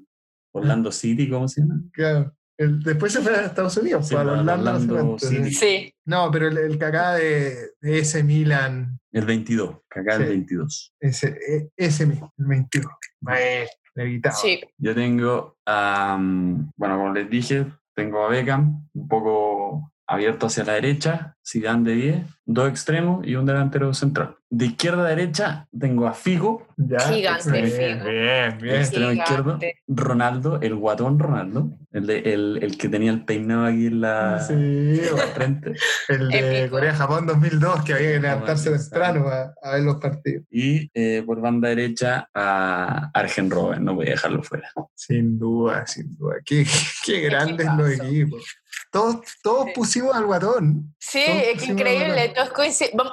Orlando 0.54 0.92
City, 0.92 1.28
¿cómo 1.30 1.48
se 1.48 1.62
llama? 1.62 1.80
Claro. 1.92 2.34
El- 2.58 2.82
después 2.82 3.12
se 3.12 3.20
fue 3.22 3.34
a 3.34 3.46
Estados 3.46 3.76
Unidos, 3.78 4.06
Sí, 4.08 4.14
para 4.14 4.32
Orlando, 4.32 4.52
Orlando 4.70 5.18
City. 5.18 5.50
sí. 5.52 5.94
No, 6.04 6.30
pero 6.30 6.48
el, 6.48 6.58
el 6.58 6.78
Kaká 6.78 7.14
de, 7.14 7.70
de 7.80 7.98
ese 7.98 8.22
Milan, 8.22 8.98
El 9.10 9.24
22, 9.24 9.78
Kaká 9.88 10.16
el 10.16 10.22
Sí. 10.24 10.28
22. 10.28 10.94
ese, 11.00 11.28
e- 11.28 11.68
ese 11.76 12.06
mismo, 12.06 12.32
el 12.38 12.44
21. 12.46 12.90
Maestro, 13.22 13.78
levitado. 13.94 14.36
Sí. 14.36 14.60
Yo 14.76 14.94
tengo, 14.94 15.56
a, 15.66 16.18
bueno, 16.20 16.96
como 16.98 17.12
les 17.14 17.30
dije, 17.30 17.66
tengo 17.94 18.24
a 18.24 18.28
Beckham, 18.28 18.88
un 18.92 19.08
poco 19.08 19.90
abierto 20.06 20.46
hacia 20.46 20.64
la 20.64 20.74
derecha, 20.74 21.34
Zidane 21.46 21.88
de 21.90 21.94
10, 21.96 22.24
dos 22.44 22.68
extremos 22.68 23.26
y 23.26 23.34
un 23.36 23.46
delantero 23.46 23.92
central. 23.94 24.36
De 24.50 24.66
izquierda 24.66 25.06
a 25.06 25.08
derecha 25.08 25.66
tengo 25.78 26.06
a 26.06 26.12
Figo, 26.12 26.66
Ya, 26.76 26.98
Gigante, 27.00 27.50
bien, 27.52 27.70
Figo. 27.70 28.10
Bien, 28.10 28.58
bien. 28.60 28.76
extremo 28.76 29.12
izquierdo. 29.12 29.58
Ronaldo, 29.86 30.60
el 30.60 30.74
guatón 30.74 31.18
Ronaldo, 31.18 31.70
el, 31.92 32.06
de- 32.06 32.18
el, 32.34 32.58
el 32.62 32.76
que 32.76 32.88
tenía 32.90 33.12
el 33.12 33.24
peinado 33.24 33.64
aquí 33.66 33.86
en 33.86 34.00
la, 34.02 34.40
Sí, 34.40 34.52
en 34.52 35.16
la 35.16 35.22
frente. 35.34 35.72
el 36.08 36.28
de. 36.28 36.68
Corea-Japón 36.70 37.26
2002, 37.26 37.82
que 37.84 37.94
había 37.94 38.12
que 38.12 38.20
levantarse 38.20 38.70
temprano 38.70 39.28
a, 39.28 39.54
a 39.62 39.72
ver 39.74 39.82
los 39.84 39.96
partidos. 39.96 40.44
Y 40.50 40.90
eh, 40.92 41.22
por 41.24 41.40
banda 41.40 41.68
derecha 41.68 42.28
a 42.34 43.10
Arjen 43.14 43.50
Robben, 43.50 43.84
no 43.84 43.94
voy 43.94 44.08
a 44.08 44.10
dejarlo 44.10 44.42
fuera. 44.42 44.68
Sin 44.94 45.38
duda, 45.38 45.86
sin 45.86 46.14
duda. 46.16 46.36
Qué, 46.44 46.66
qué 47.06 47.20
grandes 47.20 47.66
los 47.76 47.90
equipos. 47.90 48.44
Todos, 48.90 49.20
todos 49.42 49.68
pusimos 49.74 50.14
al 50.14 50.26
guatón. 50.26 50.94
Sí, 50.98 51.22
Todos 51.26 51.42
es 51.62 51.68
increíble. 51.68 52.31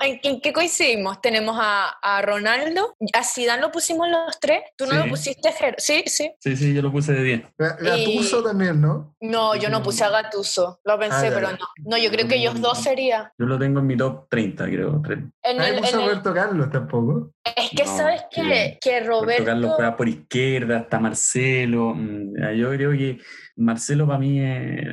¿En 0.01 0.19
qué, 0.19 0.29
en 0.29 0.41
qué 0.41 0.53
coincidimos? 0.53 1.21
Tenemos 1.21 1.57
a, 1.59 1.89
a 2.01 2.21
Ronaldo, 2.21 2.95
a 3.13 3.23
Zidane 3.23 3.61
lo 3.61 3.71
pusimos 3.71 4.07
los 4.09 4.39
tres. 4.39 4.61
¿Tú 4.77 4.85
no 4.85 4.91
Sí. 4.91 4.97
lo 4.97 5.07
pusiste, 5.09 5.51
Ger? 5.51 5.75
Sí, 5.77 6.03
sí. 6.07 6.31
Sí, 6.39 6.55
sí, 6.55 6.73
yo 6.73 6.81
lo 6.81 6.91
puse 6.91 7.13
de 7.13 7.23
10. 7.23 7.41
Ga- 7.57 7.77
Gattuso 7.79 8.39
Y- 8.39 8.43
también, 8.43 8.81
¿no? 8.81 9.15
No, 9.21 9.55
yo 9.55 9.69
no 9.69 9.81
puse 9.83 10.03
a 10.03 10.09
Gattuso. 10.09 10.79
Lo 10.83 10.97
pensé, 10.99 11.27
Ah, 11.27 11.31
pero 11.33 11.51
no. 11.51 11.57
No, 11.85 11.97
yo 11.97 12.09
creo 12.11 12.27
que 12.27 12.35
ellos 12.35 12.59
dos 12.61 12.77
sería. 12.81 13.33
Yo 13.37 13.45
lo 13.45 13.57
tengo 13.59 13.79
en 13.79 13.87
mi 13.87 13.97
top 13.97 14.27
30, 14.29 14.65
creo. 14.65 15.01
Tre- 15.01 15.31
En 15.43 15.57
Nadie 15.57 15.71
el, 15.75 15.79
puso 15.79 15.89
en 15.91 15.95
a 15.95 16.03
el- 16.03 16.09
Roberto 16.09 16.33
Carlos 16.33 16.69
tampoco. 16.71 17.31
es 17.55 17.69
que 17.69 17.83
No, 17.83 17.97
sabes 17.97 18.21
que- 18.31 18.77
que, 18.81 18.99
Roberto 19.01 19.21
Roberto. 19.21 19.45
Carlos 19.45 19.71
juega 19.75 19.97
por 19.97 20.09
izquierda, 20.09 20.77
está 20.79 20.99
Marcelo. 20.99 21.93
mm, 21.95 22.53
Yo 22.55 22.69
creo 22.71 22.91
que 22.91 23.19
Marcelo 23.55 24.07
para 24.07 24.19
mí 24.19 24.39
es, 24.39 24.87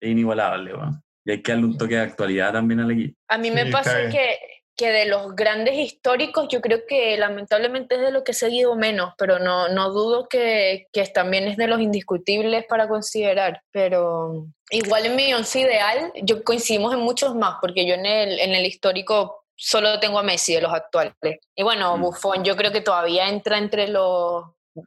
es 0.00 0.10
inigualable. 0.10 0.74
weón. 0.74 1.02
Y 1.28 1.32
hay 1.32 1.42
que 1.42 1.52
darle 1.52 1.66
un 1.66 1.76
toque 1.76 1.94
de 1.94 2.00
actualidad 2.00 2.54
también 2.54 2.80
al 2.80 2.90
equipo. 2.90 3.14
A 3.28 3.36
mí 3.36 3.48
Sí, 3.48 3.54
me 3.54 3.62
está 3.64 3.78
pasa 3.78 4.08
que, 4.08 4.38
que 4.74 4.88
de 4.90 5.04
los 5.04 5.36
grandes 5.36 5.74
históricos, 5.74 6.48
yo 6.48 6.62
creo 6.62 6.86
que 6.88 7.18
lamentablemente 7.18 7.96
es 7.96 8.00
de 8.00 8.10
lo 8.12 8.24
que 8.24 8.32
he 8.32 8.34
seguido 8.34 8.74
menos, 8.76 9.12
pero 9.18 9.38
no, 9.38 9.68
no 9.68 9.90
dudo 9.90 10.26
que, 10.26 10.86
que 10.90 11.04
también 11.08 11.46
es 11.46 11.58
de 11.58 11.66
los 11.66 11.82
indiscutibles 11.82 12.64
para 12.66 12.88
considerar. 12.88 13.60
Pero 13.72 14.46
igual 14.70 15.04
en 15.04 15.16
mi 15.16 15.34
once 15.34 15.60
ideal, 15.60 16.12
yo 16.22 16.42
coincidimos 16.42 16.94
en 16.94 17.00
muchos 17.00 17.34
más, 17.34 17.56
porque 17.60 17.86
yo 17.86 17.92
en 17.92 18.06
el, 18.06 18.40
en 18.40 18.54
el 18.54 18.64
histórico 18.64 19.44
solo 19.54 20.00
tengo 20.00 20.18
a 20.18 20.22
Messi 20.22 20.54
de 20.54 20.62
los 20.62 20.72
actuales. 20.72 21.12
Y 21.54 21.62
bueno, 21.62 21.94
Mm. 21.98 22.00
Buffon 22.00 22.42
yo 22.42 22.56
creo 22.56 22.72
que 22.72 22.80
todavía 22.80 23.28
entra 23.28 23.58
entre 23.58 23.88
los... 23.88 24.44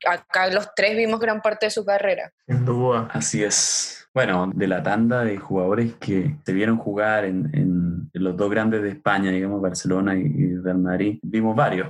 Acá 0.08 0.48
los 0.48 0.74
tres 0.74 0.98
vimos 0.98 1.20
gran 1.20 1.40
parte 1.40 1.68
de 1.68 1.70
su 1.70 1.86
carrera. 1.86 2.32
Sin 2.48 2.66
duda. 2.66 3.10
Así 3.14 3.44
es. 3.44 4.01
Bueno, 4.14 4.52
de 4.54 4.68
la 4.68 4.84
tanda 4.84 5.24
de 5.24 5.38
jugadores 5.38 5.94
que 5.96 6.38
se 6.46 6.52
vieron 6.54 6.78
jugar 6.78 7.24
en, 7.26 7.50
en- 7.54 7.92
los 8.14 8.36
dos 8.36 8.52
grandes 8.52 8.82
de 8.84 8.90
España, 8.90 9.32
digamos, 9.32 9.62
Barcelona 9.62 10.16
y, 10.18 10.22
y 10.24 10.58
Real 10.58 10.80
Madrid, 10.80 11.18
vimos 11.24 11.56
varios. 11.56 11.88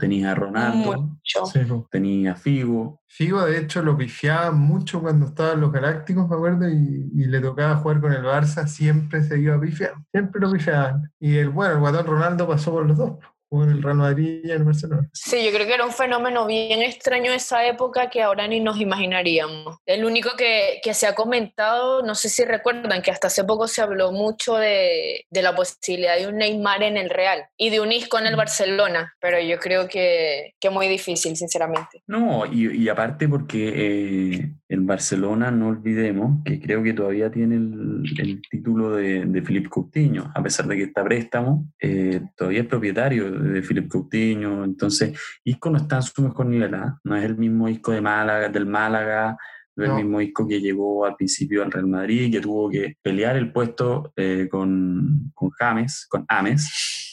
Tenías 0.00 0.32
a 0.32 0.34
Ronaldo. 0.34 1.18
Sí, 1.44 1.60
tenías 1.90 2.36
a 2.36 2.40
Figo, 2.40 3.02
Figo, 3.06 3.44
de 3.44 3.58
hecho, 3.58 3.82
lo 3.82 3.96
pifiaba 3.96 4.50
mucho 4.50 5.00
cuando 5.02 5.26
estaban 5.26 5.60
los 5.60 5.70
Galácticos, 5.70 6.26
me 6.28 6.34
acuerdo, 6.36 6.68
y, 6.70 7.10
y 7.14 7.24
le 7.26 7.40
tocaba 7.40 7.76
jugar 7.76 8.00
con 8.00 8.12
el 8.12 8.22
Barça, 8.24 8.66
siempre 8.66 9.22
se 9.22 9.38
iba 9.38 9.56
a 9.56 9.60
pifiar, 9.60 9.92
siempre 10.10 10.40
lo 10.40 10.50
pifiaban. 10.50 11.10
Y 11.20 11.36
el, 11.36 11.50
bueno, 11.50 11.74
el 11.74 11.80
guatón 11.80 12.06
Ronaldo 12.06 12.48
pasó 12.48 12.72
por 12.72 12.86
los 12.86 12.96
dos, 12.96 13.18
jugó 13.48 13.64
en 13.64 13.70
el 13.70 13.82
Real 13.82 13.96
Madrid 13.96 14.40
y 14.44 14.50
en 14.50 14.58
el 14.58 14.64
Barcelona. 14.64 15.08
Sí, 15.12 15.44
yo 15.44 15.50
creo 15.52 15.66
que 15.66 15.74
era 15.74 15.86
un 15.86 15.92
fenómeno 15.92 16.46
bien 16.46 16.82
extraño 16.82 17.32
esa 17.32 17.66
época 17.66 18.10
que 18.10 18.22
ahora 18.22 18.46
ni 18.46 18.60
nos 18.60 18.80
imaginaríamos. 18.80 19.78
El 19.86 20.04
único 20.04 20.30
que, 20.36 20.80
que 20.82 20.94
se 20.94 21.06
ha 21.06 21.14
comentado, 21.14 22.02
no 22.02 22.14
sé 22.14 22.28
si 22.28 22.44
recuerdan, 22.44 23.02
que 23.02 23.10
hasta 23.10 23.28
hace 23.28 23.44
poco 23.44 23.68
se 23.68 23.82
habló 23.82 24.12
mucho 24.12 24.56
de, 24.56 25.24
de 25.30 25.42
la 25.42 25.54
posibilidad 25.54 26.16
de 26.16 26.28
un 26.28 26.36
Neymar 26.36 26.82
en 26.82 26.96
el 26.96 27.10
Real 27.10 27.44
y 27.56 27.70
de 27.70 27.80
un 27.80 27.92
Isco 27.92 28.18
en 28.18 28.26
el 28.26 28.36
Barcelona, 28.36 29.14
pero 29.20 29.40
yo 29.40 29.58
creo 29.58 29.88
que, 29.88 30.54
que 30.60 30.70
muy 30.70 30.88
difícil, 30.88 31.36
sinceramente. 31.36 32.02
No, 32.06 32.44
y, 32.46 32.82
y 32.82 32.88
aparte 32.88 33.28
porque 33.28 33.72
eh, 33.74 34.52
el 34.68 34.80
Barcelona, 34.80 35.50
no 35.50 35.68
olvidemos, 35.68 36.42
que 36.44 36.60
creo 36.60 36.82
que 36.82 36.92
todavía 36.92 37.30
tiene 37.30 37.56
el, 37.56 38.02
el 38.18 38.42
título 38.50 38.96
de, 38.96 39.24
de 39.24 39.42
Philippe 39.42 39.68
Coutinho, 39.68 40.30
a 40.34 40.42
pesar 40.42 40.66
de 40.66 40.76
que 40.76 40.82
está 40.84 41.02
préstamo, 41.04 41.66
eh, 41.80 42.20
todavía 42.36 42.60
es 42.60 42.66
propietario 42.66 43.37
de 43.38 43.62
Philippe 43.62 43.88
Coutinho, 43.88 44.64
entonces 44.64 45.18
Isco 45.44 45.70
no 45.70 45.78
está 45.78 45.96
en 45.96 46.02
su 46.02 46.22
mejor 46.22 46.46
nivel, 46.46 46.74
¿ah? 46.74 46.98
no 47.04 47.16
es 47.16 47.24
el 47.24 47.36
mismo 47.36 47.68
Isco 47.68 47.92
de 47.92 48.00
Málaga, 48.00 48.48
del 48.48 48.66
Málaga, 48.66 49.36
no 49.76 49.84
es 49.84 49.90
el 49.90 49.96
mismo 49.96 50.20
Isco 50.20 50.46
que 50.46 50.60
llegó 50.60 51.04
al 51.04 51.16
principio 51.16 51.62
al 51.62 51.70
Real 51.70 51.86
Madrid, 51.86 52.32
que 52.32 52.40
tuvo 52.40 52.68
que 52.68 52.96
pelear 53.00 53.36
el 53.36 53.52
puesto 53.52 54.12
eh, 54.16 54.48
con, 54.50 55.30
con 55.34 55.50
James, 55.50 56.06
con 56.08 56.24
Ames, 56.28 57.08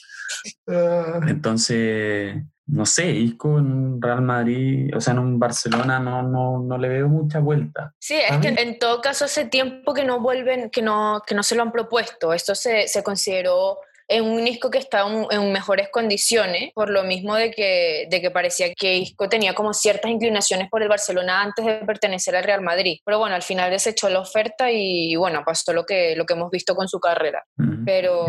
Ah, 0.68 1.20
entonces, 1.28 2.36
no 2.68 2.86
sé, 2.86 3.12
Isco 3.12 3.60
en 3.60 3.66
un 3.66 4.02
Real 4.02 4.22
Madrid, 4.22 4.96
o 4.96 5.02
sea, 5.02 5.14
en 5.14 5.20
un 5.20 5.40
Barcelona 5.40 6.00
no, 6.00 6.24
no, 6.24 6.60
no 6.60 6.78
le 6.78 6.90
veo 6.90 7.08
mucha 7.08 7.40
vuelta. 7.40 7.94
Sí, 8.00 8.16
es 8.16 8.38
que 8.38 8.48
en 8.48 8.80
todo 8.80 9.02
caso 9.02 9.26
hace 9.26 9.46
tiempo 9.46 9.94
que 9.94 10.04
no 10.04 10.20
vuelven, 10.20 10.70
que 10.70 10.82
no, 10.82 11.22
que 11.26 11.36
no 11.36 11.44
se 11.44 11.56
lo 11.56 11.62
han 11.62 11.72
propuesto. 11.72 12.34
Esto 12.34 12.56
se, 12.56 12.88
se 12.88 13.04
consideró 13.04 13.78
en 14.08 14.24
un 14.26 14.48
Isco 14.48 14.70
que 14.70 14.78
está 14.78 15.08
en, 15.08 15.26
en 15.32 15.52
mejores 15.52 15.90
condiciones, 15.92 16.72
por 16.74 16.90
lo 16.90 17.04
mismo 17.04 17.36
de 17.36 17.52
que, 17.52 18.08
de 18.10 18.22
que 18.22 18.32
parecía 18.32 18.74
que 18.74 18.98
Isco 18.98 19.28
tenía 19.30 19.54
como 19.54 19.74
ciertas 19.74 20.12
inclinaciones 20.12 20.70
por 20.70 20.84
el 20.84 20.90
Barcelona 20.90 21.42
antes 21.42 21.66
de 21.66 21.76
pertenecer 21.86 22.36
al 22.36 22.44
Real 22.44 22.62
Madrid. 22.62 23.00
Pero 23.04 23.20
bueno, 23.20 23.36
al 23.36 23.42
final 23.42 23.72
desechó 23.72 24.10
la 24.10 24.20
oferta 24.20 24.72
y 24.72 25.16
bueno, 25.16 25.44
pasó 25.46 25.74
lo 25.74 25.86
que, 25.86 26.16
lo 26.16 26.26
que 26.26 26.34
hemos 26.34 26.52
visto 26.52 26.76
con 26.76 26.88
su 26.88 27.00
carrera. 27.00 27.44
Pero 27.86 28.26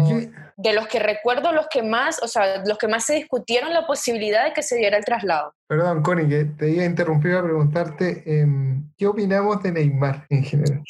de 0.56 0.72
los 0.72 0.86
que 0.86 0.98
recuerdo, 0.98 1.52
los 1.52 1.66
que 1.68 1.82
más, 1.82 2.22
o 2.22 2.28
sea, 2.28 2.62
los 2.64 2.78
que 2.78 2.88
más 2.88 3.04
se 3.04 3.14
discutieron 3.14 3.72
la 3.72 3.86
posibilidad 3.86 4.44
de 4.44 4.52
que 4.52 4.62
se 4.62 4.76
diera 4.76 4.96
el 4.96 5.04
traslado. 5.04 5.52
perdón, 5.68 6.02
Connie, 6.02 6.28
que 6.28 6.44
te 6.44 6.70
iba 6.70 6.82
a 6.82 6.86
interrumpir 6.86 7.34
a 7.34 7.42
preguntarte, 7.42 8.22
em, 8.26 8.90
¿qué 8.96 9.06
opinamos 9.06 9.62
de 9.62 9.72
Neymar 9.72 10.26
en 10.30 10.44
general? 10.44 10.82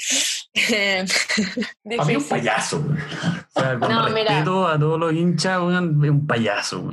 Es 1.84 2.16
un 2.16 2.28
payaso. 2.28 2.78
O 2.78 3.60
sea, 3.60 3.78
con 3.78 3.88
No, 3.92 4.08
mira. 4.08 4.40
a 4.40 4.44
todos 4.44 4.98
los 4.98 5.12
hinchas, 5.12 5.56
es 5.56 5.60
un 5.60 6.26
payaso. 6.26 6.90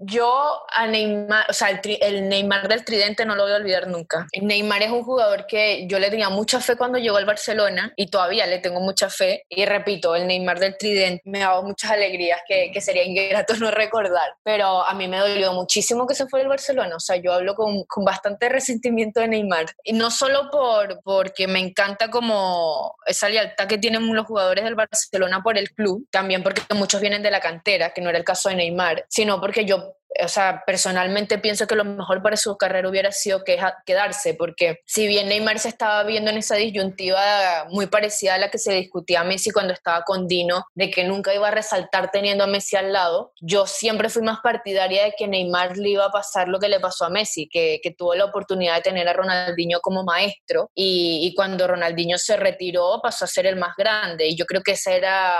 Yo 0.00 0.62
a 0.74 0.86
Neymar, 0.86 1.46
o 1.48 1.52
sea, 1.52 1.70
el, 1.70 2.28
Neymar 2.28 2.66
del 2.68 2.84
Tridente 2.84 3.24
no 3.24 3.36
lo 3.36 3.44
voy 3.44 3.52
a 3.52 3.56
olvidar 3.56 3.86
nunca. 3.86 4.26
Neymar 4.40 4.82
es 4.82 4.90
un 4.90 5.04
jugador 5.04 5.46
que 5.46 5.86
yo 5.88 5.98
le 5.98 6.10
tenía 6.10 6.28
mucha 6.28 6.60
fe 6.60 6.76
cuando 6.76 6.98
llegó 6.98 7.16
al 7.16 7.24
Barcelona 7.24 7.92
y 7.96 8.08
todavía 8.08 8.46
le 8.46 8.58
tengo 8.58 8.80
mucha 8.80 9.08
fe. 9.08 9.44
Y 9.48 9.64
repito, 9.64 10.16
el 10.16 10.26
Neymar 10.26 10.58
del 10.58 10.76
Tridente 10.76 11.22
me 11.24 11.42
ha 11.44 11.50
dado 11.50 11.62
muchas 11.62 11.92
alegrías 11.92 12.40
que, 12.48 12.70
que 12.72 12.80
sería 12.80 13.04
ingrato 13.04 13.54
no 13.60 13.70
recordar. 13.70 14.34
Pero 14.42 14.84
a 14.84 14.92
mí 14.94 15.06
me 15.06 15.18
dolió 15.18 15.52
muchísimo 15.52 16.06
que 16.06 16.16
se 16.16 16.26
fuera 16.26 16.42
el 16.42 16.48
Barcelona. 16.48 16.96
O 16.96 17.00
sea, 17.00 17.16
yo 17.16 17.32
hablo 17.32 17.54
con, 17.54 17.84
con 17.84 18.04
bastante 18.04 18.48
resentimiento 18.48 19.20
de 19.20 19.28
Neymar. 19.28 19.66
Y 19.84 19.92
no 19.92 20.10
solo 20.10 20.50
por, 20.50 21.00
porque 21.04 21.46
me 21.46 21.60
encanta 21.60 22.10
como 22.10 22.87
esa 23.06 23.28
lealtad 23.28 23.66
que 23.66 23.78
tienen 23.78 24.14
los 24.14 24.26
jugadores 24.26 24.64
del 24.64 24.74
Barcelona 24.74 25.42
por 25.42 25.58
el 25.58 25.70
club, 25.70 26.06
también 26.10 26.42
porque 26.42 26.62
muchos 26.74 27.00
vienen 27.00 27.22
de 27.22 27.30
la 27.30 27.40
cantera, 27.40 27.92
que 27.92 28.00
no 28.00 28.10
era 28.10 28.18
el 28.18 28.24
caso 28.24 28.48
de 28.48 28.56
Neymar, 28.56 29.04
sino 29.08 29.40
porque 29.40 29.64
yo 29.64 29.97
o 30.22 30.28
sea, 30.28 30.62
personalmente 30.66 31.38
pienso 31.38 31.66
que 31.66 31.74
lo 31.74 31.84
mejor 31.84 32.22
para 32.22 32.36
su 32.36 32.56
carrera 32.56 32.88
hubiera 32.88 33.12
sido 33.12 33.44
que, 33.44 33.58
quedarse, 33.84 34.34
porque 34.34 34.80
si 34.86 35.06
bien 35.06 35.28
Neymar 35.28 35.58
se 35.58 35.68
estaba 35.68 36.02
viendo 36.04 36.30
en 36.30 36.38
esa 36.38 36.56
disyuntiva 36.56 37.66
muy 37.70 37.86
parecida 37.86 38.34
a 38.34 38.38
la 38.38 38.50
que 38.50 38.58
se 38.58 38.72
discutía 38.72 39.24
Messi 39.24 39.50
cuando 39.50 39.72
estaba 39.72 40.02
con 40.04 40.26
Dino, 40.26 40.64
de 40.74 40.90
que 40.90 41.04
nunca 41.04 41.34
iba 41.34 41.48
a 41.48 41.52
resaltar 41.52 42.10
teniendo 42.10 42.44
a 42.44 42.46
Messi 42.46 42.76
al 42.76 42.92
lado, 42.92 43.32
yo 43.40 43.66
siempre 43.66 44.08
fui 44.08 44.22
más 44.22 44.38
partidaria 44.40 45.04
de 45.04 45.14
que 45.16 45.28
Neymar 45.28 45.76
le 45.76 45.90
iba 45.90 46.06
a 46.06 46.10
pasar 46.10 46.48
lo 46.48 46.58
que 46.58 46.68
le 46.68 46.80
pasó 46.80 47.04
a 47.04 47.10
Messi, 47.10 47.48
que, 47.48 47.80
que 47.82 47.92
tuvo 47.92 48.14
la 48.14 48.24
oportunidad 48.24 48.76
de 48.76 48.82
tener 48.82 49.08
a 49.08 49.12
Ronaldinho 49.12 49.80
como 49.80 50.04
maestro 50.04 50.70
y, 50.74 51.20
y, 51.22 51.34
cuando 51.34 51.66
Ronaldinho 51.66 52.18
se 52.18 52.36
retiró 52.36 53.00
pasó 53.02 53.24
a 53.24 53.28
ser 53.28 53.46
el 53.46 53.56
más 53.56 53.76
grande 53.76 54.26
y 54.26 54.36
yo 54.36 54.46
creo 54.46 54.62
que 54.62 54.72
esa 54.72 54.92
era, 54.92 55.36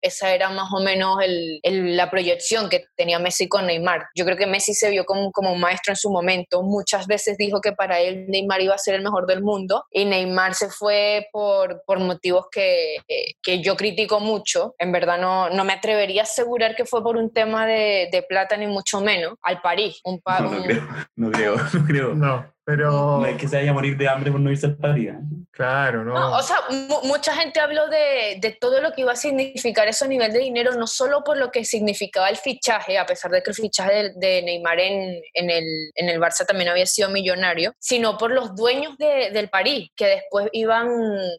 esa 0.00 0.32
era 0.32 0.48
más 0.50 0.72
o 0.72 0.80
menos 0.80 1.18
el, 1.22 1.96
la 1.96 2.10
proyección 2.10 2.68
que 2.68 2.84
tenía 2.96 3.18
Messi 3.18 3.48
con 3.48 3.66
Neymar. 3.66 4.06
Yo 4.14 4.24
creo 4.24 4.36
que 4.36 4.46
Messi 4.46 4.74
se 4.74 4.90
vio 4.90 5.04
como, 5.04 5.30
como 5.32 5.52
un 5.52 5.60
maestro 5.60 5.92
en 5.92 5.96
su 5.96 6.10
momento. 6.10 6.62
Muchas 6.62 7.06
veces 7.06 7.36
dijo 7.38 7.60
que 7.60 7.72
para 7.72 8.00
él 8.00 8.26
Neymar 8.28 8.60
iba 8.60 8.74
a 8.74 8.78
ser 8.78 8.94
el 8.94 9.02
mejor 9.02 9.26
del 9.26 9.42
mundo 9.42 9.84
y 9.90 10.04
Neymar 10.04 10.54
se 10.54 10.68
fue 10.68 11.28
por, 11.32 11.82
por 11.86 12.00
motivos 12.00 12.46
que, 12.50 12.96
que 13.42 13.62
yo 13.62 13.76
critico 13.76 14.20
mucho. 14.20 14.74
En 14.78 14.92
verdad 14.92 15.18
no, 15.18 15.50
no 15.50 15.64
me 15.64 15.72
atrevería 15.72 16.22
a 16.22 16.24
asegurar 16.24 16.74
que 16.74 16.84
fue 16.84 17.02
por 17.02 17.16
un 17.16 17.32
tema 17.32 17.66
de, 17.66 18.08
de 18.10 18.22
plata 18.22 18.56
ni 18.56 18.66
mucho 18.66 19.00
menos. 19.00 19.34
Al 19.42 19.60
París. 19.60 20.00
Un, 20.04 20.20
no, 20.24 20.40
no, 20.50 20.62
creo, 20.62 20.82
no 21.16 21.30
creo, 21.30 21.56
no 21.56 21.86
creo. 21.86 22.14
No. 22.14 22.52
Pero... 22.72 23.18
No 23.20 23.26
es 23.26 23.36
que 23.36 23.46
se 23.46 23.56
vaya 23.56 23.70
a 23.70 23.74
morir 23.74 23.98
de 23.98 24.08
hambre 24.08 24.32
por 24.32 24.40
no 24.40 24.50
irse 24.50 24.64
al 24.64 24.76
París. 24.76 25.10
¿eh? 25.10 25.18
Claro, 25.52 26.02
¿no? 26.04 26.38
o 26.38 26.42
sea, 26.42 26.56
mucha 27.02 27.34
gente 27.34 27.60
habló 27.60 27.86
de, 27.88 28.38
de, 28.40 28.56
todo 28.58 28.80
lo 28.80 28.92
que 28.92 29.02
iba 29.02 29.12
a 29.12 29.16
significar 29.16 29.86
eso 29.86 30.06
a 30.06 30.08
nivel 30.08 30.32
de 30.32 30.38
dinero, 30.38 30.72
no 30.72 30.86
solo 30.86 31.22
por 31.22 31.36
lo 31.36 31.50
que 31.50 31.66
significaba 31.66 32.30
el 32.30 32.38
fichaje, 32.38 32.96
a 32.96 33.04
pesar 33.04 33.30
de 33.30 33.42
que 33.42 33.50
el 33.50 33.56
fichaje 33.56 33.92
de, 33.92 34.12
de 34.16 34.42
Neymar 34.42 34.80
en, 34.80 35.20
en, 35.34 35.50
el, 35.50 35.90
en 35.94 36.08
el 36.08 36.18
Barça 36.18 36.46
también 36.46 36.70
había 36.70 36.86
sido 36.86 37.10
millonario, 37.10 37.74
sino 37.78 38.16
por 38.16 38.30
los 38.30 38.56
dueños 38.56 38.96
de, 38.96 39.30
del 39.30 39.50
París, 39.50 39.90
que 39.94 40.06
después 40.06 40.48
iban, 40.52 40.88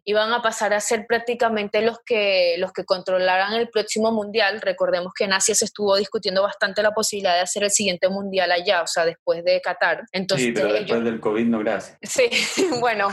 iban 0.06 0.32
a 0.32 0.44
pasar 0.44 0.76
a 0.76 0.80
ser 0.80 1.08
prácticamente 1.08 1.82
los 1.82 1.98
que, 2.06 2.54
los 2.60 2.72
que 2.72 2.86
controlaran 2.86 3.54
el 3.54 3.70
próximo 3.70 4.12
mundial. 4.12 4.62
Recordemos 4.62 5.14
que 5.18 5.24
en 5.24 5.34
Asia 5.34 5.56
se 5.56 5.66
estuvo 5.66 5.96
discutiendo 5.96 6.44
bastante 6.44 6.84
la 6.84 6.92
posibilidad 6.92 7.34
de 7.34 7.42
hacer 7.42 7.64
el 7.64 7.72
siguiente 7.72 8.10
mundial 8.10 8.52
allá, 8.52 8.84
o 8.84 8.88
sea, 8.88 9.06
después 9.06 9.44
de 9.44 9.60
Qatar. 9.60 10.04
Entonces, 10.12 10.48
sí, 10.48 10.52
pero 10.54 10.72
después 10.72 11.04
del 11.04 11.20
COVID 11.24 11.46
no 11.46 11.60
gracias. 11.60 11.98
Sí, 12.02 12.30
bueno, 12.82 13.08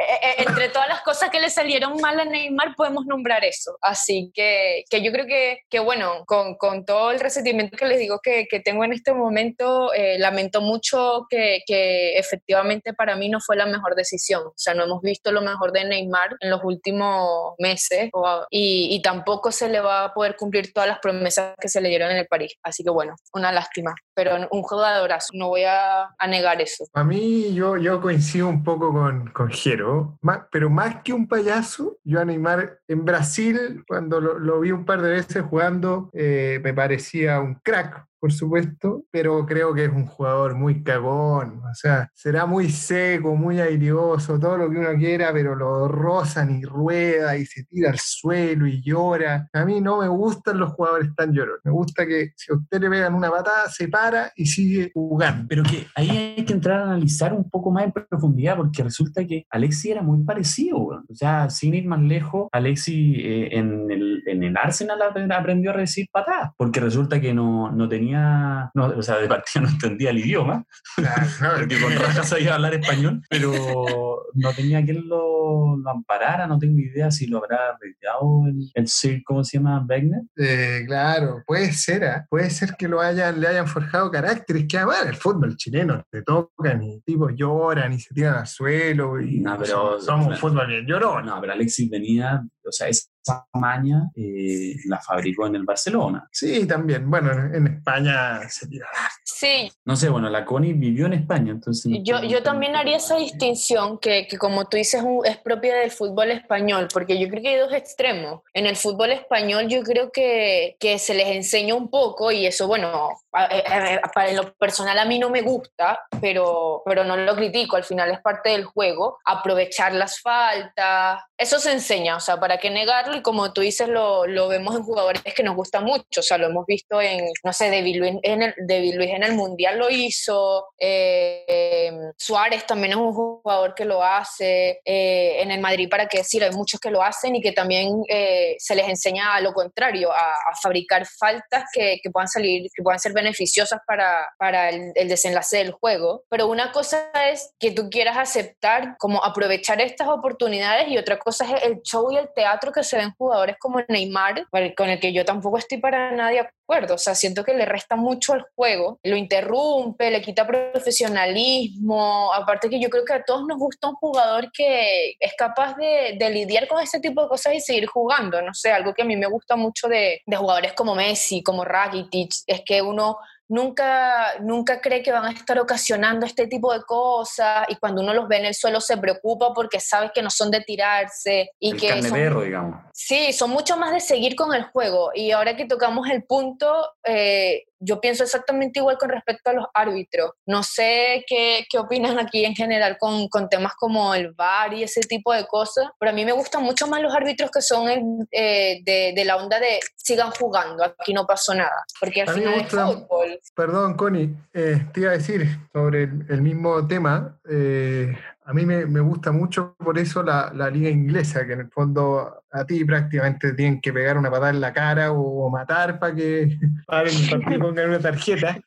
eh, 0.00 0.04
eh, 0.22 0.34
entre 0.48 0.70
todas 0.70 0.88
las 0.88 1.02
cosas 1.02 1.28
que 1.28 1.40
le 1.40 1.50
salieron 1.50 2.00
mal 2.00 2.18
a 2.18 2.24
Neymar, 2.24 2.74
podemos 2.74 3.04
nombrar 3.04 3.44
eso. 3.44 3.76
Así 3.82 4.30
que, 4.32 4.84
que 4.88 5.02
yo 5.02 5.12
creo 5.12 5.26
que, 5.26 5.58
que 5.68 5.78
bueno, 5.78 6.24
con, 6.26 6.54
con, 6.54 6.86
todo 6.86 7.10
el 7.10 7.20
resentimiento 7.20 7.76
que 7.76 7.84
les 7.84 7.98
digo 7.98 8.18
que, 8.22 8.46
que 8.48 8.60
tengo 8.60 8.82
en 8.84 8.94
este 8.94 9.12
momento, 9.12 9.92
eh, 9.92 10.18
lamento 10.18 10.62
mucho 10.62 11.26
que, 11.28 11.60
que, 11.66 12.16
efectivamente 12.18 12.94
para 12.94 13.14
mí 13.14 13.28
no 13.28 13.40
fue 13.40 13.56
la 13.56 13.66
mejor 13.66 13.94
decisión. 13.94 14.42
O 14.46 14.54
sea, 14.56 14.72
no 14.72 14.84
hemos 14.84 15.02
visto 15.02 15.32
lo 15.32 15.42
mejor 15.42 15.72
de 15.72 15.84
Neymar 15.84 16.36
en 16.40 16.48
los 16.48 16.60
últimos 16.64 17.54
meses 17.58 18.10
y, 18.48 18.88
y 18.94 19.02
tampoco 19.02 19.52
se 19.52 19.68
le 19.68 19.80
va 19.80 20.04
a 20.04 20.14
poder 20.14 20.36
cumplir 20.36 20.72
todas 20.72 20.88
las 20.88 21.00
promesas 21.00 21.54
que 21.60 21.68
se 21.68 21.82
le 21.82 21.90
dieron 21.90 22.10
en 22.10 22.16
el 22.16 22.26
París. 22.26 22.54
Así 22.62 22.82
que 22.82 22.90
bueno, 22.90 23.16
una 23.34 23.52
lástima. 23.52 23.94
Pero 24.22 24.48
un 24.50 24.62
jugadorazo, 24.62 25.30
no 25.32 25.48
voy 25.48 25.64
a, 25.64 26.14
a 26.18 26.26
negar 26.26 26.60
eso. 26.60 26.84
A 26.92 27.04
mí 27.04 27.54
yo, 27.54 27.78
yo 27.78 28.02
coincido 28.02 28.48
un 28.48 28.62
poco 28.62 28.92
con, 28.92 29.28
con 29.28 29.50
Jero 29.50 30.18
pero 30.50 30.70
más 30.70 31.02
que 31.02 31.12
un 31.12 31.26
payaso, 31.26 31.98
yo 32.04 32.20
a 32.20 32.24
Neymar 32.24 32.80
en 32.88 33.04
Brasil, 33.04 33.84
cuando 33.86 34.20
lo, 34.20 34.60
vi 34.60 34.72
un 34.72 34.84
par 34.84 35.02
de 35.02 35.10
veces 35.10 35.42
jugando, 35.42 36.10
eh, 36.12 36.60
me 36.62 36.74
parecía 36.74 37.40
un 37.40 37.54
crack, 37.54 38.06
por 38.20 38.32
supuesto, 38.32 39.04
pero 39.10 39.46
creo 39.46 39.72
que 39.72 39.86
es 39.86 39.90
un 39.90 40.06
jugador 40.06 40.54
muy 40.54 40.82
cagón, 40.82 41.62
o 41.64 41.74
sea, 41.74 42.10
será 42.14 42.44
muy 42.44 42.68
seco, 42.68 43.34
muy 43.34 43.60
airioso, 43.60 44.38
todo 44.38 44.58
lo 44.58 44.70
que 44.70 44.76
uno 44.76 44.94
quiera, 44.98 45.32
pero 45.32 45.54
lo 45.54 45.88
rozan 45.88 46.60
y 46.60 46.64
rueda 46.64 47.36
y 47.36 47.46
se 47.46 47.64
tira 47.64 47.90
al 47.90 47.98
suelo 47.98 48.66
y 48.66 48.82
llora. 48.82 49.48
A 49.52 49.64
mí 49.64 49.80
no 49.80 50.00
me 50.00 50.08
gustan 50.08 50.58
los 50.58 50.72
jugadores 50.72 51.14
tan 51.16 51.32
llorones, 51.32 51.62
me 51.64 51.72
gusta 51.72 52.06
que 52.06 52.32
si 52.36 52.52
a 52.52 52.56
usted 52.56 52.80
le 52.80 52.90
pegan 52.90 53.14
una 53.14 53.30
patada, 53.30 53.68
se 53.70 53.88
para 53.88 54.32
y 54.36 54.46
sigue 54.46 54.90
jugando. 54.92 55.46
Pero 55.48 55.62
que 55.62 55.86
ahí 55.94 56.34
hay 56.36 56.44
que 56.44 56.52
entrar 56.52 56.80
a 56.80 56.84
analizar 56.84 57.32
un 57.32 57.48
poco 57.48 57.70
más 57.70 57.84
en 57.84 57.92
profundidad, 57.92 58.56
porque 58.56 58.82
resulta 58.82 59.24
que 59.26 59.46
Alexi 59.50 59.90
era 59.90 60.02
muy 60.02 60.22
parecido, 60.24 60.78
o 60.78 61.14
sea, 61.14 61.48
sin 61.48 61.74
ir 61.74 61.86
más 61.86 62.00
lejos, 62.00 62.48
Alexi 62.52 63.14
eh, 63.16 63.56
en, 63.56 63.90
el, 63.90 64.22
en 64.26 64.42
el 64.42 64.56
Arsenal 64.56 65.00
aprendió 65.32 65.70
a 65.70 65.74
recibir 65.74 66.08
patadas, 66.12 66.50
porque 66.58 66.80
resulta 66.80 67.20
que 67.20 67.32
no, 67.32 67.70
no 67.70 67.88
tenía 67.88 68.09
no, 68.12 68.86
o 68.86 69.02
sea, 69.02 69.18
de 69.18 69.28
partida 69.28 69.62
no 69.62 69.68
entendía 69.68 70.10
el 70.10 70.18
idioma, 70.18 70.64
porque 71.58 71.80
con 71.80 71.94
raja 71.94 72.22
sabía 72.22 72.54
hablar 72.54 72.74
español, 72.74 73.22
pero 73.28 74.24
no 74.34 74.52
tenía 74.52 74.84
quien 74.84 75.08
lo, 75.08 75.76
lo, 75.76 75.90
amparara, 75.90 76.46
no 76.46 76.58
tengo 76.58 76.78
idea 76.78 77.10
si 77.10 77.26
lo 77.26 77.38
habrá 77.38 77.76
retirado 77.80 78.42
el, 78.46 78.70
el 78.74 78.88
Sir, 78.88 79.22
¿cómo 79.24 79.44
se 79.44 79.58
llama? 79.58 79.84
Wegner. 79.88 80.22
Eh, 80.36 80.84
claro, 80.86 81.42
puede 81.46 81.72
ser, 81.72 82.02
¿eh? 82.04 82.22
puede 82.28 82.50
ser 82.50 82.74
que 82.78 82.88
lo 82.88 83.00
hayan, 83.00 83.40
le 83.40 83.48
hayan 83.48 83.66
forjado 83.66 84.10
caracteres, 84.10 84.66
que 84.68 84.78
además 84.78 85.06
el 85.06 85.16
fútbol 85.16 85.56
chileno 85.56 86.02
te 86.10 86.22
tocan 86.22 86.82
y 86.82 87.00
tipos 87.02 87.32
lloran 87.34 87.92
y 87.92 88.00
se 88.00 88.14
tiran 88.14 88.38
al 88.38 88.46
suelo 88.46 89.20
y 89.20 89.40
no, 89.40 89.56
pero, 89.58 90.00
somos 90.00 90.26
un 90.28 90.36
fútbol 90.36 90.66
bien 90.66 90.86
llorón. 90.86 91.26
No, 91.26 91.40
pero 91.40 91.52
Alexis 91.52 91.90
venía, 91.90 92.42
o 92.64 92.72
sea, 92.72 92.88
esa 92.88 93.09
maña 93.54 94.10
eh, 94.14 94.76
la 94.86 94.98
fabricó 94.98 95.46
en 95.46 95.56
el 95.56 95.64
Barcelona. 95.64 96.28
Sí, 96.32 96.66
también. 96.66 97.10
Bueno, 97.10 97.32
en, 97.32 97.66
España 97.66 98.48
se 98.48 98.66
tira. 98.66 98.86
Sí. 99.24 99.70
No 99.84 99.96
sé, 99.96 100.08
bueno, 100.08 100.28
la 100.28 100.44
Connie 100.44 100.72
vivió 100.72 101.06
en 101.06 101.14
España, 101.14 101.52
entonces... 101.52 101.92
yo, 102.02 102.22
yo 102.22 102.42
también 102.42 102.76
haría 102.76 102.96
esa 102.96 103.16
distinción 103.16 103.98
que, 103.98 104.26
que 104.26 104.38
como 104.38 104.66
tú 104.66 104.76
dices, 104.76 105.02
es 105.24 105.36
propia 105.38 105.76
del 105.76 105.90
fútbol 105.90 106.30
español, 106.30 106.88
porque 106.92 107.18
yo 107.18 107.28
creo 107.28 107.42
que 107.42 107.48
hay 107.48 107.58
dos 107.58 107.72
extremos. 107.72 108.42
En 108.52 108.66
el 108.66 108.76
fútbol 108.76 109.12
español 109.12 109.68
yo 109.68 109.82
creo 109.82 110.10
que, 110.12 110.76
que 110.78 110.98
se 110.98 111.14
les 111.14 111.28
enseña 111.28 111.74
un 111.74 111.88
poco 111.88 112.30
y 112.30 112.46
eso, 112.46 112.66
bueno, 112.66 113.10
para 113.30 114.32
lo 114.32 114.52
personal 114.54 114.98
a 114.98 115.04
mí 115.04 115.18
no 115.18 115.30
me 115.30 115.42
gusta, 115.42 116.00
pero, 116.20 116.82
pero 116.84 117.04
no 117.04 117.16
lo 117.16 117.34
critico, 117.36 117.76
al 117.76 117.84
final 117.84 118.10
es 118.10 118.20
parte 118.20 118.50
del 118.50 118.64
juego, 118.64 119.18
aprovechar 119.24 119.94
las 119.94 120.20
faltas, 120.20 121.22
eso 121.36 121.58
se 121.58 121.72
enseña, 121.72 122.16
o 122.16 122.20
sea, 122.20 122.38
para 122.38 122.58
qué 122.58 122.70
negarlo 122.70 123.09
y 123.16 123.22
como 123.22 123.52
tú 123.52 123.60
dices, 123.60 123.88
lo, 123.88 124.26
lo 124.26 124.48
vemos 124.48 124.74
en 124.76 124.82
jugadores 124.82 125.22
que 125.34 125.42
nos 125.42 125.56
gustan 125.56 125.84
mucho, 125.84 126.20
o 126.20 126.22
sea, 126.22 126.38
lo 126.38 126.46
hemos 126.46 126.66
visto 126.66 127.00
en, 127.00 127.26
no 127.44 127.52
sé, 127.52 127.70
David 127.70 127.96
Luis 127.96 128.14
en 128.22 128.42
el, 128.42 128.54
David 128.66 128.94
Luis 128.94 129.10
en 129.10 129.22
el 129.22 129.34
Mundial 129.34 129.78
lo 129.78 129.90
hizo, 129.90 130.68
eh, 130.78 131.92
Suárez 132.16 132.66
también 132.66 132.92
es 132.92 132.98
un 132.98 133.12
jugador 133.12 133.74
que 133.74 133.84
lo 133.84 134.02
hace, 134.02 134.80
eh, 134.84 135.42
en 135.42 135.50
el 135.50 135.60
Madrid, 135.60 135.88
para 135.88 136.06
qué 136.06 136.18
decir, 136.18 136.42
hay 136.44 136.50
muchos 136.50 136.80
que 136.80 136.90
lo 136.90 137.02
hacen 137.02 137.36
y 137.36 137.40
que 137.40 137.52
también 137.52 138.02
eh, 138.08 138.56
se 138.58 138.74
les 138.74 138.88
enseña 138.88 139.34
a 139.34 139.40
lo 139.40 139.52
contrario, 139.52 140.12
a, 140.12 140.16
a 140.16 140.56
fabricar 140.62 141.06
faltas 141.06 141.64
que, 141.72 141.98
que, 142.02 142.10
puedan 142.10 142.28
salir, 142.28 142.68
que 142.74 142.82
puedan 142.82 143.00
ser 143.00 143.12
beneficiosas 143.12 143.80
para, 143.86 144.28
para 144.38 144.68
el, 144.70 144.92
el 144.94 145.08
desenlace 145.08 145.58
del 145.58 145.72
juego, 145.72 146.24
pero 146.28 146.46
una 146.46 146.72
cosa 146.72 147.10
es 147.30 147.52
que 147.58 147.70
tú 147.70 147.88
quieras 147.90 148.16
aceptar 148.16 148.96
como 148.98 149.24
aprovechar 149.24 149.80
estas 149.80 150.08
oportunidades 150.08 150.88
y 150.88 150.98
otra 150.98 151.18
cosa 151.18 151.44
es 151.44 151.64
el 151.64 151.82
show 151.82 152.10
y 152.10 152.16
el 152.16 152.28
teatro 152.34 152.72
que 152.72 152.82
se 152.82 152.96
ven 153.00 153.14
jugadores 153.16 153.56
como 153.58 153.80
Neymar, 153.88 154.46
con 154.76 154.88
el 154.88 155.00
que 155.00 155.12
yo 155.12 155.24
tampoco 155.24 155.58
estoy 155.58 155.78
para 155.78 156.12
nada 156.12 156.30
de 156.30 156.40
acuerdo. 156.40 156.94
O 156.94 156.98
sea, 156.98 157.14
siento 157.14 157.44
que 157.44 157.54
le 157.54 157.64
resta 157.64 157.96
mucho 157.96 158.32
al 158.32 158.46
juego, 158.54 158.98
lo 159.02 159.16
interrumpe, 159.16 160.10
le 160.10 160.22
quita 160.22 160.46
profesionalismo. 160.46 162.32
Aparte 162.32 162.70
que 162.70 162.80
yo 162.80 162.88
creo 162.90 163.04
que 163.04 163.14
a 163.14 163.24
todos 163.24 163.46
nos 163.46 163.58
gusta 163.58 163.88
un 163.88 163.94
jugador 163.94 164.50
que 164.52 165.16
es 165.18 165.34
capaz 165.36 165.74
de, 165.76 166.16
de 166.18 166.30
lidiar 166.30 166.68
con 166.68 166.80
este 166.80 167.00
tipo 167.00 167.22
de 167.22 167.28
cosas 167.28 167.54
y 167.54 167.60
seguir 167.60 167.86
jugando. 167.86 168.40
No 168.42 168.54
sé, 168.54 168.70
algo 168.70 168.94
que 168.94 169.02
a 169.02 169.06
mí 169.06 169.16
me 169.16 169.26
gusta 169.26 169.56
mucho 169.56 169.88
de, 169.88 170.22
de 170.24 170.36
jugadores 170.36 170.72
como 170.74 170.94
Messi, 170.94 171.42
como 171.42 171.64
Rakitic, 171.64 172.30
es 172.46 172.62
que 172.64 172.82
uno 172.82 173.18
nunca, 173.50 174.38
nunca 174.40 174.80
cree 174.80 175.02
que 175.02 175.12
van 175.12 175.24
a 175.24 175.32
estar 175.32 175.58
ocasionando 175.58 176.24
este 176.24 176.46
tipo 176.46 176.72
de 176.72 176.82
cosas 176.82 177.66
y 177.68 177.76
cuando 177.76 178.00
uno 178.00 178.14
los 178.14 178.28
ve 178.28 178.38
en 178.38 178.46
el 178.46 178.54
suelo 178.54 178.80
se 178.80 178.96
preocupa 178.96 179.52
porque 179.52 179.80
sabe 179.80 180.12
que 180.14 180.22
no 180.22 180.30
son 180.30 180.50
de 180.50 180.60
tirarse 180.60 181.50
y 181.58 181.72
el 181.72 181.80
que 181.80 182.02
son, 182.02 182.44
digamos. 182.44 182.80
Sí, 182.94 183.32
son 183.32 183.50
mucho 183.50 183.76
más 183.76 183.92
de 183.92 184.00
seguir 184.00 184.36
con 184.36 184.54
el 184.54 184.64
juego 184.64 185.10
y 185.14 185.32
ahora 185.32 185.56
que 185.56 185.66
tocamos 185.66 186.08
el 186.08 186.22
punto, 186.22 186.92
eh, 187.04 187.64
yo 187.80 188.00
pienso 188.00 188.22
exactamente 188.22 188.78
igual 188.78 188.98
con 188.98 189.08
respecto 189.08 189.50
a 189.50 189.54
los 189.54 189.66
árbitros. 189.74 190.32
No 190.46 190.62
sé 190.62 191.24
qué, 191.26 191.66
qué 191.70 191.78
opinan 191.78 192.18
aquí 192.18 192.44
en 192.44 192.54
general 192.54 192.96
con, 192.98 193.28
con, 193.28 193.48
temas 193.48 193.72
como 193.74 194.14
el 194.14 194.32
VAR 194.32 194.74
y 194.74 194.82
ese 194.82 195.00
tipo 195.00 195.32
de 195.32 195.46
cosas, 195.46 195.86
pero 195.98 196.10
a 196.10 196.14
mí 196.14 196.24
me 196.24 196.32
gustan 196.32 196.62
mucho 196.62 196.86
más 196.86 197.00
los 197.00 197.14
árbitros 197.14 197.50
que 197.50 197.62
son 197.62 197.88
eh, 198.30 198.80
de, 198.84 199.12
de, 199.16 199.24
la 199.24 199.36
onda 199.36 199.58
de 199.58 199.80
sigan 199.96 200.30
jugando, 200.30 200.84
aquí 200.84 201.12
no 201.12 201.26
pasó 201.26 201.54
nada, 201.54 201.84
porque 201.98 202.22
al 202.22 202.28
final 202.28 202.60
es 202.60 202.68
fútbol. 202.68 203.40
Perdón, 203.54 203.94
Connie, 203.96 204.34
eh, 204.52 204.86
te 204.92 205.00
iba 205.00 205.10
a 205.10 205.14
decir 205.14 205.46
sobre 205.72 206.04
el, 206.04 206.26
el 206.28 206.42
mismo 206.42 206.86
tema. 206.86 207.40
Eh, 207.50 208.14
a 208.44 208.52
mí 208.52 208.66
me, 208.66 208.86
me, 208.86 209.00
gusta 209.00 209.32
mucho 209.32 209.76
por 209.78 209.98
eso 209.98 210.22
la, 210.22 210.52
la, 210.54 210.70
liga 210.70 210.88
inglesa, 210.88 211.46
que 211.46 211.52
en 211.52 211.60
el 211.60 211.70
fondo 211.70 212.42
a 212.50 212.64
ti 212.64 212.84
prácticamente 212.84 213.52
tienen 213.52 213.80
que 213.80 213.92
pegar 213.92 214.18
una 214.18 214.30
patada 214.30 214.50
en 214.50 214.60
la 214.60 214.72
cara 214.72 215.12
o, 215.12 215.48
matar 215.50 215.98
para 215.98 216.14
que 216.14 216.58
paren 216.86 217.14
y 217.14 217.58
pongan 217.58 217.90
una 217.90 218.00
tarjeta. 218.00 218.58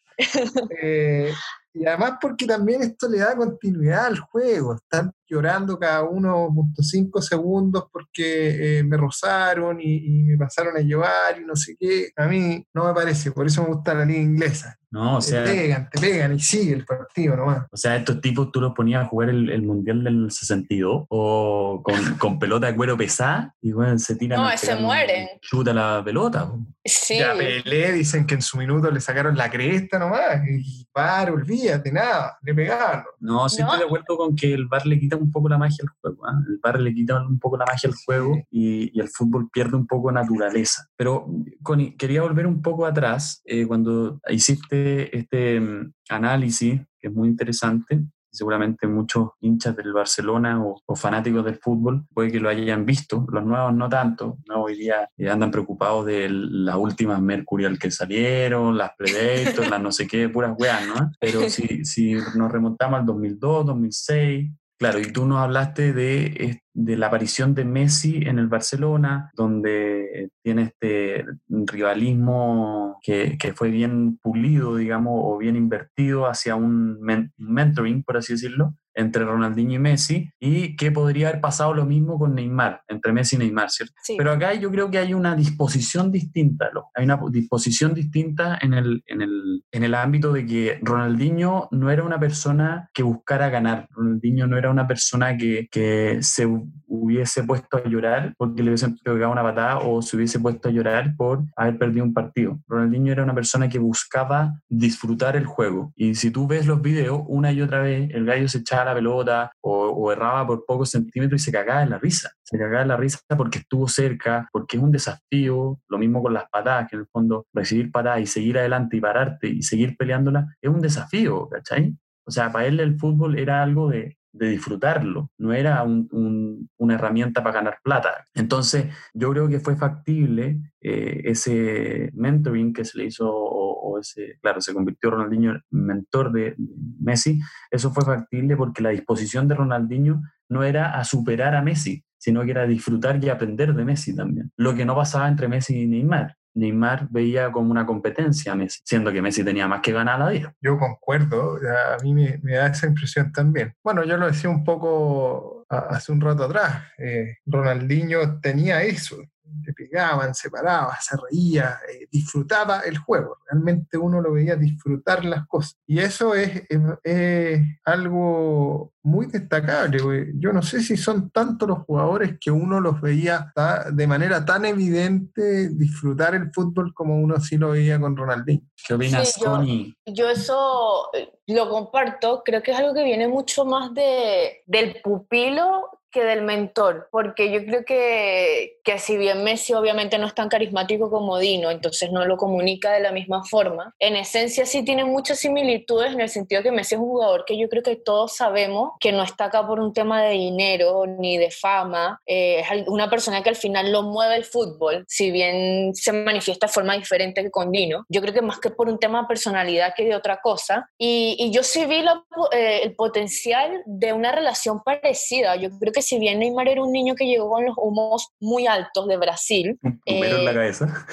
Eh, 0.82 1.34
y 1.74 1.88
además 1.88 2.14
porque 2.22 2.46
también 2.46 2.84
esto 2.84 3.10
le 3.10 3.18
da 3.18 3.36
continuidad 3.36 4.06
al 4.06 4.20
juego. 4.20 4.76
Están 4.76 5.12
llorando 5.28 5.80
cada 5.80 6.04
uno 6.04 6.54
cinco 6.80 7.22
segundos 7.22 7.86
porque 7.92 8.80
eh, 8.80 8.84
me 8.84 8.96
rozaron 8.96 9.82
y, 9.82 9.96
y, 9.96 10.24
me 10.24 10.38
pasaron 10.38 10.78
a 10.78 10.82
llevar 10.82 11.42
y 11.42 11.46
no 11.46 11.56
sé 11.56 11.76
qué. 11.80 12.12
A 12.16 12.28
mí 12.28 12.66
no 12.74 12.86
me 12.86 12.94
parece, 12.94 13.32
por 13.32 13.48
eso 13.48 13.64
me 13.64 13.70
gusta 13.70 13.96
la 13.96 14.06
liga 14.06 14.22
inglesa. 14.22 14.78
No, 14.94 15.18
o 15.18 15.22
sea, 15.22 15.44
te 15.44 15.52
pegan, 15.52 15.90
te 15.90 16.00
pegan 16.00 16.36
y 16.36 16.40
sigue 16.40 16.74
el 16.74 16.86
partido 16.86 17.36
nomás. 17.36 17.66
O 17.72 17.78
sea, 17.78 17.96
estos 17.96 18.22
tipos 18.22 18.52
tú 18.52 18.62
los 18.62 18.74
ponías 18.76 19.04
a 19.04 19.08
jugar 19.08 19.30
el, 19.30 19.50
el 19.50 19.64
Mundial 19.64 20.04
del 20.04 20.30
62 20.30 21.06
o 21.10 21.82
con, 21.84 21.96
con, 22.20 22.38
pelota 22.38 22.68
de 22.68 22.76
cuero 22.76 22.96
pesada 22.96 23.56
y 23.60 23.72
bueno, 23.72 23.98
se 23.98 24.16
tiran. 24.16 24.40
No, 24.40 24.56
se 24.56 24.76
mueren. 24.76 25.30
Chuta 25.42 25.74
la 25.74 26.04
pelota. 26.06 26.52
Sí. 26.86 27.18
Ya 27.18 27.34
Pelé 27.34 27.92
dicen 27.94 28.28
que 28.28 28.36
en 28.36 28.44
su 28.44 28.56
minuto 28.56 28.92
le 28.92 29.02
sacaron 29.02 29.36
la 29.36 29.50
cresta 29.50 29.98
nomás 29.98 30.48
y 30.48 30.86
para, 30.92 31.34
olvídate, 31.34 31.92
nada, 31.92 32.38
le 32.44 32.54
pegaron. 32.54 33.04
No, 33.20 33.50
siempre 33.50 33.78
¿No? 33.78 33.80
de 33.80 33.86
acuerdo 33.86 34.16
con 34.16 34.36
que 34.36 34.54
el 34.54 34.68
bar 34.68 34.86
le 34.86 35.00
quita 35.00 35.16
un 35.16 35.32
poco 35.32 35.50
la 35.50 35.58
magia 35.58 35.78
al 35.82 35.90
juego. 36.00 36.28
¿eh? 36.28 36.44
El 36.50 36.60
bar 36.62 36.80
le 36.80 36.94
quita 36.94 37.20
un 37.20 37.40
poco 37.40 37.58
la 37.58 37.66
magia 37.66 37.90
al 37.90 37.96
juego 37.96 38.38
y, 38.52 38.96
y, 38.96 39.00
el 39.00 39.10
fútbol 39.10 39.50
pierde 39.50 39.76
un 39.76 39.88
poco 39.88 40.10
de 40.10 40.16
naturaleza. 40.16 40.88
Pero, 40.96 41.26
Connie, 41.64 41.96
quería 41.98 42.22
volver 42.22 42.46
un 42.46 42.62
poco 42.62 42.86
atrás 42.86 43.42
eh, 43.46 43.66
cuando 43.66 44.20
hiciste 44.30 44.83
este 45.12 45.62
análisis, 46.10 46.82
que 47.00 47.08
es 47.08 47.14
muy 47.14 47.28
interesante, 47.28 48.04
seguramente 48.34 48.88
muchos 48.88 49.30
hinchas 49.42 49.76
del 49.76 49.94
Barcelona 49.94 50.64
o, 50.64 50.82
o, 50.86 50.96
fanáticos 50.96 51.46
del 51.46 51.58
fútbol 51.58 52.06
puede 52.14 52.32
que 52.32 52.40
lo 52.40 52.50
hayan 52.50 52.84
visto, 52.84 53.26
los 53.32 53.46
nuevos 53.46 53.74
no 53.76 53.88
tanto, 53.88 54.40
¿no? 54.48 54.64
hoy 54.64 54.76
día 54.76 55.08
eh, 55.18 55.30
andan 55.30 55.52
preocupados 55.52 56.06
de 56.08 56.28
las 56.30 56.76
últimas 56.76 57.22
Mercurial 57.22 57.78
que 57.78 57.92
salieron, 57.92 58.76
las 58.76 58.92
Predator, 58.98 59.70
las 59.70 59.82
no 59.82 59.92
sé 59.92 60.08
qué, 60.08 60.30
puras 60.30 60.56
weas, 60.58 60.86
¿no? 60.88 61.12
Pero 61.20 61.48
si, 61.50 61.86
si 61.86 62.14
nos 62.14 62.52
remontamos 62.52 63.00
al 63.00 63.06
2002, 63.06 63.68
2006, 63.68 64.52
Claro, 64.80 65.00
y 65.00 65.14
tú 65.14 65.26
nos 65.26 65.38
hablaste 65.38 65.94
de, 65.94 66.60
de, 66.74 66.98
la 66.98 67.08
aparición 67.08 67.54
de 67.54 67.66
Messi 67.66 68.24
en 68.26 68.40
el 68.40 68.48
Barcelona, 68.48 69.32
donde 69.36 70.30
tiene 70.42 70.64
este 70.64 71.26
rivalismo 71.48 73.00
que, 73.02 73.38
que 73.38 73.54
fue 73.54 73.70
bien 73.70 74.18
pulido, 74.18 74.76
digamos, 74.76 75.14
o 75.16 75.38
bien 75.38 75.56
invertido 75.56 76.28
hacia 76.28 76.56
un 76.56 77.00
men 77.02 77.32
mentoring, 77.38 78.04
por 78.04 78.18
así 78.18 78.34
decirlo, 78.34 78.76
entre 78.96 79.26
Ronaldinho 79.26 79.76
y 79.76 79.80
Messi, 79.80 80.30
y 80.40 80.76
que 80.76 80.92
podría 80.92 81.30
haber 81.30 81.42
pasado 81.42 81.74
lo 81.74 81.86
mismo 81.86 82.18
con 82.20 82.36
Neymar, 82.36 82.82
entre 82.88 83.12
Messi 83.12 83.36
y 83.36 83.40
Neymar, 83.40 83.70
¿cierto? 83.70 83.94
Sí. 84.04 84.16
Pero 84.18 84.32
acá 84.32 84.54
yo 84.54 84.72
creo 84.72 84.90
que 84.90 85.00
hay 85.00 85.14
una 85.14 85.36
disposición 85.36 86.12
distinta, 86.12 86.70
hay 86.94 87.06
una 87.06 87.20
disposición 87.32 87.94
distinta 87.94 88.58
en 88.62 88.74
el, 88.74 89.04
en, 89.08 89.22
el, 89.22 89.64
en 89.72 89.84
el 89.84 89.96
ámbito 89.96 90.32
de 90.32 90.46
que 90.46 90.80
Ronaldinho 90.82 91.68
no 91.72 91.90
era 91.90 92.04
una 92.04 92.20
persona 92.20 92.90
que 92.94 93.04
buscara 93.04 93.50
ganar, 93.50 93.88
Ronaldinho 93.92 94.48
no 94.48 94.58
era 94.58 94.70
una 94.70 94.88
persona 94.88 95.38
que, 95.38 95.68
que 95.72 96.20
se 96.22 96.48
hubiese 96.88 97.44
puesto 97.44 97.78
a 97.78 97.84
llorar 97.84 98.34
porque 98.38 98.62
le 98.62 98.70
hubiesen 98.70 98.98
pegado 98.98 99.32
una 99.32 99.44
patada 99.44 99.80
o 99.80 100.02
se 100.02 100.16
hubiese 100.16 100.40
puesto 100.40 100.70
a 100.70 100.72
llorar 100.72 101.16
por 101.16 101.44
haber 101.56 101.78
perdido 101.78 102.06
un 102.06 102.14
partido. 102.14 102.60
Ronaldinho 102.68 103.12
era 103.12 103.24
una 103.24 103.34
persona 103.34 103.68
que 103.68 103.80
buscaba 103.80 104.60
disfrutar 104.70 105.36
el 105.36 105.46
juego. 105.46 105.92
Y 105.96 106.16
si 106.16 106.32
tú 106.32 106.48
ves 106.48 106.66
los 106.66 106.82
videos, 106.82 107.22
una 107.28 107.52
y 107.52 107.62
otra 107.62 107.80
vez 107.80 108.10
el 108.14 108.26
gallo 108.26 108.48
se 108.48 108.60
echaba 108.60 108.86
la 108.86 108.94
pelota 108.96 109.52
o, 109.62 109.88
o 109.88 110.12
erraba 110.12 110.46
por 110.46 110.66
pocos 110.66 110.90
centímetros 110.90 111.42
y 111.42 111.46
se 111.46 111.52
cagaba 111.52 111.84
en 111.84 111.90
la 111.90 112.00
risa. 112.00 112.32
Se 112.44 112.58
cagaba 112.58 112.82
en 112.82 112.88
la 112.90 112.98
risa 112.98 113.20
porque 113.38 113.60
estuvo 113.60 113.88
cerca, 113.88 114.48
porque 114.52 114.78
es 114.78 114.84
un 114.84 114.92
desafío. 114.92 115.80
Lo 115.88 115.98
mismo 115.98 116.22
con 116.22 116.34
las 116.34 116.50
patadas, 116.50 116.90
que 116.90 116.96
en 116.96 117.02
el 117.02 117.08
fondo 117.08 117.46
recibir 117.54 117.92
patadas 117.92 118.22
y 118.22 118.26
seguir 118.26 118.58
adelante 118.58 118.98
y 118.98 119.02
pararte 119.02 119.48
y 119.48 119.62
seguir 119.62 119.98
peleándola 119.98 120.56
es 120.62 120.70
un 120.70 120.82
desafío, 120.82 121.50
¿cachai? 121.50 121.96
O 122.26 122.32
sea, 122.32 122.52
para 122.52 122.68
él 122.68 122.80
el 122.80 122.98
fútbol 122.98 123.38
era 123.38 123.64
algo 123.64 123.90
de, 123.90 124.18
de 124.34 124.50
disfrutarlo, 124.50 125.30
no 125.38 125.54
era 125.54 125.84
un, 125.84 126.10
un, 126.12 126.70
una 126.78 126.96
herramienta 126.96 127.44
para 127.44 127.56
ganar 127.56 127.78
plata. 127.84 128.26
Entonces, 128.34 128.88
yo 129.14 129.32
creo 129.32 129.48
que 129.48 129.60
fue 129.60 129.78
factible 129.78 130.60
eh, 130.82 131.22
ese 131.26 132.10
mentoring 132.14 132.74
que 132.74 132.84
se 132.84 132.98
le 132.98 133.06
hizo, 133.06 133.30
o, 133.32 133.80
o, 133.80 134.00
ese, 134.00 134.40
claro, 134.42 134.60
se 134.60 134.74
convirtió 134.74 135.12
Ronaldinho 135.12 135.52
en 135.52 135.62
mentor 135.70 136.32
de, 136.32 136.56
Messi, 137.00 137.40
eso 137.70 137.92
fue 137.92 138.04
factible 138.04 138.58
porque 138.58 138.82
la 138.82 138.90
disposición 138.90 139.48
de 139.48 139.56
Ronaldinho 139.56 140.22
no 140.50 140.64
era 140.64 140.98
a 140.98 141.04
superar 141.04 141.56
a 141.56 141.62
Messi, 141.62 142.04
sino 142.18 142.44
que 142.44 142.52
era 142.52 142.66
disfrutar 142.66 143.24
y 143.24 143.30
aprender 143.30 143.74
de 143.74 143.86
Messi 143.86 144.16
también, 144.16 144.52
lo 144.58 144.74
que 144.74 144.86
no 144.86 144.96
pasaba 144.96 145.28
entre 145.28 145.48
Messi 145.48 145.82
y 145.82 145.88
Neymar. 145.88 146.36
Neymar 146.56 147.08
veía 147.10 147.52
como 147.52 147.72
una 147.72 147.86
competencia 147.86 148.52
a 148.52 148.56
Messi, 148.56 148.82
siendo 148.84 149.12
que 149.12 149.22
Messi 149.22 149.44
tenía 149.44 149.68
más 149.68 149.82
que 149.82 149.92
ganar 149.92 150.22
a 150.22 150.26
la 150.26 150.32
vida. 150.32 150.56
Yo 150.62 150.78
concuerdo, 150.78 151.58
a 151.58 152.02
mí 152.04 152.14
me, 152.14 152.40
me, 152.44 152.54
da 152.54 152.68
esa 152.68 152.88
impresión 152.88 153.32
también. 153.32 153.76
Bueno, 153.84 154.04
yo 154.04 154.18
lo 154.18 154.28
decía 154.28 154.50
un 154.50 154.64
poco 154.64 155.64
hace 155.70 156.12
un 156.12 156.22
rato 156.22 156.44
atrás, 156.44 156.84
eh, 156.98 157.38
Ronaldinho 157.46 158.40
tenía 158.40 158.84
eso, 158.84 159.18
le 159.66 159.74
pegaban, 159.74 160.34
se 160.34 160.50
paraba, 160.50 160.98
se 161.00 161.16
reía, 161.18 161.80
eh, 161.90 162.08
disfrutaba 162.12 162.82
el 162.82 162.98
juego. 162.98 163.38
Realmente 163.50 163.98
uno 163.98 164.22
lo 164.22 164.34
veía 164.34 164.56
disfrutar 164.56 165.26
las 165.26 165.48
cosas. 165.48 165.78
Y 165.86 166.00
eso 166.00 166.36
es, 166.36 166.64
es, 166.70 166.80
es 167.04 167.62
algo 167.86 168.94
muy 169.04 169.28
destacable. 169.28 170.32
Yo 170.36 170.54
no 170.54 170.62
sé 170.62 170.82
si 170.82 170.96
son 170.96 171.30
tantos 171.30 171.68
los 171.68 171.80
jugadores 171.80 172.38
que 172.40 172.52
uno 172.52 172.80
los 172.80 173.02
veía 173.02 173.52
de 173.92 174.08
manera 174.08 174.46
tan 174.46 174.66
evidente 174.66 175.70
disfrutar 175.70 176.36
el 176.36 176.52
fútbol 176.54 176.94
como 176.94 177.20
uno 177.20 177.40
sí 177.40 177.58
lo 177.58 177.72
veía 177.72 178.00
con 178.00 178.16
Ronaldinho. 178.16 178.64
¿Qué 178.88 178.94
opinas, 178.94 179.34
Sí, 179.34 179.42
yo-? 179.42 180.14
Yo 180.14 180.30
eso 180.30 181.10
eh, 181.14 181.34
lo 181.48 181.70
comparto, 181.70 182.42
creo 182.46 182.64
que 182.64 182.72
es 182.72 182.78
algo 182.78 182.94
que 182.94 183.04
viene 183.04 183.28
mucho 183.28 183.66
más 183.66 183.94
de, 183.94 184.64
del 184.66 185.02
pupilo 185.04 185.90
que 186.14 186.24
del 186.24 186.44
mentor, 186.44 187.08
porque 187.12 187.52
yo 187.52 187.66
creo 187.66 187.84
que, 187.86 188.78
que 188.84 189.00
si 189.00 189.18
bien 189.18 189.44
Messi 189.44 189.74
obviamente 189.74 190.18
no 190.18 190.28
es 190.28 190.36
tan 190.36 190.48
carismático 190.48 191.10
como 191.10 191.40
Dino, 191.40 191.72
entonces 191.72 192.12
no 192.12 192.26
lo 192.26 192.38
comunica 192.38 192.92
de 192.92 193.00
la 193.00 193.12
misma 193.12 193.44
forma, 193.44 193.94
en 194.00 194.16
esencia 194.16 194.66
sí 194.66 194.84
tiene 194.86 195.04
muchas 195.04 195.40
similitudes 195.40 196.14
en 196.14 196.22
el 196.22 196.30
sentido 196.30 196.62
que 196.62 196.72
Messi 196.72 196.96
es 196.96 197.02
un 197.02 197.08
jugador 197.08 197.46
que 197.46 197.58
yo 197.58 197.68
creo 197.68 197.84
que 197.84 197.96
todos 197.96 198.36
sabemos 198.36 198.92
que 199.00 199.12
no 199.12 199.24
está 199.24 199.46
acá 199.46 199.66
por 199.66 199.80
un 199.80 199.94
tema 199.94 200.24
de 200.24 200.32
dinero 200.32 201.06
ni 201.08 201.38
de 201.38 201.50
fama, 201.50 202.22
eh, 202.26 202.60
es 202.62 202.88
una 202.88 203.10
persona 203.10 203.42
que 203.42 203.50
al 203.50 203.56
final 203.56 203.92
lo 203.92 204.04
mueve 204.04 204.36
el 204.36 204.46
fútbol, 204.46 205.06
si 205.08 205.32
bien 205.32 205.96
se 205.96 206.14
manifiesta 206.14 206.68
de 206.68 206.74
forma 206.74 206.96
diferente 206.96 207.42
que 207.42 207.52
con 207.52 207.72
Dino, 207.72 208.06
yo 208.08 208.22
creo 208.22 208.34
que 208.34 208.42
más 208.42 208.60
que 208.60 208.70
por 208.70 208.88
un 208.88 209.00
tema 209.00 209.22
de 209.22 209.28
personalidad 209.28 209.94
que 209.96 210.06
de 210.06 210.16
otra 210.16 210.40
cosa, 210.42 210.88
y, 210.98 211.36
y 211.40 211.52
yo 211.52 211.64
sí 211.64 211.86
vi 211.86 212.02
la 212.02 212.24
eh, 212.52 212.82
el 212.84 212.96
potencial 212.96 213.82
de 213.86 214.14
una 214.14 214.32
relación 214.32 214.84
parecida, 214.84 215.56
yo 215.56 215.70
creo 215.80 215.94
que 215.94 216.03
si 216.04 216.20
bien 216.20 216.40
Neymar 216.40 216.68
era 216.68 216.84
un 216.84 216.92
niño 216.92 217.16
que 217.16 217.26
llegó 217.26 217.50
con 217.50 217.66
los 217.66 217.76
humos 217.78 218.30
muy 218.40 218.68
altos 218.68 219.08
de 219.08 219.18
Brasil, 219.18 219.80
Un 219.82 220.00
plumero 220.06 220.38
en 220.38 220.46
la 220.46 220.52
Eh, 220.52 220.54
cabeza. 220.54 221.06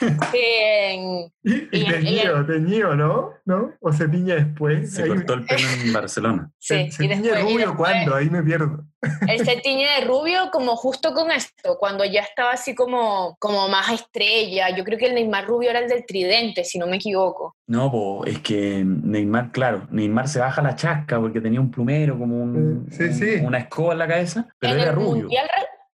en- 0.34 1.32
Y, 1.44 1.54
Y 1.54 1.68
y 1.72 1.84
teñido, 1.86 2.46
teñido, 2.46 2.94
¿no? 2.96 3.30
¿no? 3.44 3.72
O 3.80 3.92
se 3.92 4.08
tiña 4.08 4.34
después. 4.36 4.92
Se 4.94 5.02
Ahí- 5.04 5.08
cortó 5.08 5.34
el 5.34 5.44
pelo 5.46 5.66
en 5.84 5.92
Barcelona. 5.92 6.50
sí, 6.58 6.90
se 6.90 7.04
y 7.04 7.08
tiñe 7.08 7.22
después- 7.22 7.40
y 7.40 7.42
rubio 7.42 7.66
después- 7.68 7.76
cuando, 7.76 8.14
ahí 8.14 8.30
me 8.30 8.42
pierdo. 8.42 8.84
Él 9.28 9.44
se 9.44 9.56
tiñe 9.56 9.86
de 9.98 10.04
rubio 10.06 10.50
como 10.52 10.76
justo 10.76 11.12
con 11.12 11.30
esto, 11.30 11.76
cuando 11.78 12.04
ya 12.04 12.20
estaba 12.20 12.52
así 12.52 12.74
como, 12.74 13.36
como 13.40 13.68
más 13.68 13.90
estrella. 13.90 14.70
Yo 14.76 14.84
creo 14.84 14.98
que 14.98 15.06
el 15.06 15.14
Neymar 15.14 15.46
rubio 15.46 15.70
era 15.70 15.80
el 15.80 15.88
del 15.88 16.06
tridente, 16.06 16.64
si 16.64 16.78
no 16.78 16.86
me 16.86 16.96
equivoco. 16.96 17.56
No, 17.66 17.90
po, 17.90 18.24
es 18.26 18.38
que 18.40 18.84
Neymar, 18.84 19.50
claro, 19.52 19.86
Neymar 19.90 20.28
se 20.28 20.38
baja 20.40 20.62
la 20.62 20.76
chasca 20.76 21.18
porque 21.20 21.40
tenía 21.40 21.60
un 21.60 21.70
plumero, 21.70 22.18
como 22.18 22.42
un, 22.42 22.86
Sí, 22.90 23.04
un- 23.04 23.14
sí. 23.14 23.30
una 23.42 23.58
escoba 23.58 23.92
en 23.92 23.98
la 23.98 24.08
cabeza, 24.08 24.46
pero 24.58 24.74
en, 24.74 24.80
era 24.80 24.90
el 24.90 24.96
rubio. 24.96 25.22
mundial, 25.22 25.46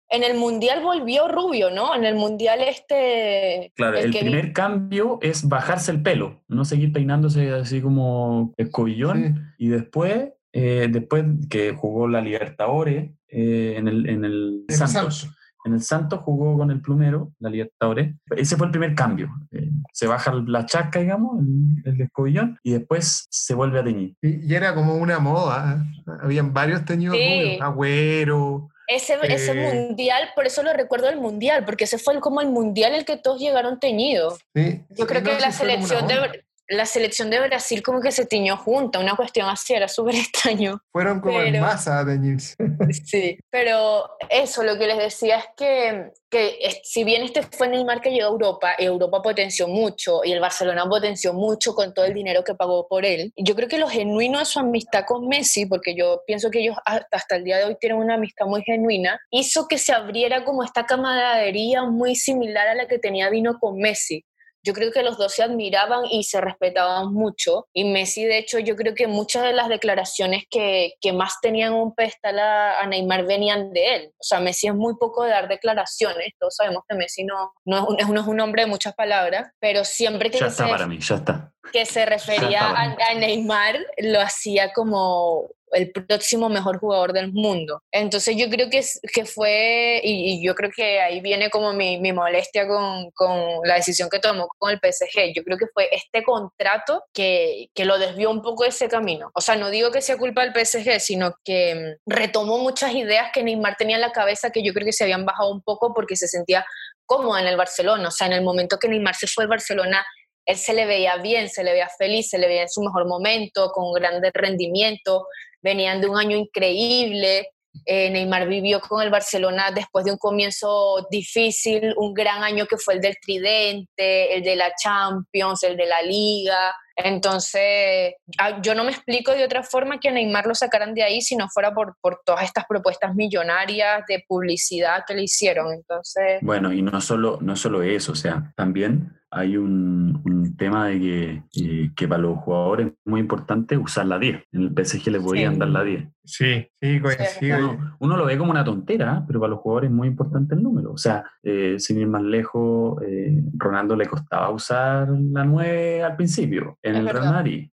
en 0.10 0.24
el 0.24 0.38
mundial 0.38 0.82
volvió 0.82 1.28
rubio, 1.28 1.70
¿no? 1.70 1.94
En 1.94 2.06
el 2.06 2.16
mundial 2.16 2.60
este... 2.62 3.72
Claro, 3.76 3.98
el, 3.98 4.12
que 4.12 4.20
primer 4.20 4.54
cambio 4.54 5.20
es 5.22 5.48
bajarse 5.48 5.92
el 5.92 6.02
pelo, 6.02 6.42
no 6.48 6.64
seguir 6.66 6.92
peinándose 6.94 7.52
así 7.52 7.82
como 7.82 8.54
escobillón. 8.58 9.54
Sí. 9.58 9.66
Y 9.66 9.68
después, 9.70 10.30
eh, 10.60 10.88
después 10.90 11.24
que 11.52 11.74
jugó 11.74 12.08
la 12.08 12.20
Libertadores 12.20 13.12
eh, 13.28 13.76
en 13.78 13.88
el, 13.88 14.10
en 14.10 14.26
el 14.26 14.66
El 14.68 14.76
Santos, 14.76 15.20
Santos. 15.20 15.38
en 15.66 15.74
el 15.74 15.82
Santos 15.82 16.22
jugó 16.24 16.58
con 16.58 16.72
el 16.72 16.82
Plumero, 16.82 17.32
la 17.38 17.52
Libertadores. 17.52 18.16
Ese 18.36 18.58
fue 18.58 18.66
el 18.66 18.72
primer 18.72 18.96
cambio. 18.96 19.30
Eh, 19.52 19.70
se 19.94 20.08
baja 20.08 20.34
la 20.48 20.66
chasca, 20.66 21.00
digamos, 21.00 21.40
el, 21.42 21.94
el, 21.94 22.02
escobillón, 22.02 22.58
y 22.64 22.72
después 22.72 23.28
se 23.30 23.54
vuelve 23.54 23.80
a 23.80 23.84
teñir. 23.84 24.16
Y, 24.20 24.52
era 24.52 24.74
como 24.74 24.96
una 24.96 25.20
moda. 25.20 25.86
Habían 26.24 26.52
varios 26.54 26.84
teñidos 26.86 27.16
sí. 27.16 27.60
Agüero. 27.62 28.70
Ese, 28.88 29.16
ese, 29.24 29.54
mundial, 29.54 30.30
por 30.34 30.48
eso 30.48 30.64
lo 30.64 30.74
recuerdo 30.74 31.10
el 31.10 31.20
mundial, 31.20 31.66
porque 31.66 31.84
ese 31.84 32.00
fue 32.00 32.20
como 32.20 32.42
el 32.42 32.50
mundial 32.50 32.96
el 32.96 33.06
que 33.06 33.18
todos 33.18 33.40
llegaron 33.40 33.80
teñidos. 33.80 34.40
Sí, 34.56 34.82
Yo 34.90 35.06
creo 35.06 35.22
que 35.22 35.38
la 35.40 35.52
selección 35.52 36.08
de, 36.08 36.46
la 36.70 36.86
selección 36.86 37.30
de 37.30 37.40
Brasil 37.40 37.82
como 37.82 38.02
que 38.02 38.12
se 38.12 38.26
tiñó 38.26 38.58
junta, 38.58 39.00
una 39.00 39.16
cuestión 39.16 39.48
así, 39.50 39.74
era 39.74 39.88
súper 39.88 40.16
extraño. 40.16 40.82
Fueron 40.92 41.20
como 41.22 41.42
en 41.42 41.60
masa 41.60 42.00
a 42.00 42.06
teñirse. 42.06 42.56
sí, 43.06 43.38
pero 43.50 44.10
eso, 44.30 44.64
lo 44.64 44.78
que 44.78 44.88
les 44.88 44.98
decía 44.98 45.40
es 45.40 45.46
que, 45.56 46.12
que 46.30 46.82
si 46.84 47.04
bien 47.04 47.24
este 47.24 47.44
fue 47.44 47.70
Neymar 47.70 48.02
que 48.02 48.12
llegó 48.12 48.28
a 48.28 48.32
Europa, 48.32 48.76
Europa 48.78 49.22
potenció 49.22 49.68
mucho, 49.68 50.22
y 50.24 50.32
el 50.32 50.40
Barcelona 50.40 50.86
potenció 50.88 51.34
mucho 51.34 51.74
con 51.74 51.94
todo 51.94 52.06
el 52.06 52.14
dinero 52.14 52.44
que 52.44 52.56
pagó 52.56 52.88
por 52.88 53.06
él, 53.06 53.32
yo 53.38 53.56
creo 53.56 53.68
que 53.68 53.78
lo 53.78 53.88
genuino 53.88 54.40
de 54.40 54.46
su 54.46 54.60
amistad 54.60 55.06
con 55.06 55.28
Messi, 55.28 55.66
porque 55.66 55.96
yo 55.96 56.24
pienso 56.26 56.50
que 56.52 56.60
ellos 56.60 56.78
hasta 56.86 57.36
el 57.36 57.44
día 57.44 57.58
de 57.58 57.66
hoy 57.66 57.78
tienen 57.80 57.98
una 57.98 58.16
amistad 58.16 58.46
muy 58.46 58.64
genuina, 58.64 59.20
hizo 59.32 59.68
que 59.68 59.78
se 59.78 59.94
abriera 59.94 60.44
como 60.44 60.64
esta 60.64 60.86
camaradería 60.86 61.84
muy 61.84 62.16
similar 62.16 62.68
a 62.68 62.76
la 62.76 62.88
que 62.88 63.00
tenía 63.00 63.30
Vino 63.30 63.58
con 63.60 63.78
Messi 63.78 64.26
yo 64.64 64.74
creo 64.74 64.92
que 64.92 65.04
los 65.04 65.18
dos 65.18 65.34
se 65.34 65.44
admiraban 65.44 66.06
y 66.06 66.24
se 66.24 66.42
respetaban 66.42 67.14
mucho. 67.14 67.68
Y 67.74 67.86
Messi, 67.86 68.26
de 68.26 68.38
hecho, 68.38 68.60
yo 68.60 68.76
creo 68.76 68.96
que 68.96 69.08
muchas 69.08 69.44
de 69.44 69.54
las 69.54 69.70
declaraciones 69.70 70.44
que, 70.50 70.94
que 71.02 71.14
más 71.14 71.36
tenían 71.42 71.74
un 71.74 71.96
pedestal 71.96 72.40
a, 72.40 72.86
Neymar 72.88 73.26
venían 73.26 73.72
de 73.72 73.96
él. 73.96 74.12
O 74.18 74.24
sea, 74.24 74.40
Messi 74.40 74.68
es 74.68 74.76
muy 74.76 74.96
poco 74.98 75.24
de 75.24 75.32
dar 75.32 75.48
declaraciones. 75.48 76.34
Todos 76.40 76.56
sabemos 76.56 76.84
que 76.88 76.96
Messi 76.96 77.24
no, 77.24 77.54
no, 77.66 77.96
es, 77.98 78.06
un, 78.06 78.18
es 78.18 78.26
un 78.26 78.40
hombre 78.40 78.64
de 78.64 78.70
muchas 78.70 78.94
palabras, 78.94 79.50
pero 79.60 79.84
siempre 79.86 80.30
que... 80.30 80.40
Ya 80.40 80.48
está 80.48 80.68
para 80.68 80.88
mí, 80.88 81.00
ya 81.00 81.16
está. 81.16 81.54
Que 81.72 81.86
se 81.86 82.06
refería 82.06 82.62
a, 82.62 82.96
a 83.10 83.14
Neymar, 83.16 83.78
lo 83.98 84.22
hacía 84.22 84.72
como 84.72 85.50
el 85.72 85.92
próximo 85.92 86.50
mejor 86.50 86.80
jugador 86.80 87.14
del 87.14 87.32
mundo. 87.32 87.82
Entonces 87.92 88.36
yo 88.38 88.50
creo 88.50 88.70
que, 88.70 88.82
que 89.14 89.26
fue, 89.26 90.00
y, 90.04 90.44
yo 90.46 90.56
creo 90.56 90.72
que 90.76 91.00
ahí 91.02 91.20
viene 91.20 91.50
como 91.50 91.74
mi, 91.74 92.00
mi 92.00 92.14
molestia 92.14 92.68
con, 92.68 93.12
con, 93.12 93.62
la 93.64 93.76
decisión 93.76 94.10
que 94.10 94.20
tomó 94.20 94.48
con 94.58 94.72
el 94.72 94.80
PSG. 94.80 95.34
Yo 95.36 95.44
creo 95.44 95.58
que 95.58 95.68
fue 95.74 95.90
este 95.92 96.24
contrato 96.24 97.04
que, 97.14 97.68
que 97.74 97.86
lo 97.86 97.98
desvió 97.98 98.32
un 98.32 98.42
poco 98.42 98.64
de 98.64 98.70
ese 98.70 98.88
camino. 98.88 99.30
O 99.34 99.42
sea, 99.42 99.56
no 99.56 99.70
digo 99.70 99.92
que 99.92 100.02
sea 100.02 100.18
culpa 100.18 100.46
del 100.46 100.54
PSG, 100.54 101.00
sino 101.00 101.36
que 101.44 101.76
mm, 101.76 102.12
retomó 102.12 102.58
muchas 102.60 102.94
ideas 102.94 103.30
que 103.34 103.44
Neymar 103.44 103.76
tenía 103.78 103.98
en 103.98 104.02
la 104.02 104.12
cabeza 104.12 104.52
que 104.52 104.64
yo 104.64 104.74
creo 104.74 104.86
que 104.86 104.94
se 104.94 105.04
habían 105.04 105.26
bajado 105.26 105.52
un 105.52 105.62
poco 105.62 105.94
porque 105.94 106.16
se 106.16 106.28
sentía 106.28 106.66
cómodo 107.06 107.38
en 107.38 107.48
el 107.48 107.58
Barcelona. 107.58 108.08
O 108.08 108.12
sea, 108.12 108.28
en 108.28 108.34
el 108.34 108.44
momento 108.44 108.78
que 108.80 108.88
Neymar 108.88 109.16
se 109.16 109.28
fue 109.28 109.44
al 109.44 109.50
Barcelona, 109.50 110.06
él 110.46 110.58
se 110.58 110.74
le 110.74 110.86
veía 110.86 111.18
bien, 111.18 111.50
se 111.50 111.64
le 111.64 111.74
veía 111.74 111.90
feliz, 111.98 112.30
se 112.30 112.38
le 112.38 112.48
veía 112.48 112.62
en 112.64 112.70
su 112.70 112.82
mejor 112.82 113.06
momento, 113.06 113.70
con 113.72 113.92
grande 113.94 114.32
rendimiento, 114.34 115.28
venían 115.68 116.00
de 116.00 116.08
un 116.08 116.18
año 116.18 116.38
increíble. 116.38 117.50
Eh, 117.86 118.10
Neymar 118.10 118.48
vivió 118.48 118.80
con 118.80 119.02
el 119.02 119.10
Barcelona 119.10 119.70
después 119.72 120.06
de 120.06 120.12
un 120.12 120.18
comienzo 120.18 121.06
difícil, 121.12 121.94
un 121.98 122.14
gran 122.14 122.42
año 122.42 122.66
que 122.66 122.78
fue 122.78 122.96
el 122.96 123.02
del 123.02 123.18
Tridente, 123.22 124.36
el 124.36 124.44
de 124.44 124.56
la 124.56 124.72
Champions, 124.82 125.64
el 125.64 125.76
de 125.76 125.86
la 125.86 126.02
Liga. 126.02 126.74
Entonces, 126.98 128.16
yo 128.64 128.74
no 128.74 128.84
me 128.84 128.92
explico 128.92 129.32
de 129.32 129.46
otra 129.46 129.62
forma 129.62 130.00
que 130.00 130.10
a 130.10 130.12
Neymar 130.12 130.48
lo 130.48 130.56
sacaran 130.56 130.96
de 130.96 131.04
ahí 131.04 131.22
si 131.22 131.36
no 131.36 131.48
fuera 131.48 131.72
por, 131.72 131.96
por 132.02 132.22
todas 132.26 132.44
estas 132.44 132.66
propuestas 132.66 133.14
millonarias 133.14 134.04
de 134.08 134.26
publicidad 134.28 135.04
que 135.08 135.14
le 135.14 135.24
hicieron. 135.24 135.72
Entonces... 135.74 136.40
Bueno, 136.42 136.74
y 136.74 136.82
no 136.82 137.00
solo, 137.00 137.38
no 137.40 137.56
solo 137.56 137.84
eso, 137.84 138.14
o 138.14 138.16
sea, 138.16 138.52
también 138.56 139.18
hay 139.30 139.58
un, 139.58 140.22
un 140.26 140.56
tema 140.56 140.88
de 140.88 141.00
que, 141.00 141.44
eh, 141.56 141.92
que, 141.96 142.08
para 142.08 142.22
los 142.22 142.38
jugadores 142.40 142.88
es 142.88 142.94
muy 143.06 143.20
importante 143.20 143.78
usar 143.78 144.06
la 144.06 144.18
10. 144.20 144.44
En 144.54 144.62
el 144.62 144.86
PSG 144.86 145.12
le 145.12 145.20
podían 145.20 145.54
sí. 145.54 145.60
dar 145.60 145.70
la 145.70 145.84
10. 145.84 146.08
Sí, 146.24 146.68
sí, 146.82 147.00
coincido. 147.00 147.72
Uno, 147.72 147.96
uno, 148.00 148.18
lo 148.18 148.26
ve 148.26 148.38
como 148.38 148.52
una 148.52 148.64
tontera, 148.64 149.24
pero 149.28 149.40
para 149.40 149.52
los 149.52 149.60
jugadores 149.60 149.90
es 149.90 149.96
muy 149.96 150.08
importante 150.08 150.56
el 150.56 150.64
número. 150.64 150.92
O 150.92 150.98
sea, 150.98 151.26
eh, 151.44 151.76
sin 151.78 152.00
ir 152.00 152.08
más 152.08 152.24
lejos, 152.24 153.02
eh, 153.06 153.42
Ronaldo 153.58 153.96
le 153.96 154.08
costaba 154.08 154.50
usar 154.50 155.10
la 155.10 155.44
9 155.44 156.04
al 156.04 156.16
principio 156.16 156.78
en 156.88 156.96
es 156.96 157.00
el 157.00 157.06
verdad. 157.06 157.22
Real 157.22 157.34
Madrid. 157.34 157.70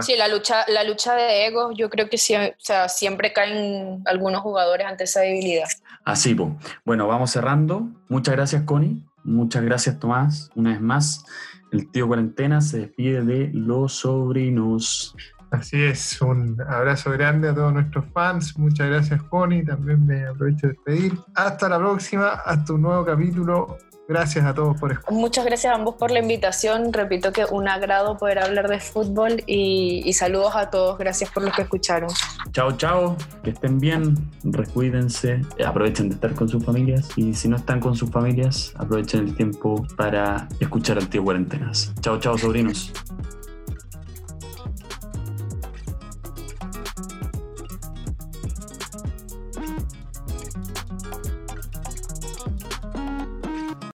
Sí, 0.00 0.16
la 0.16 0.28
lucha, 0.28 0.64
la 0.68 0.82
lucha 0.82 1.14
de 1.14 1.46
egos, 1.46 1.74
yo 1.76 1.90
creo 1.90 2.08
que 2.08 2.16
sí, 2.16 2.34
o 2.34 2.54
sea, 2.56 2.88
siempre 2.88 3.34
caen 3.34 4.02
algunos 4.06 4.40
jugadores 4.40 4.86
ante 4.86 5.04
esa 5.04 5.20
debilidad. 5.20 5.68
Así, 6.04 6.34
pues. 6.34 6.50
Bueno, 6.86 7.06
vamos 7.06 7.30
cerrando. 7.30 7.86
Muchas 8.08 8.34
gracias, 8.34 8.62
Connie. 8.62 9.04
Muchas 9.24 9.62
gracias, 9.62 9.98
Tomás. 9.98 10.50
Una 10.54 10.70
vez 10.70 10.80
más, 10.80 11.26
el 11.70 11.90
tío 11.90 12.06
Cuarentena 12.06 12.62
se 12.62 12.78
despide 12.78 13.22
de 13.22 13.50
los 13.52 13.92
sobrinos. 13.92 15.14
Así 15.50 15.82
es, 15.82 16.20
un 16.20 16.60
abrazo 16.68 17.10
grande 17.10 17.48
a 17.48 17.54
todos 17.54 17.72
nuestros 17.72 18.04
fans. 18.12 18.58
Muchas 18.58 18.88
gracias, 18.88 19.22
Connie. 19.24 19.64
También 19.64 20.04
me 20.06 20.26
aprovecho 20.26 20.68
de 20.68 20.72
despedir. 20.74 21.18
Hasta 21.34 21.68
la 21.68 21.78
próxima, 21.78 22.28
hasta 22.28 22.72
un 22.72 22.82
nuevo 22.82 23.04
capítulo 23.04 23.78
Gracias 24.08 24.46
a 24.46 24.54
todos 24.54 24.80
por 24.80 24.90
escuchar. 24.90 25.12
Muchas 25.12 25.44
gracias 25.44 25.70
a 25.70 25.76
ambos 25.76 25.96
por 25.96 26.10
la 26.10 26.20
invitación. 26.20 26.94
Repito 26.94 27.30
que 27.30 27.44
un 27.44 27.68
agrado 27.68 28.16
poder 28.16 28.38
hablar 28.38 28.66
de 28.66 28.80
fútbol 28.80 29.42
y, 29.46 30.00
y 30.02 30.14
saludos 30.14 30.56
a 30.56 30.70
todos. 30.70 30.96
Gracias 30.96 31.30
por 31.30 31.42
los 31.42 31.54
que 31.54 31.62
escucharon. 31.62 32.08
Chao, 32.52 32.72
chao. 32.78 33.18
Que 33.42 33.50
estén 33.50 33.78
bien. 33.78 34.14
Recuídense. 34.44 35.42
Aprovechen 35.62 36.08
de 36.08 36.14
estar 36.14 36.34
con 36.34 36.48
sus 36.48 36.64
familias. 36.64 37.10
Y 37.16 37.34
si 37.34 37.48
no 37.48 37.56
están 37.56 37.80
con 37.80 37.94
sus 37.94 38.10
familias, 38.10 38.72
aprovechen 38.78 39.26
el 39.26 39.34
tiempo 39.34 39.86
para 39.94 40.48
escuchar 40.58 40.96
al 40.96 41.06
tío 41.10 41.22
Cuarentenas. 41.22 41.92
Chao, 42.00 42.18
chao, 42.18 42.38
sobrinos. 42.38 42.90